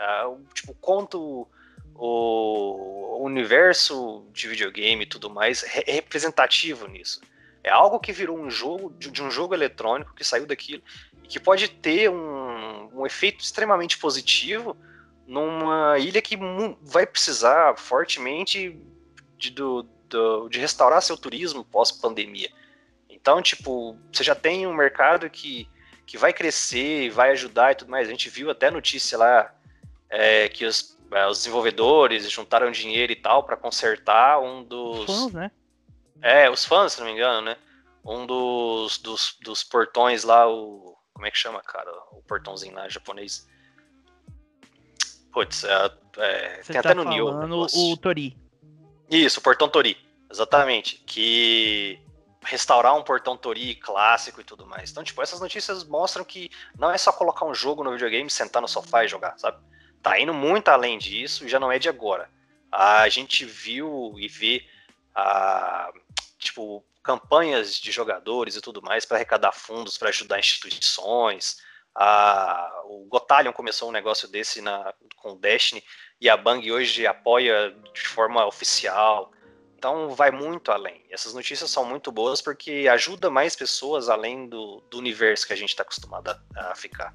[0.54, 1.47] tipo, quanto
[1.95, 7.22] o universo de videogame e tudo mais é representativo nisso.
[7.64, 10.82] É algo que virou um jogo, de um jogo eletrônico que saiu daquilo
[11.30, 14.76] que pode ter um, um efeito extremamente positivo
[15.28, 16.36] numa ilha que
[16.82, 18.82] vai precisar fortemente
[19.38, 22.49] de, do, do, de restaurar seu turismo pós-pandemia.
[23.10, 25.70] Então, tipo, você já tem um mercado que,
[26.05, 28.07] que vai crescer, vai ajudar e tudo mais.
[28.07, 29.53] A gente viu até notícia lá
[30.10, 35.01] é, que os, é, os, desenvolvedores juntaram dinheiro e tal para consertar um dos.
[35.01, 35.51] Os fãs, né?
[36.22, 37.57] É, os fãs, se não me engano, né?
[38.03, 40.89] Um dos, dos, dos portões lá, o
[41.20, 41.91] como é que chama, cara?
[42.14, 43.45] O portãozinho lá japonês.
[45.34, 47.45] Putz, é, é, tem tá até no Nioh.
[47.76, 48.38] O Tori.
[49.10, 49.97] Isso, portão Tori.
[50.30, 50.97] Exatamente.
[51.05, 51.99] Que
[52.43, 54.91] restaurar um portão Tori clássico e tudo mais.
[54.91, 58.62] Então, tipo, essas notícias mostram que não é só colocar um jogo no videogame, sentar
[58.62, 59.57] no sofá e jogar, sabe?
[60.01, 62.30] Tá indo muito além disso e já não é de agora.
[62.72, 64.66] A gente viu e vê
[65.14, 65.91] a,
[66.38, 71.57] tipo, campanhas de jogadores e tudo mais para arrecadar fundos para ajudar instituições.
[71.95, 75.84] A, o Gotalion começou um negócio desse na, com o Destiny
[76.22, 79.32] e a Bang hoje apoia de forma oficial.
[79.78, 81.02] Então vai muito além.
[81.10, 85.56] Essas notícias são muito boas porque ajuda mais pessoas além do, do universo que a
[85.56, 87.14] gente está acostumado a, a, ficar.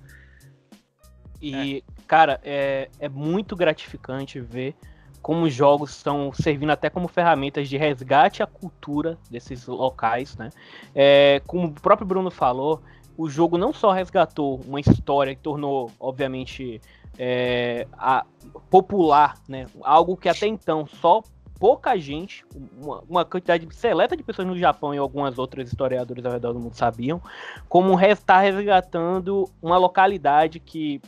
[1.41, 1.83] E, é.
[2.07, 4.75] cara, é, é muito gratificante ver
[5.21, 10.51] como os jogos estão servindo até como ferramentas de resgate à cultura desses locais, né?
[10.95, 12.83] É, como o próprio Bruno falou,
[13.17, 16.81] o jogo não só resgatou uma história que tornou, obviamente,
[17.19, 18.25] é, a,
[18.71, 19.67] popular, né?
[19.83, 21.23] Algo que até então só
[21.59, 22.45] pouca gente,
[22.83, 26.61] uma, uma, quantidade seleta de pessoas no Japão e algumas outras historiadores ao redor do
[26.61, 27.23] mundo sabiam,
[27.69, 31.01] como está resgatando uma localidade que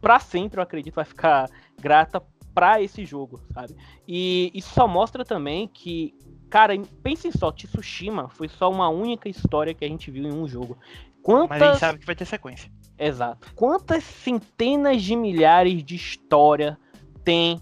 [0.00, 1.50] para sempre, eu acredito, vai ficar
[1.80, 2.22] grata
[2.54, 3.76] para esse jogo, sabe?
[4.08, 6.14] E isso só mostra também que,
[6.48, 6.72] cara,
[7.02, 10.78] pensem só, Tsushima foi só uma única história que a gente viu em um jogo.
[11.22, 11.58] Quantas...
[11.58, 12.70] Mas a gente sabe que vai ter sequência.
[12.98, 13.52] Exato.
[13.54, 16.78] Quantas centenas de milhares de história
[17.24, 17.60] tem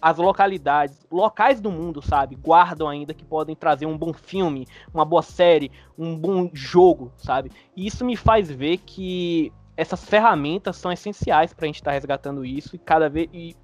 [0.00, 5.04] as localidades, locais do mundo, sabe, guardam ainda que podem trazer um bom filme, uma
[5.04, 7.50] boa série, um bom jogo, sabe?
[7.76, 11.94] E isso me faz ver que essas ferramentas são essenciais para a gente estar tá
[11.94, 13.56] resgatando isso e cada vez e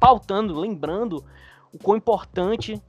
[0.00, 1.24] pautando, lembrando
[1.72, 2.80] o quão importante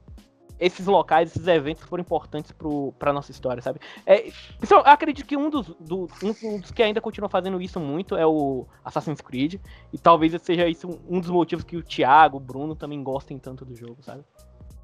[0.60, 3.80] esses locais, esses eventos foram importantes pro, pra nossa história, sabe?
[4.06, 8.16] É, eu acredito que um dos, do, um dos que ainda continua fazendo isso muito
[8.16, 9.56] é o Assassin's Creed.
[9.92, 13.66] E talvez seja isso um dos motivos que o Thiago, o Bruno também gostem tanto
[13.66, 14.24] do jogo, sabe?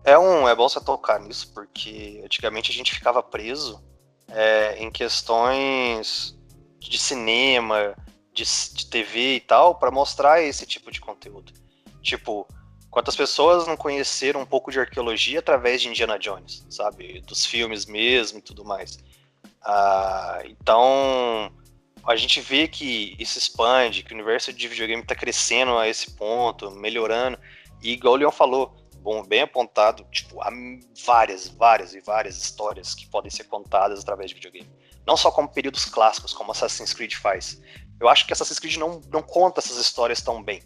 [0.04, 3.82] É, um, é bom você tocar nisso, porque antigamente a gente ficava preso
[4.28, 6.38] é, em questões
[6.80, 7.96] de cinema,
[8.34, 11.54] de, de TV e tal, para mostrar esse tipo de conteúdo.
[12.02, 12.48] Tipo,
[12.92, 17.22] quantas pessoas não conheceram um pouco de arqueologia através de Indiana Jones, sabe?
[17.22, 19.00] Dos filmes mesmo e tudo mais.
[19.64, 21.52] Ah, então,
[22.06, 26.12] a gente vê que isso expande, que o universo de videogame está crescendo a esse
[26.12, 27.40] ponto, melhorando.
[27.82, 30.52] E igual o Leon falou, bom, bem apontado, tipo, há
[31.06, 34.70] várias, várias e várias histórias que podem ser contadas através de videogame.
[35.08, 37.60] Não só como períodos clássicos, como Assassin's Creed faz.
[38.00, 40.62] Eu acho que Assassin's Creed não, não conta essas histórias tão bem,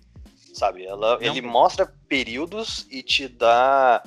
[0.56, 0.86] sabe?
[0.86, 4.04] Ela, ele mostra períodos e te dá,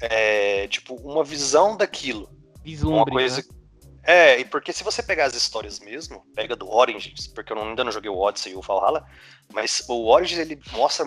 [0.00, 2.30] é, tipo, uma visão daquilo.
[2.62, 3.42] Vislumbre, uma coisa...
[3.42, 3.60] Né?
[4.02, 7.84] É, e porque se você pegar as histórias mesmo, pega do Origins, porque eu ainda
[7.84, 9.06] não joguei o Odyssey e o Valhalla,
[9.52, 11.04] mas o Origins ele mostra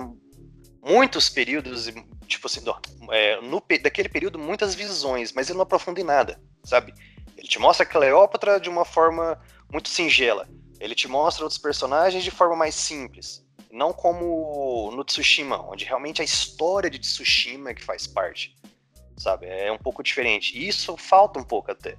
[0.80, 1.88] muitos períodos,
[2.28, 2.62] tipo assim,
[3.10, 6.94] é, no, daquele período, muitas visões, mas ele não aprofunda em nada, sabe?
[7.36, 9.40] Ele te mostra Cleópatra de uma forma
[9.72, 10.48] muito singela.
[10.80, 13.43] Ele te mostra outros personagens de forma mais simples.
[13.74, 18.56] Não como no Tsushima, onde realmente a história de Tsushima é que faz parte.
[19.18, 19.48] Sabe?
[19.48, 20.56] É um pouco diferente.
[20.56, 21.92] E isso falta um pouco até.
[21.92, 21.98] Sim.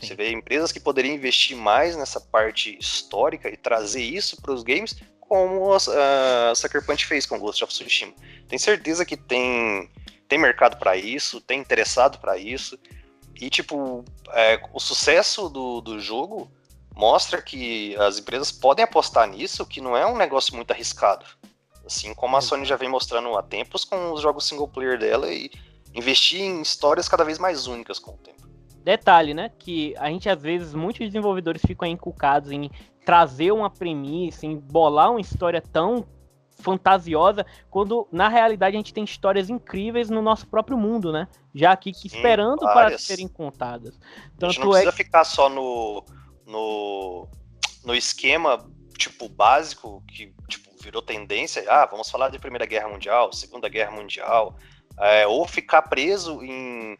[0.00, 4.62] Você vê empresas que poderiam investir mais nessa parte histórica e trazer isso para os
[4.62, 8.14] games, como a, a Sucker Punch fez com Ghost of Tsushima.
[8.48, 9.90] Tem certeza que tem,
[10.28, 12.78] tem mercado para isso, tem interessado para isso.
[13.34, 16.48] E, tipo, é, o sucesso do, do jogo
[16.96, 21.26] mostra que as empresas podem apostar nisso, que não é um negócio muito arriscado.
[21.84, 25.30] Assim como a Sony já vem mostrando há tempos com os jogos single player dela
[25.30, 25.50] e
[25.94, 28.48] investir em histórias cada vez mais únicas com o tempo.
[28.82, 29.50] Detalhe, né?
[29.58, 32.70] Que a gente às vezes, muitos desenvolvedores ficam encucados em
[33.04, 36.06] trazer uma premissa, em bolar uma história tão
[36.58, 41.28] fantasiosa, quando na realidade a gente tem histórias incríveis no nosso próprio mundo, né?
[41.54, 43.98] Já aqui que esperando para serem contadas.
[44.38, 44.92] Tanto a gente não precisa é...
[44.92, 46.02] ficar só no,
[46.46, 47.28] no,
[47.84, 51.64] no esquema tipo básico que tipo, virou tendência.
[51.68, 54.56] Ah, vamos falar de Primeira Guerra Mundial, Segunda Guerra Mundial,
[54.98, 56.98] é, ou ficar preso em,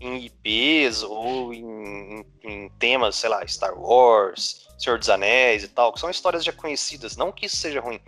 [0.00, 5.68] em IPs ou em, em, em temas, sei lá, Star Wars, Senhor dos Anéis e
[5.68, 7.16] tal, que são histórias já conhecidas.
[7.16, 8.00] Não que isso seja ruim,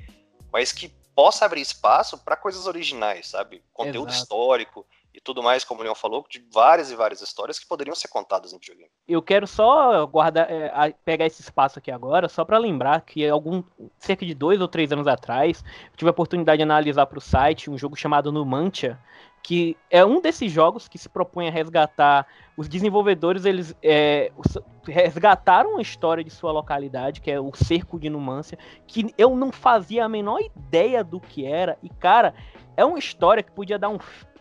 [0.52, 3.62] mas que possa abrir espaço para coisas originais, sabe?
[3.72, 4.22] Conteúdo Exato.
[4.22, 7.94] histórico e tudo mais, como o Leon falou, de várias e várias histórias que poderiam
[7.94, 8.90] ser contadas em videogame.
[9.08, 13.62] Eu quero só guardar, é, pegar esse espaço aqui agora, só para lembrar que algum
[13.98, 17.20] cerca de dois ou três anos atrás, eu tive a oportunidade de analisar para o
[17.20, 18.98] site um jogo chamado Numantia,
[19.42, 22.26] que é um desses jogos que se propõe a resgatar
[22.56, 24.30] os desenvolvedores eles é,
[24.86, 29.50] resgataram a história de sua localidade que é o cerco de Numância que eu não
[29.50, 32.34] fazia a menor ideia do que era e cara
[32.76, 33.98] é uma história que podia dar um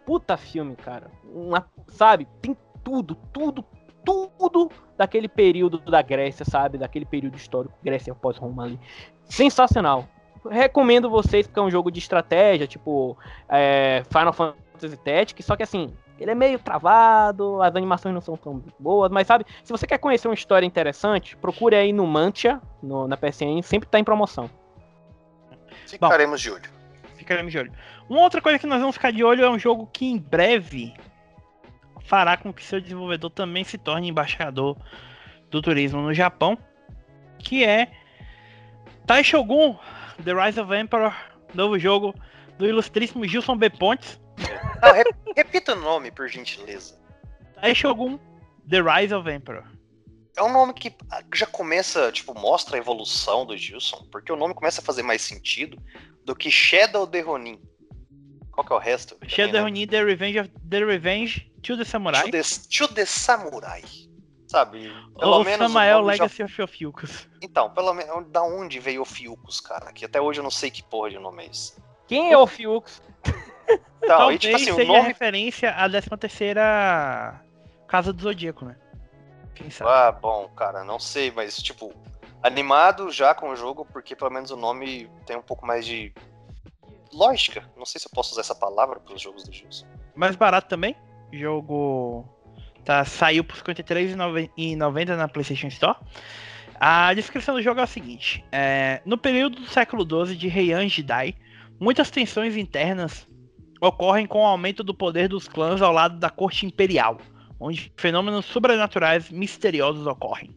[0.10, 3.64] puta filme cara uma, sabe tem tudo tudo
[4.04, 8.80] tudo daquele período da Grécia sabe daquele período histórico Grécia pós-Roma ali
[9.26, 10.08] sensacional
[10.50, 13.16] recomendo vocês porque é um jogo de estratégia tipo
[13.48, 18.36] é, Final Fantasy Tactics, só que assim, ele é meio travado, as animações não são
[18.36, 22.60] tão boas, mas sabe, se você quer conhecer uma história interessante, procure aí no Mantia,
[22.82, 24.50] no, na PSN, sempre tá em promoção.
[25.86, 26.70] Ficaremos Bom, de olho.
[27.16, 27.74] Ficaremos de olho.
[28.10, 30.94] Uma outra coisa que nós vamos ficar de olho é um jogo que em breve
[32.06, 34.76] fará com que seu desenvolvedor também se torne embaixador
[35.52, 36.58] do turismo no Japão,
[37.38, 37.92] que é
[39.06, 39.78] Taishogun
[40.24, 41.16] The Rise of Emperor,
[41.54, 42.16] novo jogo
[42.58, 43.70] do ilustríssimo Gilson B.
[43.70, 44.20] Pontes,
[44.82, 45.04] não, re
[45.36, 46.98] repita o nome, por gentileza.
[47.76, 48.20] Shogun
[48.70, 49.64] The Rise of Emperor.
[50.38, 50.96] É um nome que
[51.34, 55.22] já começa, tipo, mostra a evolução do Gilson, porque o nome começa a fazer mais
[55.22, 55.78] sentido
[56.24, 57.60] do que Shadow the Ronin.
[58.60, 59.18] Qual que é o resto?
[59.26, 59.88] Shadow the né?
[59.88, 62.26] The Revenge, of, the Revenge to the Samurai.
[62.26, 62.42] To the,
[62.78, 63.84] to the Samurai.
[64.48, 64.92] Sabe?
[65.18, 66.46] Pelo o menos Samael o Legacy já...
[66.46, 67.30] of Ofiucus.
[67.42, 69.94] Então, pelo menos, da onde veio o Fiucus, cara?
[69.94, 71.82] Que até hoje eu não sei que porra de nome é esse.
[72.06, 73.02] Quem é o Fiucus?
[74.02, 75.08] Então, Talvez e, tipo assim, seja nome...
[75.08, 77.42] referência à 13 terceira
[77.88, 78.76] Casa do Zodíaco, né?
[79.56, 79.90] Quem sabe?
[79.90, 81.94] Ah, bom, cara, não sei, mas tipo,
[82.42, 86.14] animado já com o jogo, porque pelo menos o nome tem um pouco mais de
[87.14, 87.70] lógica.
[87.78, 89.86] Não sei se eu posso usar essa palavra para os jogos do Gilson.
[90.16, 90.96] Mais barato também.
[91.32, 92.26] Jogo
[92.84, 95.98] tá, saiu por R$ 53,90 na PlayStation Store.
[96.80, 100.88] A descrição do jogo é a seguinte: é, no período do século XII de Heian
[100.88, 101.36] Jidai,
[101.80, 103.28] muitas tensões internas
[103.82, 107.20] ocorrem com o aumento do poder dos clãs ao lado da corte imperial,
[107.60, 110.56] onde fenômenos sobrenaturais misteriosos ocorrem.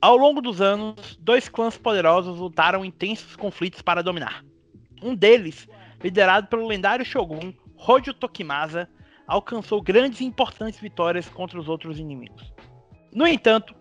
[0.00, 4.44] Ao longo dos anos, dois clãs poderosos lutaram intensos conflitos para dominar.
[5.02, 5.68] Um deles,
[6.02, 8.88] liderado pelo lendário shogun Hojo Tokimasa,
[9.26, 12.52] alcançou grandes e importantes vitórias contra os outros inimigos.
[13.12, 13.74] No entanto,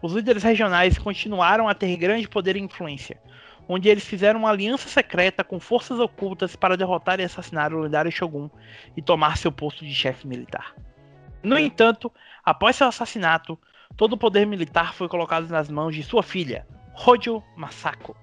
[0.00, 3.20] os líderes regionais continuaram a ter grande poder e influência,
[3.68, 8.10] onde eles fizeram uma aliança secreta com forças ocultas para derrotar e assassinar o lendário
[8.10, 8.48] Shogun
[8.96, 10.74] e tomar seu posto de chefe militar.
[11.42, 12.10] No entanto,
[12.44, 13.58] após seu assassinato,
[13.96, 16.66] todo o poder militar foi colocado nas mãos de sua filha,
[17.06, 18.16] Hojo Masako.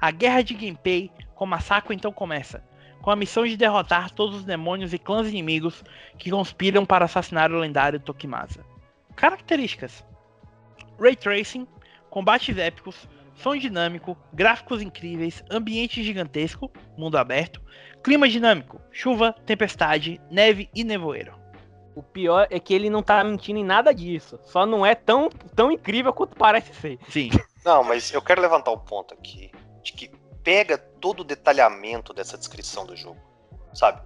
[0.00, 2.62] A guerra de Genpei com Masako então começa,
[3.02, 5.84] com a missão de derrotar todos os demônios e clãs inimigos
[6.18, 8.64] que conspiram para assassinar o lendário Tokimasa.
[9.16, 10.04] Características:
[10.98, 11.66] Ray Tracing,
[12.10, 17.60] combates épicos, som dinâmico, gráficos incríveis, ambiente gigantesco, mundo aberto,
[18.02, 21.34] clima dinâmico, chuva, tempestade, neve e nevoeiro.
[21.94, 24.38] O pior é que ele não tá mentindo em nada disso.
[24.42, 26.98] Só não é tão, tão incrível quanto parece ser.
[27.08, 27.30] Sim.
[27.64, 29.52] Não, mas eu quero levantar um ponto aqui.
[29.84, 30.08] De que
[30.42, 33.20] pega todo o detalhamento dessa descrição do jogo.
[33.72, 34.02] Sabe?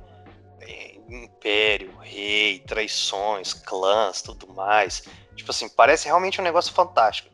[0.61, 5.05] É, império, rei, traições, clãs, tudo mais.
[5.35, 7.31] Tipo assim, parece realmente um negócio fantástico.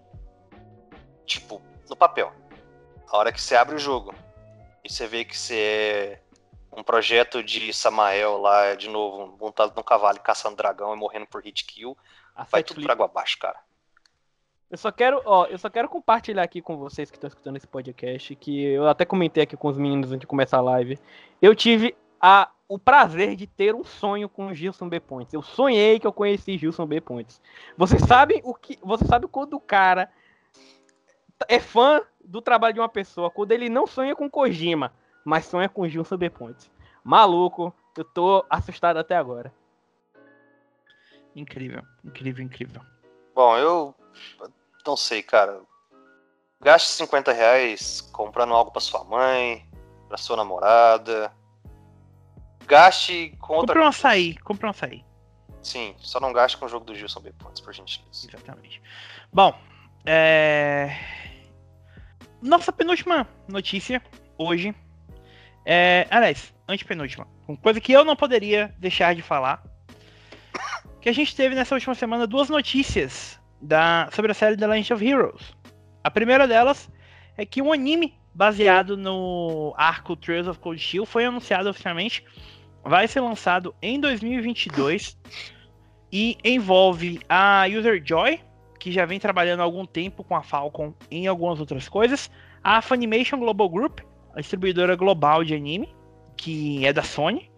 [1.27, 2.33] Tipo, no papel.
[3.09, 4.15] A hora que você abre o jogo
[4.85, 6.21] e você vê que você
[6.73, 11.27] é um projeto de Samael lá, de novo, montado num cavalo caçando dragão e morrendo
[11.27, 11.97] por hit kill,
[12.35, 13.59] A vai tudo Flip- pra água abaixo, cara.
[14.70, 17.66] Eu só quero, ó, eu só quero compartilhar aqui com vocês que estão escutando esse
[17.66, 20.99] podcast, que eu até comentei aqui com os meninos antes de começar a live.
[21.41, 24.99] Eu tive a, o prazer de ter um sonho com o Gilson B.
[24.99, 25.35] Points.
[25.35, 27.01] Eu sonhei que eu conheci Gilson B.
[27.01, 27.41] Points.
[27.77, 30.11] Vocês sabem o que, você sabe quando o cara
[31.49, 34.93] é fã do trabalho de uma pessoa, quando ele não sonha com Kojima,
[35.24, 36.31] mas sonha com Gilson B.
[36.31, 36.70] Points.
[37.05, 39.53] Maluco, eu tô assustado até agora.
[41.36, 42.81] Incrível, incrível, incrível.
[43.35, 43.95] Bom, eu
[44.86, 45.61] não sei, cara.
[46.61, 49.69] Gaste 50 reais comprando algo pra sua mãe,
[50.09, 51.32] pra sua namorada.
[52.66, 55.05] Gaste com outra Compre um açaí, compre um açaí.
[55.62, 57.32] Sim, só não gaste com o jogo do Gilson B.
[57.32, 58.28] Pontes, por gentileza.
[58.28, 58.82] Exatamente.
[59.32, 59.55] Bom,
[60.07, 60.97] é...
[62.43, 64.03] nossa penúltima notícia
[64.39, 64.74] hoje
[65.65, 69.65] é, aliás, antepenúltima, uma coisa que eu não poderia deixar de falar,
[71.01, 74.95] que a gente teve nessa última semana duas notícias da sobre a série The Legend
[74.95, 75.57] of Heroes.
[76.03, 76.91] A primeira delas
[77.36, 82.24] é que um anime baseado no arco Trails of Cold Steel foi anunciado oficialmente,
[82.85, 85.19] vai ser lançado em 2022
[86.12, 88.41] e envolve a User Joy,
[88.78, 92.31] que já vem trabalhando há algum tempo com a Falcon em algumas outras coisas,
[92.62, 94.01] a Funimation Global Group,
[94.35, 95.89] a distribuidora global de anime,
[96.36, 97.51] que é da Sony,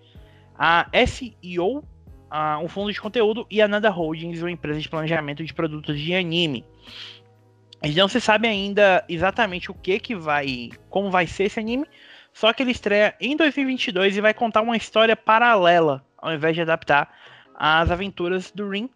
[0.59, 1.83] a SEO,
[2.37, 5.99] a- um fundo de conteúdo, e a Nanda Holdings, uma empresa de planejamento de produtos
[5.99, 6.67] de anime.
[7.83, 11.87] Gente não se sabe ainda exatamente o que que vai, como vai ser esse anime,
[12.35, 16.61] só que ele estreia em 2022 e vai contar uma história paralela, ao invés de
[16.61, 17.11] adaptar
[17.55, 18.91] as aventuras do Rin,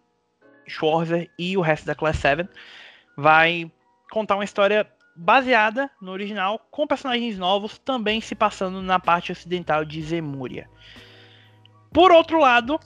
[0.67, 2.47] Schwarzer e o resto da Class 7.
[3.17, 3.71] Vai
[4.11, 9.83] contar uma história baseada no original, com personagens novos, também se passando na parte ocidental
[9.83, 10.69] de Zemuria.
[11.91, 12.79] Por outro lado,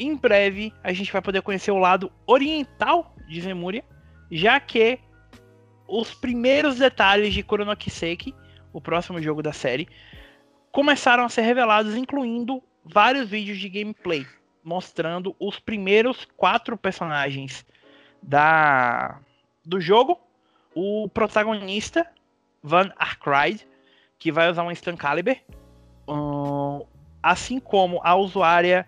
[0.00, 3.84] em breve a gente vai poder conhecer o lado oriental de Zemuria,
[4.30, 4.98] já que
[5.86, 8.34] os primeiros detalhes de Chrono Kiseki,
[8.72, 9.88] o próximo jogo da série,
[10.72, 14.26] começaram a ser revelados, incluindo vários vídeos de gameplay,
[14.64, 17.66] mostrando os primeiros quatro personagens
[18.22, 19.20] da
[19.64, 20.18] do jogo,
[20.74, 22.06] o protagonista
[22.62, 23.66] Van Arkride,
[24.18, 25.42] que vai usar um Stun Caliber,
[26.08, 26.82] ahn,
[27.22, 28.86] assim como a usuária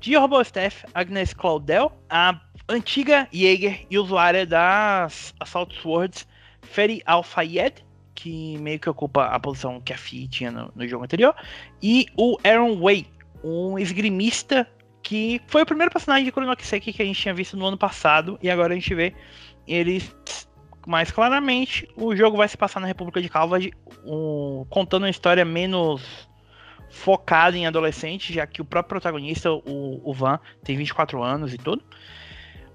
[0.00, 6.26] de Orbostaff, Agnes Claudel, a antiga Jaeger e usuária das Assault Swords,
[6.62, 7.84] Feri Al-Fayed,
[8.14, 11.34] que meio que ocupa a posição que a Fi tinha no, no jogo anterior,
[11.82, 13.06] e o Aaron Way,
[13.42, 14.68] um esgrimista
[15.02, 17.78] que foi o primeiro personagem de Chrono Kiseki que a gente tinha visto no ano
[17.78, 19.14] passado, e agora a gente vê
[19.66, 20.14] eles
[20.86, 21.88] mais claramente.
[21.96, 23.70] O jogo vai se passar na República de Calvad,
[24.04, 26.27] um, contando uma história menos
[26.90, 31.58] focada em adolescente, já que o próprio protagonista, o, o Van, tem 24 anos e
[31.58, 31.82] tudo.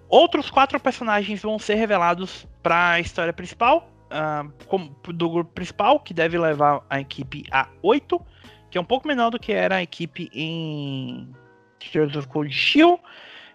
[0.08, 3.90] Outros quatro personagens vão ser revelados para a história principal,
[4.68, 8.22] como- do grupo principal, que deve levar a equipe a 8,
[8.70, 11.34] que é um pouco menor do que era a equipe em
[11.94, 13.00] Heroes of Cold Steel,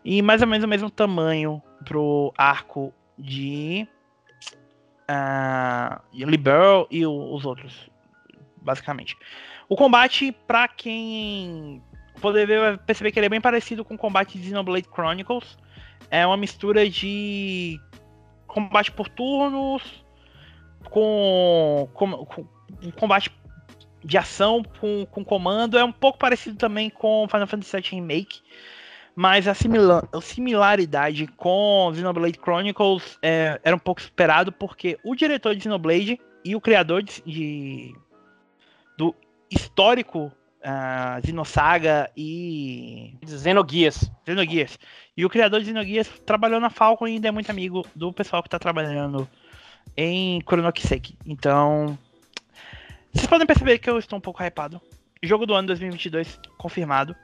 [0.05, 3.87] e mais ou menos o mesmo tamanho pro arco de
[5.07, 7.89] ah, Liberal e os outros,
[8.57, 9.17] basicamente.
[9.69, 11.83] O combate, pra quem
[12.21, 15.59] poder ver, vai perceber que ele é bem parecido com o combate de Xenoblade Chronicles.
[16.11, 17.79] É uma mistura de
[18.47, 19.83] combate por turnos,
[20.91, 22.47] com, com, com
[22.93, 23.31] combate
[24.03, 25.79] de ação com, com comando.
[25.79, 28.41] É um pouco parecido também com Final Fantasy VII Remake.
[29.15, 35.15] Mas a, simila a similaridade com Xenoblade Chronicles é, era um pouco superado porque o
[35.15, 37.95] diretor de Xenoblade e o criador de, de
[39.51, 44.11] histórico uh, Xenosaga e Xenogears.
[44.27, 44.79] Xenogears.
[45.17, 48.43] E o criador de Xenogears trabalhou na Falcon e ainda é muito amigo do pessoal
[48.43, 49.29] que está trabalhando
[49.97, 51.17] em Chrono Kiseki.
[51.27, 51.99] Então,
[53.13, 54.81] vocês podem perceber que eu estou um pouco hypado.
[55.23, 57.17] Jogo do ano 2022 confirmado.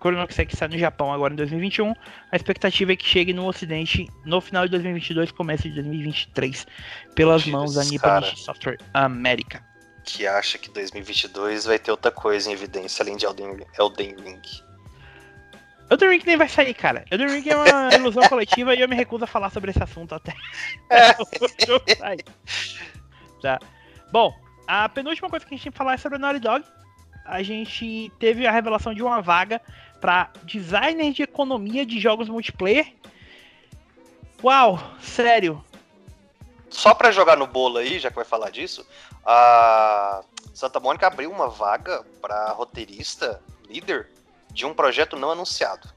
[0.00, 1.92] Chrono Kiseki sai no Japão agora em 2021.
[2.32, 6.66] A expectativa é que chegue no Ocidente no final de 2022, começo de 2023,
[7.14, 9.67] pelas mãos da Nippon Software América.
[10.08, 14.40] Que acha que 2022 vai ter outra coisa em evidência além de Elden, Elden Ring.
[15.90, 17.04] Elden Ring nem vai sair, cara.
[17.10, 20.14] Elden Ring é uma ilusão coletiva e eu me recuso a falar sobre esse assunto
[20.14, 20.34] até
[20.88, 21.10] é.
[21.70, 23.40] o.
[23.42, 23.58] Tá.
[24.10, 24.34] Bom,
[24.66, 26.64] a penúltima coisa que a gente tem que falar é sobre a Naughty Dog.
[27.26, 29.60] A gente teve a revelação de uma vaga
[30.00, 32.94] para designer de economia de jogos multiplayer.
[34.42, 35.62] Uau, sério.
[36.70, 38.86] Só para jogar no bolo aí, já que vai falar disso,
[39.24, 40.22] a
[40.54, 44.08] Santa Mônica abriu uma vaga para roteirista, líder
[44.52, 45.88] de um projeto não anunciado.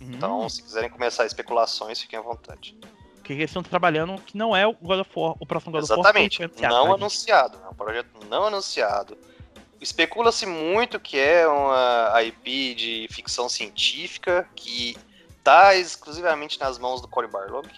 [0.00, 0.12] Hum.
[0.12, 2.76] Então, se quiserem começar especulações, fiquem à vontade.
[3.24, 6.36] Que eles estão trabalhando que não é o God of War, o próximo God Exatamente,
[6.36, 6.50] of War.
[6.50, 7.58] Exatamente, não anunciado.
[7.64, 9.16] É um projeto não anunciado
[9.80, 14.96] especula-se muito que é uma IP de ficção científica que
[15.38, 17.68] está exclusivamente nas mãos do Cory Barlog.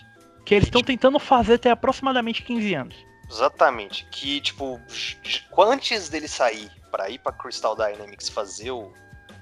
[0.44, 2.96] Que eles estão tentando fazer até aproximadamente 15 anos.
[3.30, 4.06] Exatamente.
[4.10, 4.80] Que, tipo,
[5.58, 8.92] antes dele sair para ir para Crystal Dynamics fazer o,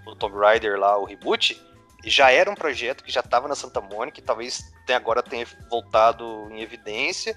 [0.07, 1.61] o Tomb Raider lá, o reboot,
[2.05, 6.49] já era um projeto que já estava na Santa Mônica e talvez agora tenha voltado
[6.51, 7.37] em evidência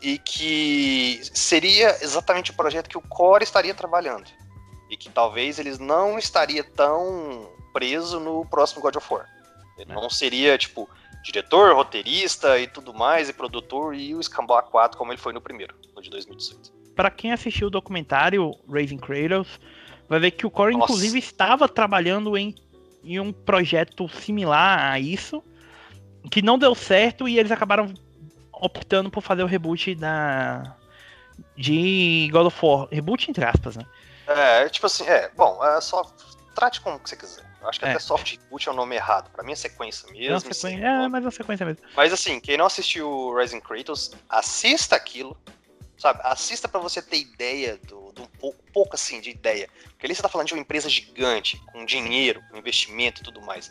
[0.00, 4.28] e que seria exatamente o projeto que o Core estaria trabalhando.
[4.90, 9.28] E que talvez eles não estaria tão preso no próximo God of War.
[9.78, 9.94] Ele é.
[9.94, 10.90] não seria, tipo,
[11.22, 15.40] diretor, roteirista e tudo mais, e produtor, e o Scambau 4 como ele foi no
[15.40, 16.72] primeiro, no de 2018.
[16.94, 19.60] Para quem assistiu o documentário Raising Kratos,
[20.08, 20.84] vai ver que o Core, Nossa.
[20.84, 22.54] inclusive, estava trabalhando em,
[23.04, 25.42] em um projeto similar a isso,
[26.30, 27.92] que não deu certo e eles acabaram
[28.52, 30.76] optando por fazer o reboot da
[31.56, 32.88] de God of War.
[32.90, 33.86] Reboot entre aspas, né?
[34.26, 36.04] É, tipo assim, é, bom, é só
[36.54, 37.51] trate como que você quiser.
[37.64, 37.90] Acho que é.
[37.90, 39.30] até soft reboot é o nome errado.
[39.30, 40.34] Pra mim é sequência mesmo.
[40.36, 41.82] É, sequência, é mas é sequência mesmo.
[41.96, 45.36] Mas assim, quem não assistiu Rising Kratos, assista aquilo,
[45.96, 46.20] sabe?
[46.24, 49.68] Assista para você ter ideia do, do um pouco, pouco assim de ideia.
[49.90, 53.40] Porque ali você tá falando de uma empresa gigante, com dinheiro, com investimento e tudo
[53.40, 53.70] mais.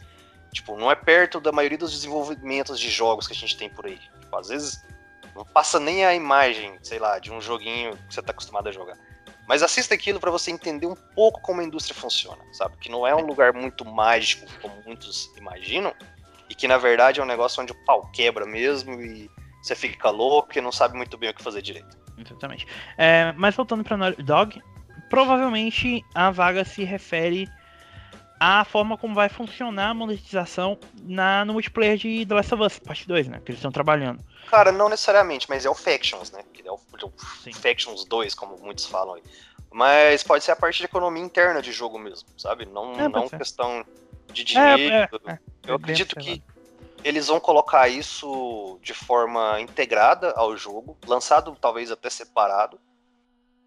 [0.53, 3.85] Tipo, não é perto da maioria dos desenvolvimentos de jogos que a gente tem por
[3.85, 3.97] aí.
[3.97, 4.84] Tipo, às vezes
[5.35, 8.72] não passa nem a imagem, sei lá, de um joguinho que você tá acostumado a
[8.72, 8.97] jogar.
[9.51, 12.77] Mas assista aquilo para você entender um pouco como a indústria funciona, sabe?
[12.77, 15.93] Que não é um lugar muito mágico, como muitos imaginam,
[16.49, 19.29] e que na verdade é um negócio onde o pau quebra mesmo e
[19.61, 21.97] você fica louco e não sabe muito bem o que fazer direito.
[22.17, 22.65] Exatamente.
[22.97, 24.63] É, mas voltando pra Naughty Dog,
[25.09, 27.45] provavelmente a vaga se refere
[28.43, 32.80] a forma como vai funcionar a monetização na, no multiplayer de The Last of Us,
[32.80, 33.39] parte 2, né?
[33.45, 34.19] Que eles estão trabalhando.
[34.49, 36.43] Cara, não necessariamente, mas é o Factions, né?
[36.65, 39.23] É o, o Factions 2, como muitos falam aí.
[39.72, 42.65] Mas pode ser a parte de economia interna de jogo mesmo, sabe?
[42.65, 43.85] Não, é, não questão
[44.34, 44.91] de dinheiro.
[44.91, 45.39] É, é, é.
[45.68, 46.41] Eu acredito que
[47.03, 52.80] eles vão colocar isso de forma integrada ao jogo, lançado talvez até separado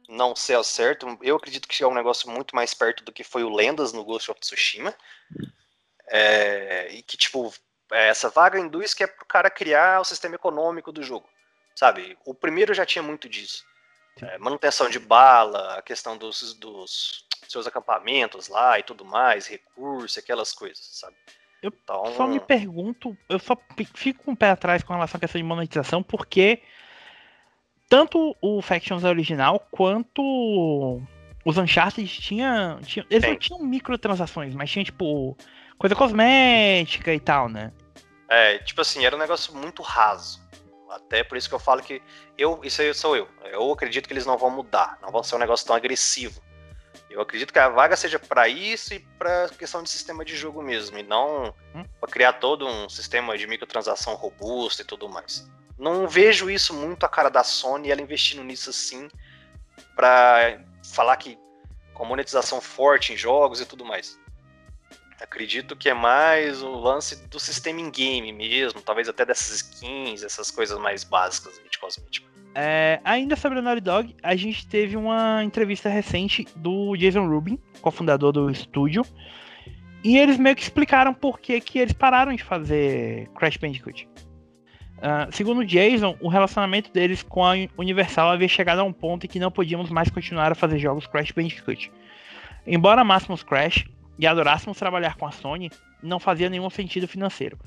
[0.09, 1.19] não sei ao certo.
[1.23, 4.05] Eu acredito que é um negócio muito mais perto do que foi o Lendas no
[4.05, 4.95] Ghost of Tsushima.
[6.09, 7.53] É, e que, tipo,
[7.91, 11.29] é, essa vaga induz que é pro cara criar o sistema econômico do jogo.
[11.75, 12.17] Sabe?
[12.25, 13.65] O primeiro já tinha muito disso.
[14.23, 20.19] É, manutenção de bala, a questão dos, dos seus acampamentos lá e tudo mais, recurso,
[20.19, 21.17] aquelas coisas, sabe?
[21.61, 22.15] Eu então...
[22.15, 23.57] só me pergunto, eu só
[23.95, 26.63] fico com o pé atrás com relação à questão de monetização, porque
[27.89, 31.01] tanto o Factions original quanto
[31.45, 33.31] os Uncharted tinha, tinha eles Sim.
[33.31, 35.37] não tinham microtransações, mas tinha tipo
[35.79, 37.73] coisa cosmética e tal, né?
[38.29, 40.43] É, tipo assim, era um negócio muito raso.
[40.91, 42.01] Até por isso que eu falo que
[42.39, 43.29] eu, isso aí sou eu.
[43.45, 46.43] Eu acredito que eles não vão mudar, não vão ser um negócio tão agressivo.
[47.11, 50.63] Eu acredito que a vaga seja para isso e para questão de sistema de jogo
[50.63, 51.85] mesmo, e não hum?
[52.01, 55.49] para criar todo um sistema de microtransação robusto e tudo mais.
[55.79, 59.09] Não vejo isso muito a cara da Sony, ela investindo nisso assim,
[59.97, 61.39] para falar que
[61.93, 64.19] com monetização forte em jogos e tudo mais.
[65.21, 70.51] Acredito que é mais o lance do sistema in-game mesmo, talvez até dessas skins, essas
[70.51, 72.29] coisas mais básicas de cosmético.
[72.55, 77.59] É, ainda sobre a Naughty Dog, a gente teve uma entrevista recente do Jason Rubin,
[77.81, 79.05] cofundador do estúdio,
[80.05, 84.09] e eles meio que explicaram por que, que eles pararam de fazer Crash Bandicoot.
[85.05, 89.29] Uh, segundo Jason, o relacionamento deles com a Universal havia chegado a um ponto em
[89.29, 91.93] que não podíamos mais continuar a fazer jogos Crash Bandicoot.
[92.67, 93.85] Embora amássemos Crash
[94.19, 95.71] e adorássemos trabalhar com a Sony,
[96.03, 97.59] não fazia nenhum sentido financeiro.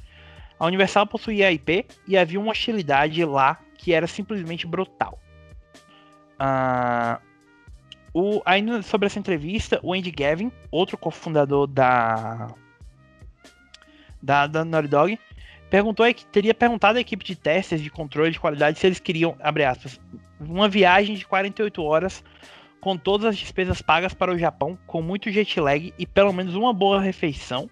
[0.59, 5.19] A Universal possuía a IP e havia uma hostilidade lá que era simplesmente brutal.
[6.41, 7.21] Uh,
[8.15, 12.47] o, ainda sobre essa entrevista, o Andy Gavin, outro cofundador da,
[14.23, 15.19] da, da Naughty Dog,
[15.69, 19.63] perguntou teria perguntado à equipe de testes de controle de qualidade se eles queriam, abre
[19.63, 19.99] aspas,
[20.39, 22.23] uma viagem de 48 horas
[22.79, 26.55] com todas as despesas pagas para o Japão, com muito jet lag e pelo menos
[26.55, 27.69] uma boa refeição,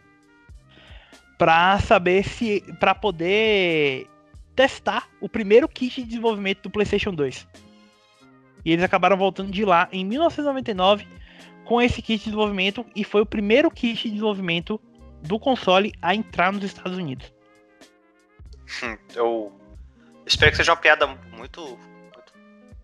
[1.37, 4.07] para saber se para poder
[4.55, 7.47] testar o primeiro kit de desenvolvimento do PlayStation 2.
[8.63, 11.05] E eles acabaram voltando de lá em 1999
[11.65, 14.79] com esse kit de desenvolvimento e foi o primeiro kit de desenvolvimento
[15.21, 17.34] do console a entrar nos Estados Unidos.
[19.13, 19.51] Eu
[20.25, 22.33] espero que seja uma piada muito, muito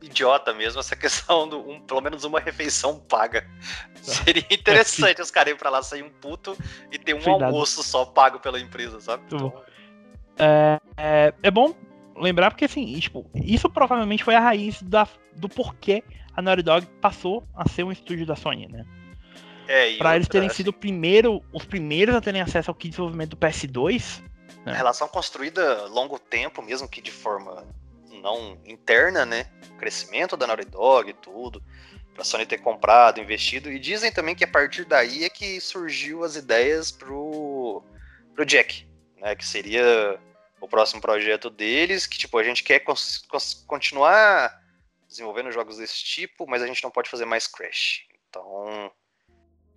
[0.02, 3.48] idiota mesmo, essa questão do um, pelo menos uma refeição paga.
[4.02, 6.58] Seria interessante os caras irem pra lá sair um puto
[6.92, 7.46] e ter um Cuidado.
[7.46, 9.24] almoço só pago pela empresa, sabe?
[9.28, 9.54] Então...
[10.38, 11.76] É, é, é, bom
[12.16, 16.04] lembrar porque assim, tipo, isso provavelmente foi a raiz da, do porquê
[16.36, 18.86] a Naughty Dog passou a ser um estúdio da Sony, né?
[19.68, 20.58] É, pra outra, eles terem assim...
[20.58, 24.24] sido primeiro, os primeiros a terem acesso ao kit de desenvolvimento do PS2,
[24.66, 24.74] é.
[24.74, 27.66] Relação construída longo tempo, mesmo que de forma
[28.22, 29.50] não interna, né?
[29.72, 31.64] O crescimento da Naughty Dog e tudo,
[32.14, 33.72] pra Sony ter comprado, investido.
[33.72, 37.84] E dizem também que a partir daí é que surgiu as ideias pro,
[38.36, 38.88] pro Jack,
[39.18, 39.36] né?
[39.36, 40.20] Que seria
[40.60, 42.84] o próximo projeto deles, que tipo, a gente quer
[43.66, 44.62] continuar
[45.08, 48.06] desenvolvendo jogos desse tipo, mas a gente não pode fazer mais Crash.
[48.30, 48.92] Então,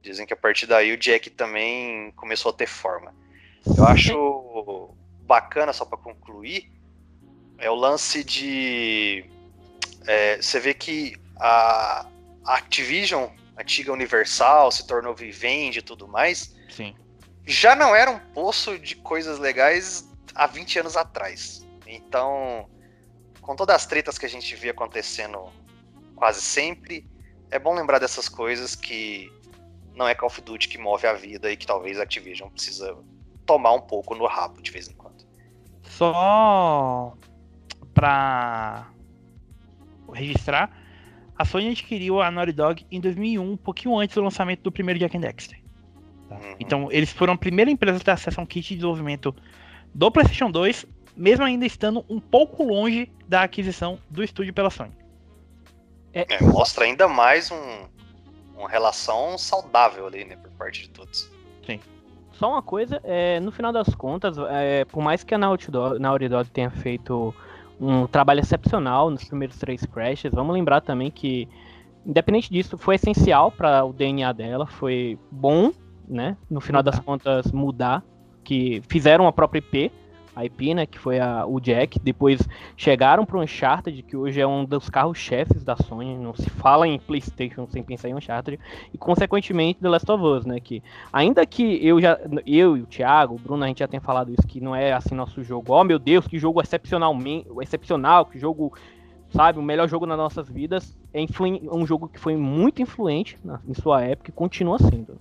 [0.00, 3.14] dizem que a partir daí o Jack também começou a ter forma.
[3.66, 4.43] Eu acho
[5.26, 6.70] bacana, só para concluir,
[7.58, 9.24] é o lance de.
[10.06, 12.06] É, você vê que a,
[12.44, 16.54] Activision, antiga Universal, se tornou Vivendi e tudo mais.
[16.68, 16.94] Sim.
[17.46, 21.66] Já não era um poço de coisas legais há 20 anos atrás.
[21.86, 22.68] Então,
[23.40, 25.50] com todas as tretas que a gente via acontecendo
[26.16, 27.06] quase sempre,
[27.50, 29.30] é bom lembrar dessas coisas que
[29.94, 32.96] não é Call of Duty que move a vida e que talvez a Activision precisa
[33.46, 35.03] tomar um pouco no rabo de vez em quando.
[35.96, 37.14] Só
[37.92, 38.90] pra
[40.12, 40.70] registrar,
[41.38, 44.98] a Sony adquiriu a Naughty Dog em 2001, um pouquinho antes do lançamento do primeiro
[44.98, 45.60] Jack and Dexter.
[46.28, 46.34] Tá?
[46.34, 46.56] Uhum.
[46.58, 49.34] Então, eles foram a primeira empresa a ter acesso a um kit de desenvolvimento
[49.94, 50.84] do PlayStation 2,
[51.16, 54.92] mesmo ainda estando um pouco longe da aquisição do estúdio pela Sony.
[56.12, 57.88] É, é, mostra ainda mais um,
[58.56, 61.30] uma relação saudável ali, né, por parte de todos.
[61.64, 61.80] Sim.
[62.38, 65.98] Só uma coisa, é, no final das contas, é, por mais que a Naughty Dog,
[65.98, 67.34] Naughty Dog tenha feito
[67.80, 71.48] um trabalho excepcional nos primeiros três crashes, vamos lembrar também que,
[72.04, 75.72] independente disso, foi essencial para o DNA dela, foi bom,
[76.08, 76.36] né?
[76.50, 78.02] No final das contas, mudar,
[78.42, 79.92] que fizeram a própria IP,
[80.42, 81.98] IP, né, que foi a, o Jack.
[81.98, 82.40] Depois
[82.76, 86.16] chegaram para o Uncharted, que hoje é um dos carros-chefes da Sony.
[86.16, 88.58] Não se fala em PlayStation sem pensar em Uncharted.
[88.92, 90.82] E, consequentemente, The Last of Us, né, que
[91.12, 94.32] ainda que eu já, eu e o Thiago, o Bruno, a gente já tem falado
[94.32, 95.72] isso, que não é assim nosso jogo.
[95.72, 98.72] Oh, meu Deus, que jogo excepcionalmente, excepcional, que jogo
[99.34, 100.96] sabe, o melhor jogo nas nossas vidas.
[101.12, 101.20] É
[101.70, 105.18] um jogo que foi muito influente na, em sua época e continua sendo.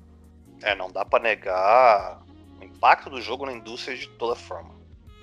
[0.61, 2.22] É, não dá para negar
[2.60, 4.69] o impacto do jogo na indústria de toda forma.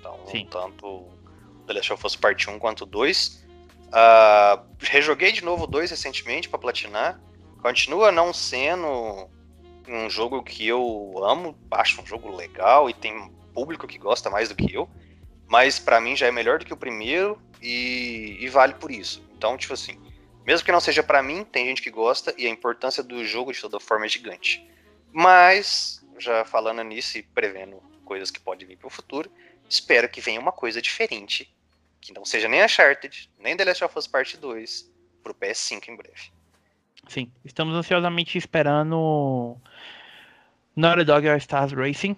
[0.01, 0.47] Então, Sim.
[0.49, 1.07] tanto
[1.67, 3.27] The Last of Us Part 1 quanto 2.
[3.27, 7.21] Uh, ah, rejoguei de novo o 2 recentemente para platinar.
[7.61, 9.29] Continua não sendo
[9.87, 14.49] um jogo que eu amo, acho um jogo legal e tem público que gosta mais
[14.49, 14.89] do que eu.
[15.47, 19.23] Mas para mim já é melhor do que o primeiro e, e vale por isso.
[19.37, 19.99] Então, tipo assim,
[20.45, 23.51] mesmo que não seja para mim, tem gente que gosta e a importância do jogo
[23.51, 24.65] de toda forma é gigante.
[25.11, 29.29] Mas, já falando nisso e prevendo coisas que podem vir para o futuro,
[29.71, 31.49] Espero que venha uma coisa diferente.
[32.01, 34.91] Que não seja nem Uncharted, nem The Last of Us Part 2
[35.23, 36.31] pro PS5 em breve.
[37.07, 39.57] Sim, estamos ansiosamente esperando
[40.75, 42.17] Naughty Dog All Stars Racing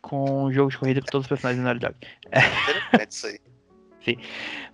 [0.00, 1.96] com um jogo de corrida com todos os personagens do Naughty Dog.
[2.98, 3.40] É isso aí.
[4.02, 4.16] Sim.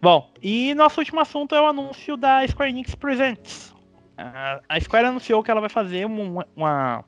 [0.00, 3.74] Bom, e nosso último assunto é o anúncio da Square Enix Presents.
[4.16, 7.04] a Square anunciou que ela vai fazer uma, uma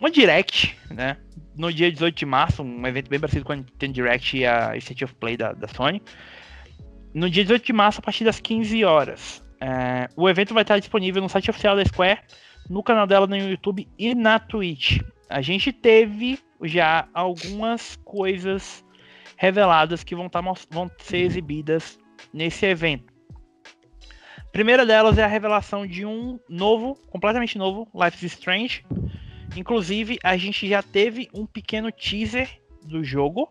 [0.00, 1.16] uma Direct, né?
[1.56, 4.76] No dia 18 de março, um evento bem parecido com a Nintendo Direct e a
[4.76, 6.02] State of Play da, da Sony.
[7.14, 9.44] No dia 18 de março, a partir das 15 horas.
[9.60, 12.20] É, o evento vai estar disponível no site oficial da Square,
[12.68, 15.00] no canal dela no YouTube e na Twitch.
[15.30, 18.84] A gente teve já algumas coisas
[19.36, 20.40] reveladas que vão, tá,
[20.70, 21.98] vão ser exibidas
[22.32, 23.12] nesse evento.
[24.38, 28.84] A primeira delas é a revelação de um novo, completamente novo, Life is Strange.
[29.56, 32.48] Inclusive, a gente já teve um pequeno teaser
[32.84, 33.48] do jogo.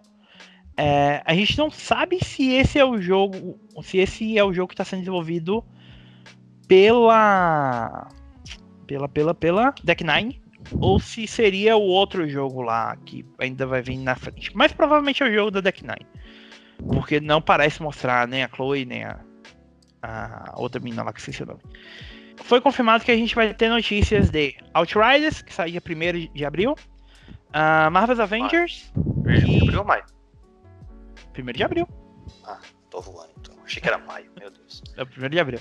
[0.76, 4.70] É, a gente não sabe se esse é o jogo, se esse é o jogo
[4.70, 5.64] que está sendo desenvolvido
[6.68, 8.10] pela
[8.88, 10.42] pela pela pela Deck Nine
[10.80, 14.52] ou se seria o outro jogo lá que ainda vai vir na frente.
[14.56, 16.08] Mas provavelmente é o jogo da Deck Nine.
[16.78, 19.20] Porque não parece mostrar nem a Chloe, nem a,
[20.02, 21.62] a outra menina lá que esqueci o nome.
[22.44, 26.46] Foi confirmado que a gente vai ter notícias de Outriders, que sai dia 1 de
[26.46, 26.76] abril.
[27.50, 28.92] Uh, Marvel's Avengers.
[28.98, 30.04] 1 de abril ou maio?
[31.38, 31.88] 1 de abril.
[32.46, 32.60] Ah,
[32.90, 33.56] tô voando então.
[33.64, 34.84] Achei que era maio, meu Deus.
[34.98, 35.60] É o 1 de abril.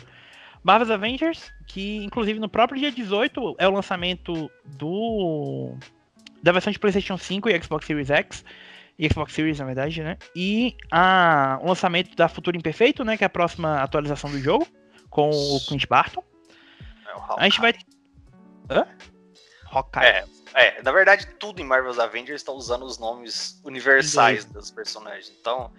[0.64, 5.76] Marvel's Avengers, que inclusive no próprio dia 18 é o lançamento do
[6.42, 8.44] da versão de PlayStation 5 e Xbox Series X
[8.98, 10.18] e Xbox Series, na verdade, né?
[10.34, 13.16] E a, o lançamento da Futuro Imperfeito, né?
[13.16, 14.66] Que é a próxima atualização do jogo,
[15.09, 16.24] com o Clint Barton.
[17.12, 17.74] É, o a gente vai.
[18.70, 18.86] Hã?
[19.70, 20.05] Hawkeye.
[20.05, 20.24] É,
[20.55, 25.32] é, na verdade, tudo em Marvel's Avengers está usando os nomes universais dos personagens.
[25.40, 25.72] Então,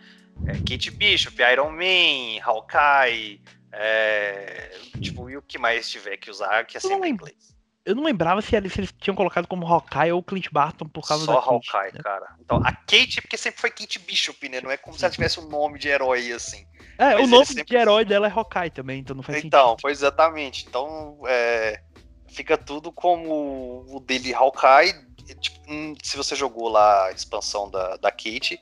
[0.48, 3.42] é Kate Bishop, Iron Man, Hawkeye,
[3.72, 7.54] é, tipo, e o que mais tiver que usar, que é sempre em inglês.
[7.86, 11.06] Eu não lembrava se eles, se eles, tinham colocado como Hawkeye ou Clint Barton por
[11.06, 12.00] causa Só da Hawkeye, né?
[12.02, 12.34] cara.
[12.40, 14.62] Então, a Kate, porque sempre foi Kate Bishop, né?
[14.62, 16.66] Não é como se ela tivesse um nome de herói, assim.
[16.98, 17.64] É, Mas o nome sempre...
[17.66, 19.80] de herói dela é Hawkeye também, então não faz então, sentido.
[19.80, 20.66] Então, exatamente.
[20.68, 21.82] Então, é,
[22.30, 24.94] fica tudo como o dele Hawkeye.
[25.40, 28.60] Tipo, hum, se você jogou lá a expansão da, da Kate,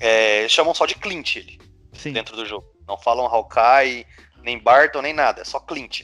[0.00, 1.60] é, chamam só de Clint ele,
[1.92, 2.12] Sim.
[2.12, 2.66] dentro do jogo.
[2.88, 4.06] Não falam Hawkeye,
[4.42, 6.02] nem Barton, nem nada, é só Clint.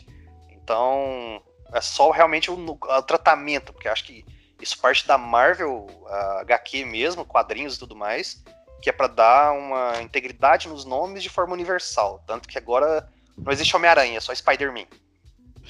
[0.51, 4.25] Então, é só realmente o, o tratamento, porque acho que
[4.61, 8.45] isso parte da Marvel, a HQ mesmo, quadrinhos e tudo mais,
[8.81, 12.23] que é para dar uma integridade nos nomes de forma universal.
[12.27, 14.87] Tanto que agora não existe Homem-Aranha, é só Spider-Man.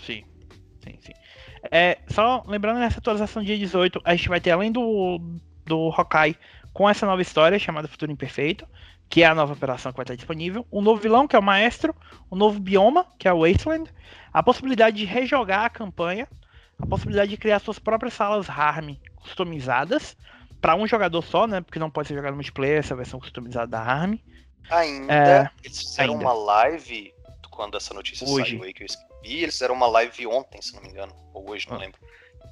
[0.04, 0.24] Sim,
[0.82, 1.12] sim, sim.
[1.70, 5.20] É, só lembrando nessa atualização dia 18, a gente vai ter além do,
[5.66, 6.36] do Hawkeye
[6.72, 8.66] com essa nova história chamada Futuro Imperfeito,
[9.08, 11.42] que é a nova operação que vai estar disponível, um novo vilão, que é o
[11.42, 11.94] Maestro,
[12.30, 13.92] um novo bioma, que é o Wasteland,
[14.32, 16.28] a possibilidade de rejogar a campanha,
[16.78, 20.16] a possibilidade de criar suas próprias salas Harm customizadas,
[20.60, 21.60] para um jogador só, né?
[21.60, 24.16] Porque não pode ser jogado multiplayer, essa versão customizada da Harm.
[24.70, 26.24] Ainda, é, eles fizeram ainda.
[26.24, 27.12] uma live
[27.50, 28.52] quando essa notícia hoje.
[28.52, 31.50] saiu aí que eu escrevi, eles fizeram uma live ontem, se não me engano, ou
[31.50, 31.80] hoje, não ah.
[31.80, 32.00] lembro.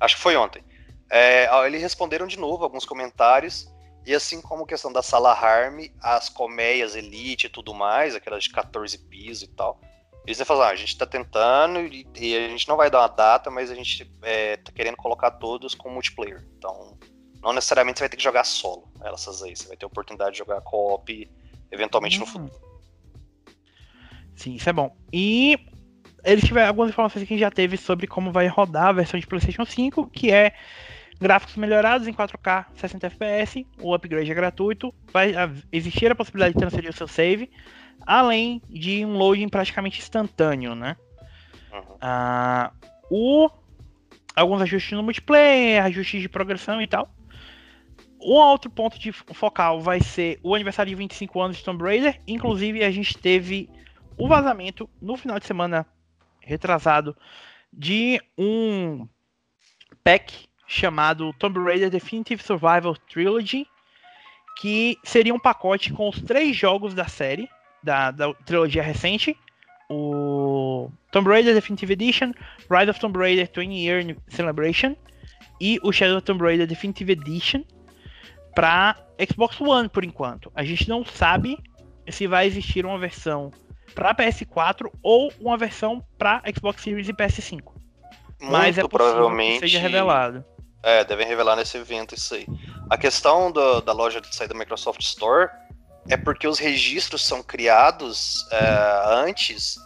[0.01, 0.63] Acho que foi ontem.
[1.11, 3.69] É, eles responderam de novo alguns comentários
[4.05, 8.45] e assim como a questão da sala Harm, as colmeias Elite e tudo mais, aquelas
[8.45, 9.81] de 14 pisos e tal,
[10.27, 13.09] eles falam, ah, a gente tá tentando e, e, a gente não vai dar uma
[13.09, 16.47] data, mas a gente é, tá querendo colocar todos com multiplayer.
[16.59, 16.99] Então,
[17.43, 19.57] não necessariamente você vai ter que jogar solo, essas aí.
[19.57, 21.31] Você vai ter a oportunidade de jogar co-op
[21.71, 22.21] eventualmente hum.
[22.21, 22.69] no futuro.
[24.37, 24.97] Sim, isso é bom.
[25.13, 25.59] E
[26.25, 29.19] eles tiveram algumas informações que a gente já teve sobre como vai rodar a versão
[29.19, 30.53] de PlayStation 5, que é
[31.21, 35.35] Gráficos melhorados em 4K 60 FPS, o upgrade é gratuito, vai
[35.73, 37.51] existir a possibilidade de transferir o seu save,
[38.07, 40.97] além de um loading praticamente instantâneo, né?
[41.73, 41.97] Uhum.
[42.01, 42.71] Ah,
[43.11, 43.51] o,
[44.37, 47.13] alguns ajustes no multiplayer, ajustes de progressão e tal.
[48.21, 52.21] Um outro ponto de focal vai ser o aniversário de 25 anos de Tomb Raider.
[52.27, 53.69] Inclusive, a gente teve
[54.17, 55.87] o vazamento no final de semana
[56.41, 57.17] retrasado
[57.73, 59.07] de um
[60.03, 63.67] pack chamado Tomb Raider Definitive Survival Trilogy,
[64.61, 67.49] que seria um pacote com os três jogos da série,
[67.83, 69.37] da, da trilogia recente,
[69.89, 72.33] o Tomb Raider Definitive Edition,
[72.71, 74.97] Rise of Tomb Raider 20 Year Celebration
[75.61, 77.65] e o Shadow of Tomb Raider Definitive Edition
[78.59, 78.97] para
[79.31, 80.51] Xbox One por enquanto.
[80.53, 81.57] A gente não sabe
[82.11, 83.53] se vai existir uma versão
[83.95, 87.63] para PS4 ou uma versão para Xbox Series e PS5.
[87.63, 87.77] Muito
[88.41, 90.45] Mas é provavelmente que seja revelado.
[90.83, 92.49] É, devem revelar nesse evento isso aí.
[92.91, 95.49] A questão do, da loja de sair da Microsoft Store
[96.09, 99.77] é porque os registros são criados é, antes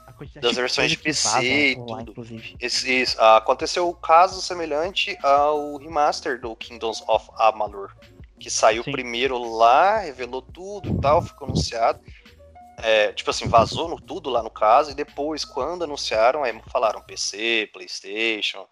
[0.41, 2.15] das versões de PC e tudo.
[2.61, 7.95] Esse, esse, aconteceu o caso semelhante ao remaster do Kingdoms of Amalur,
[8.43, 8.91] que saiu Sim.
[8.93, 12.01] primeiro lá, revelou tudo e tal, ficou anunciado.
[12.79, 17.01] É, tipo assim, vazou no, tudo lá no caso, e depois, quando anunciaram, aí falaram
[17.01, 18.67] PC, Playstation,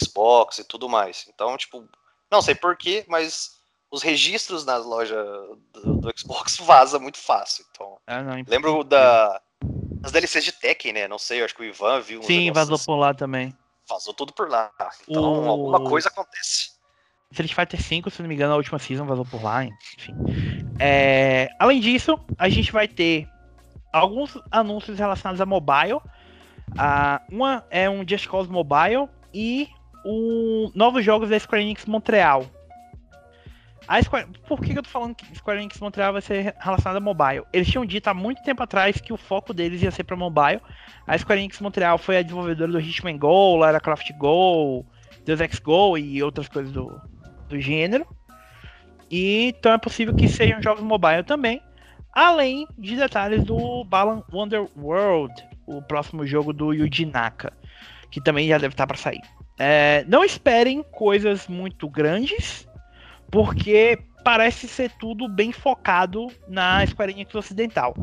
[0.00, 1.26] Xbox e tudo mais.
[1.28, 1.86] Então, tipo,
[2.30, 3.60] Não sei porquê, mas
[3.90, 5.24] os registros nas lojas
[5.72, 7.64] do, do Xbox vaza muito fácil.
[7.70, 9.40] Então, Ah, não, lembro da
[10.00, 11.08] das DLCs de Tekken, né?
[11.08, 12.22] Não sei, acho que o Ivan viu.
[12.22, 12.84] Sim, vazou assim.
[12.86, 13.56] por lá também.
[13.88, 14.70] Vazou tudo por lá.
[15.08, 16.73] Então, O- alguma coisa acontece.
[17.34, 20.14] Street Fighter V, se não me engano, a última season vazou por lá, enfim.
[20.78, 23.28] É, além disso, a gente vai ter
[23.92, 26.00] alguns anúncios relacionados a mobile.
[26.78, 29.68] Ah, uma é um Just Cause Mobile e
[30.04, 32.46] o novos jogos da Square Enix Montreal.
[33.86, 34.28] A Square...
[34.46, 37.42] Por que eu tô falando que Square Enix Montreal vai ser relacionado a mobile?
[37.52, 40.60] Eles tinham dito há muito tempo atrás que o foco deles ia ser para mobile.
[41.06, 44.86] A Square Enix Montreal foi a desenvolvedora do Hitman Go, Lara Croft Go,
[45.24, 46.98] Deus Ex Go e outras coisas do,
[47.54, 48.06] do gênero.
[49.10, 51.60] E então é possível que sejam jogos mobile também.
[52.12, 55.34] Além de detalhes do Balan Wonderworld,
[55.66, 57.52] o próximo jogo do Yuji Naka,
[58.10, 59.20] que também já deve estar para sair.
[59.58, 62.68] É, não esperem coisas muito grandes,
[63.30, 67.94] porque parece ser tudo bem focado na Square Enix Ocidental.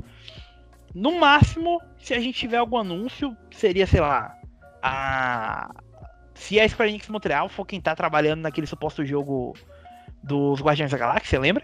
[0.93, 4.33] No máximo, se a gente tiver algum anúncio, seria, sei lá,
[4.83, 5.69] a
[6.41, 9.55] se a Square Enix Montreal for quem tá trabalhando naquele suposto jogo
[10.23, 11.63] dos Guardiões da Galáxia, lembra?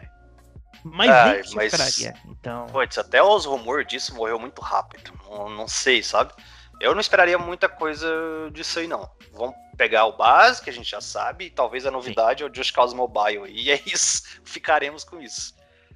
[0.84, 2.14] Mas Ah, nem mas- esperaria.
[2.30, 5.12] Então, Putz, até os rumores disso morreu muito rápido.
[5.30, 6.32] Não, não sei, sabe?
[6.80, 8.08] Eu não esperaria muita coisa
[8.54, 9.10] disso aí, não.
[9.34, 12.54] Vamos pegar o básico, que a gente já sabe, e talvez a novidade é o
[12.54, 13.44] Just Cause Mobile.
[13.52, 14.22] E é isso.
[14.46, 15.56] Ficaremos com isso.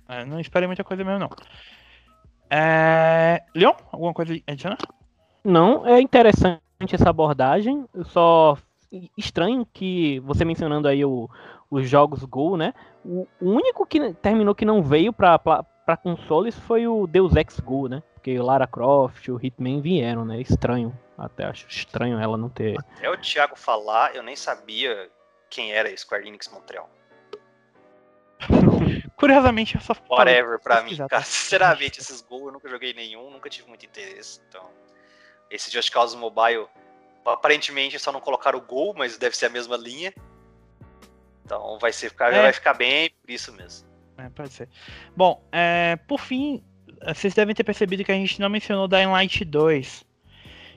[0.10, 1.30] é, não esperei muita coisa mesmo, não.
[2.50, 3.44] É...
[3.56, 4.78] Leon, alguma coisa adicionar?
[5.44, 7.86] Não, é interessante essa abordagem.
[7.94, 8.58] Eu só
[9.18, 11.30] estranho que você mencionando aí o-
[11.70, 12.74] os jogos Go, né?
[13.06, 17.36] O, o único que terminou que não veio pra, pra, pra consoles foi o Deus
[17.36, 18.04] Ex Go, né?
[18.14, 20.40] Porque o Lara Croft, o Hitman vieram, né?
[20.42, 20.98] Estranho.
[21.18, 22.78] Até acho estranho ela não ter.
[22.80, 25.10] Até o Thiago falar, eu nem sabia
[25.50, 26.90] quem era Square Enix Montreal.
[29.16, 29.78] Curiosamente,
[30.10, 31.22] parei Whatever pra mim, cara.
[31.24, 34.42] Sinceramente, esses gols eu nunca joguei nenhum, nunca tive muito interesse.
[34.50, 34.66] Então,
[35.50, 36.66] esse Just Cause Mobile,
[37.26, 40.14] aparentemente só não colocaram o gol, mas deve ser a mesma linha.
[41.46, 42.42] Então vai, ser, ficar, É.
[42.42, 43.88] vai ficar bem por isso mesmo.
[44.18, 44.70] É, pode ser.
[45.16, 46.64] Bom, é, por fim,
[47.06, 50.06] vocês devem ter percebido que a gente não mencionou Dying Light 2.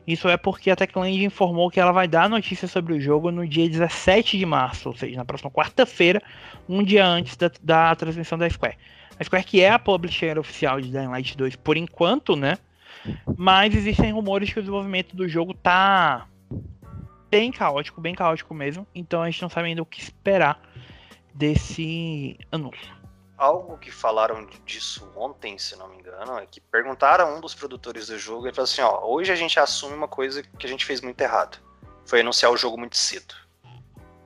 [0.07, 3.47] Isso é porque a Techland informou que ela vai dar notícia sobre o jogo no
[3.47, 6.23] dia 17 de março, ou seja, na próxima quarta-feira,
[6.69, 8.77] um dia antes da, da transmissão da Square.
[9.19, 12.59] A Square que é a publisher oficial de Dying Light 2 por enquanto, né?
[13.37, 16.27] Mas existem rumores que o desenvolvimento do jogo tá
[17.35, 18.87] bem caótico, bem caótico mesmo.
[18.95, 20.61] Então a gente não sabe ainda o que esperar
[21.35, 22.95] desse anúncio.
[23.37, 27.53] Algo que falaram disso ontem, se não me engano, é que perguntaram a um dos
[27.53, 30.69] produtores do jogo e falou assim: ó, hoje a gente assume uma coisa que a
[30.69, 31.59] gente fez muito errado.
[32.07, 33.35] Foi anunciar o jogo muito cedo.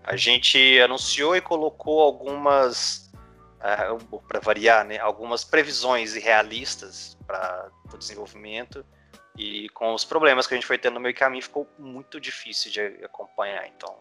[0.04, 3.10] A gente anunciou e colocou algumas,
[4.28, 8.84] para variar, né, algumas previsões irrealistas para o desenvolvimento
[9.38, 12.72] e com os problemas que a gente foi tendo no meio caminho ficou muito difícil
[12.72, 13.68] de acompanhar.
[13.68, 13.96] Então,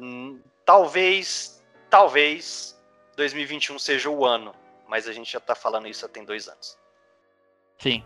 [0.00, 2.76] hum, talvez, talvez
[3.16, 4.52] 2021 seja o ano,
[4.88, 6.76] mas a gente já tá falando isso há tem dois anos.
[7.78, 8.02] Sim.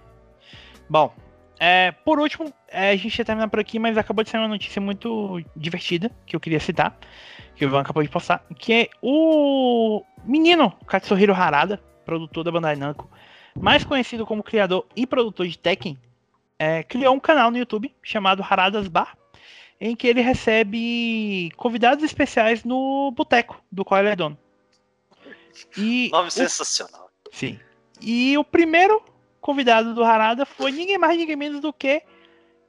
[0.91, 1.15] Bom,
[1.59, 4.49] é, por último, é, a gente ia terminar por aqui, mas acabou de sair uma
[4.49, 6.95] notícia muito divertida que eu queria citar,
[7.55, 12.77] que o Ivan acabou de postar, que é o menino Katsuhiro Harada, produtor da Bandai
[12.77, 13.11] Namco,
[13.61, 15.99] mais conhecido como criador e produtor de Tekken,
[16.59, 19.17] é, criou um canal no YouTube chamado Haradas Bar,
[19.81, 24.39] em que ele recebe convidados especiais no boteco do qual ele é dono.
[25.77, 27.11] E Nome o- sensacional.
[27.33, 27.59] Sim.
[28.01, 29.03] E o primeiro
[29.41, 32.03] convidado do Harada foi ninguém mais, ninguém menos do que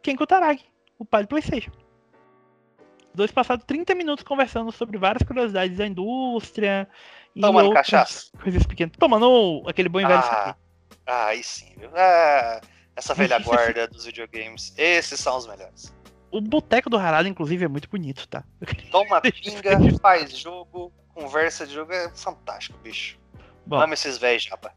[0.01, 0.63] Ken Kutaragi,
[0.99, 1.71] o pai do PlayStation.
[1.71, 6.87] Os Dois passaram 30 minutos conversando sobre várias curiosidades da indústria
[7.35, 8.29] e Tomando cachaça.
[8.41, 8.93] coisas pequenas.
[8.97, 10.55] Tomando aquele bom e velho Ah.
[11.07, 11.89] Ah, aí sim, viu?
[11.95, 12.59] Ah,
[12.95, 14.73] essa velha guarda dos videogames.
[14.77, 15.93] Esses são os melhores.
[16.29, 18.43] O boteco do Harada, inclusive, é muito bonito, tá?
[18.91, 21.93] Toma pinga, faz jogo, conversa de jogo.
[21.93, 23.17] É fantástico, bicho.
[23.65, 23.81] Bom.
[23.91, 24.73] Esses velhos japa.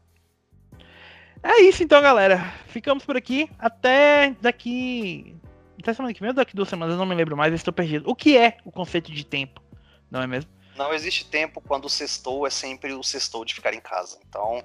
[1.43, 2.53] É isso então, galera.
[2.67, 3.49] Ficamos por aqui.
[3.59, 5.35] Até daqui.
[5.79, 8.09] Até semana que vem ou daqui duas semanas, eu não me lembro mais, estou perdido.
[8.09, 9.61] O que é o conceito de tempo?
[10.09, 10.51] Não é mesmo?
[10.77, 14.19] Não existe tempo quando o sextou é sempre o sextou de ficar em casa.
[14.27, 14.63] Então,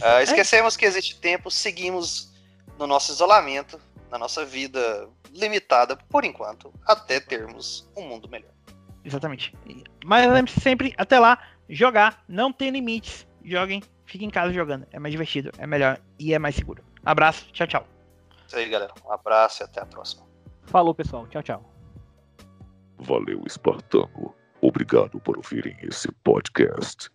[0.00, 2.32] É, esquecemos que existe tempo, seguimos
[2.78, 8.52] no nosso isolamento, na nossa vida limitada, por enquanto, até termos um mundo melhor.
[9.04, 9.54] Exatamente.
[10.04, 11.38] Mas lembre-se sempre, até lá,
[11.68, 13.26] jogar não tem limites.
[13.44, 14.86] Joguem, fiquem em casa jogando.
[14.92, 16.84] É mais divertido, é melhor e é mais seguro.
[17.04, 17.88] Abraço, tchau, tchau.
[18.46, 18.92] Isso aí, galera.
[19.04, 20.24] Um abraço e até a próxima.
[20.64, 21.26] Falou, pessoal.
[21.26, 21.74] Tchau, tchau.
[22.98, 24.34] Valeu, Espartano.
[24.60, 27.10] Obrigado por ouvirem esse podcast.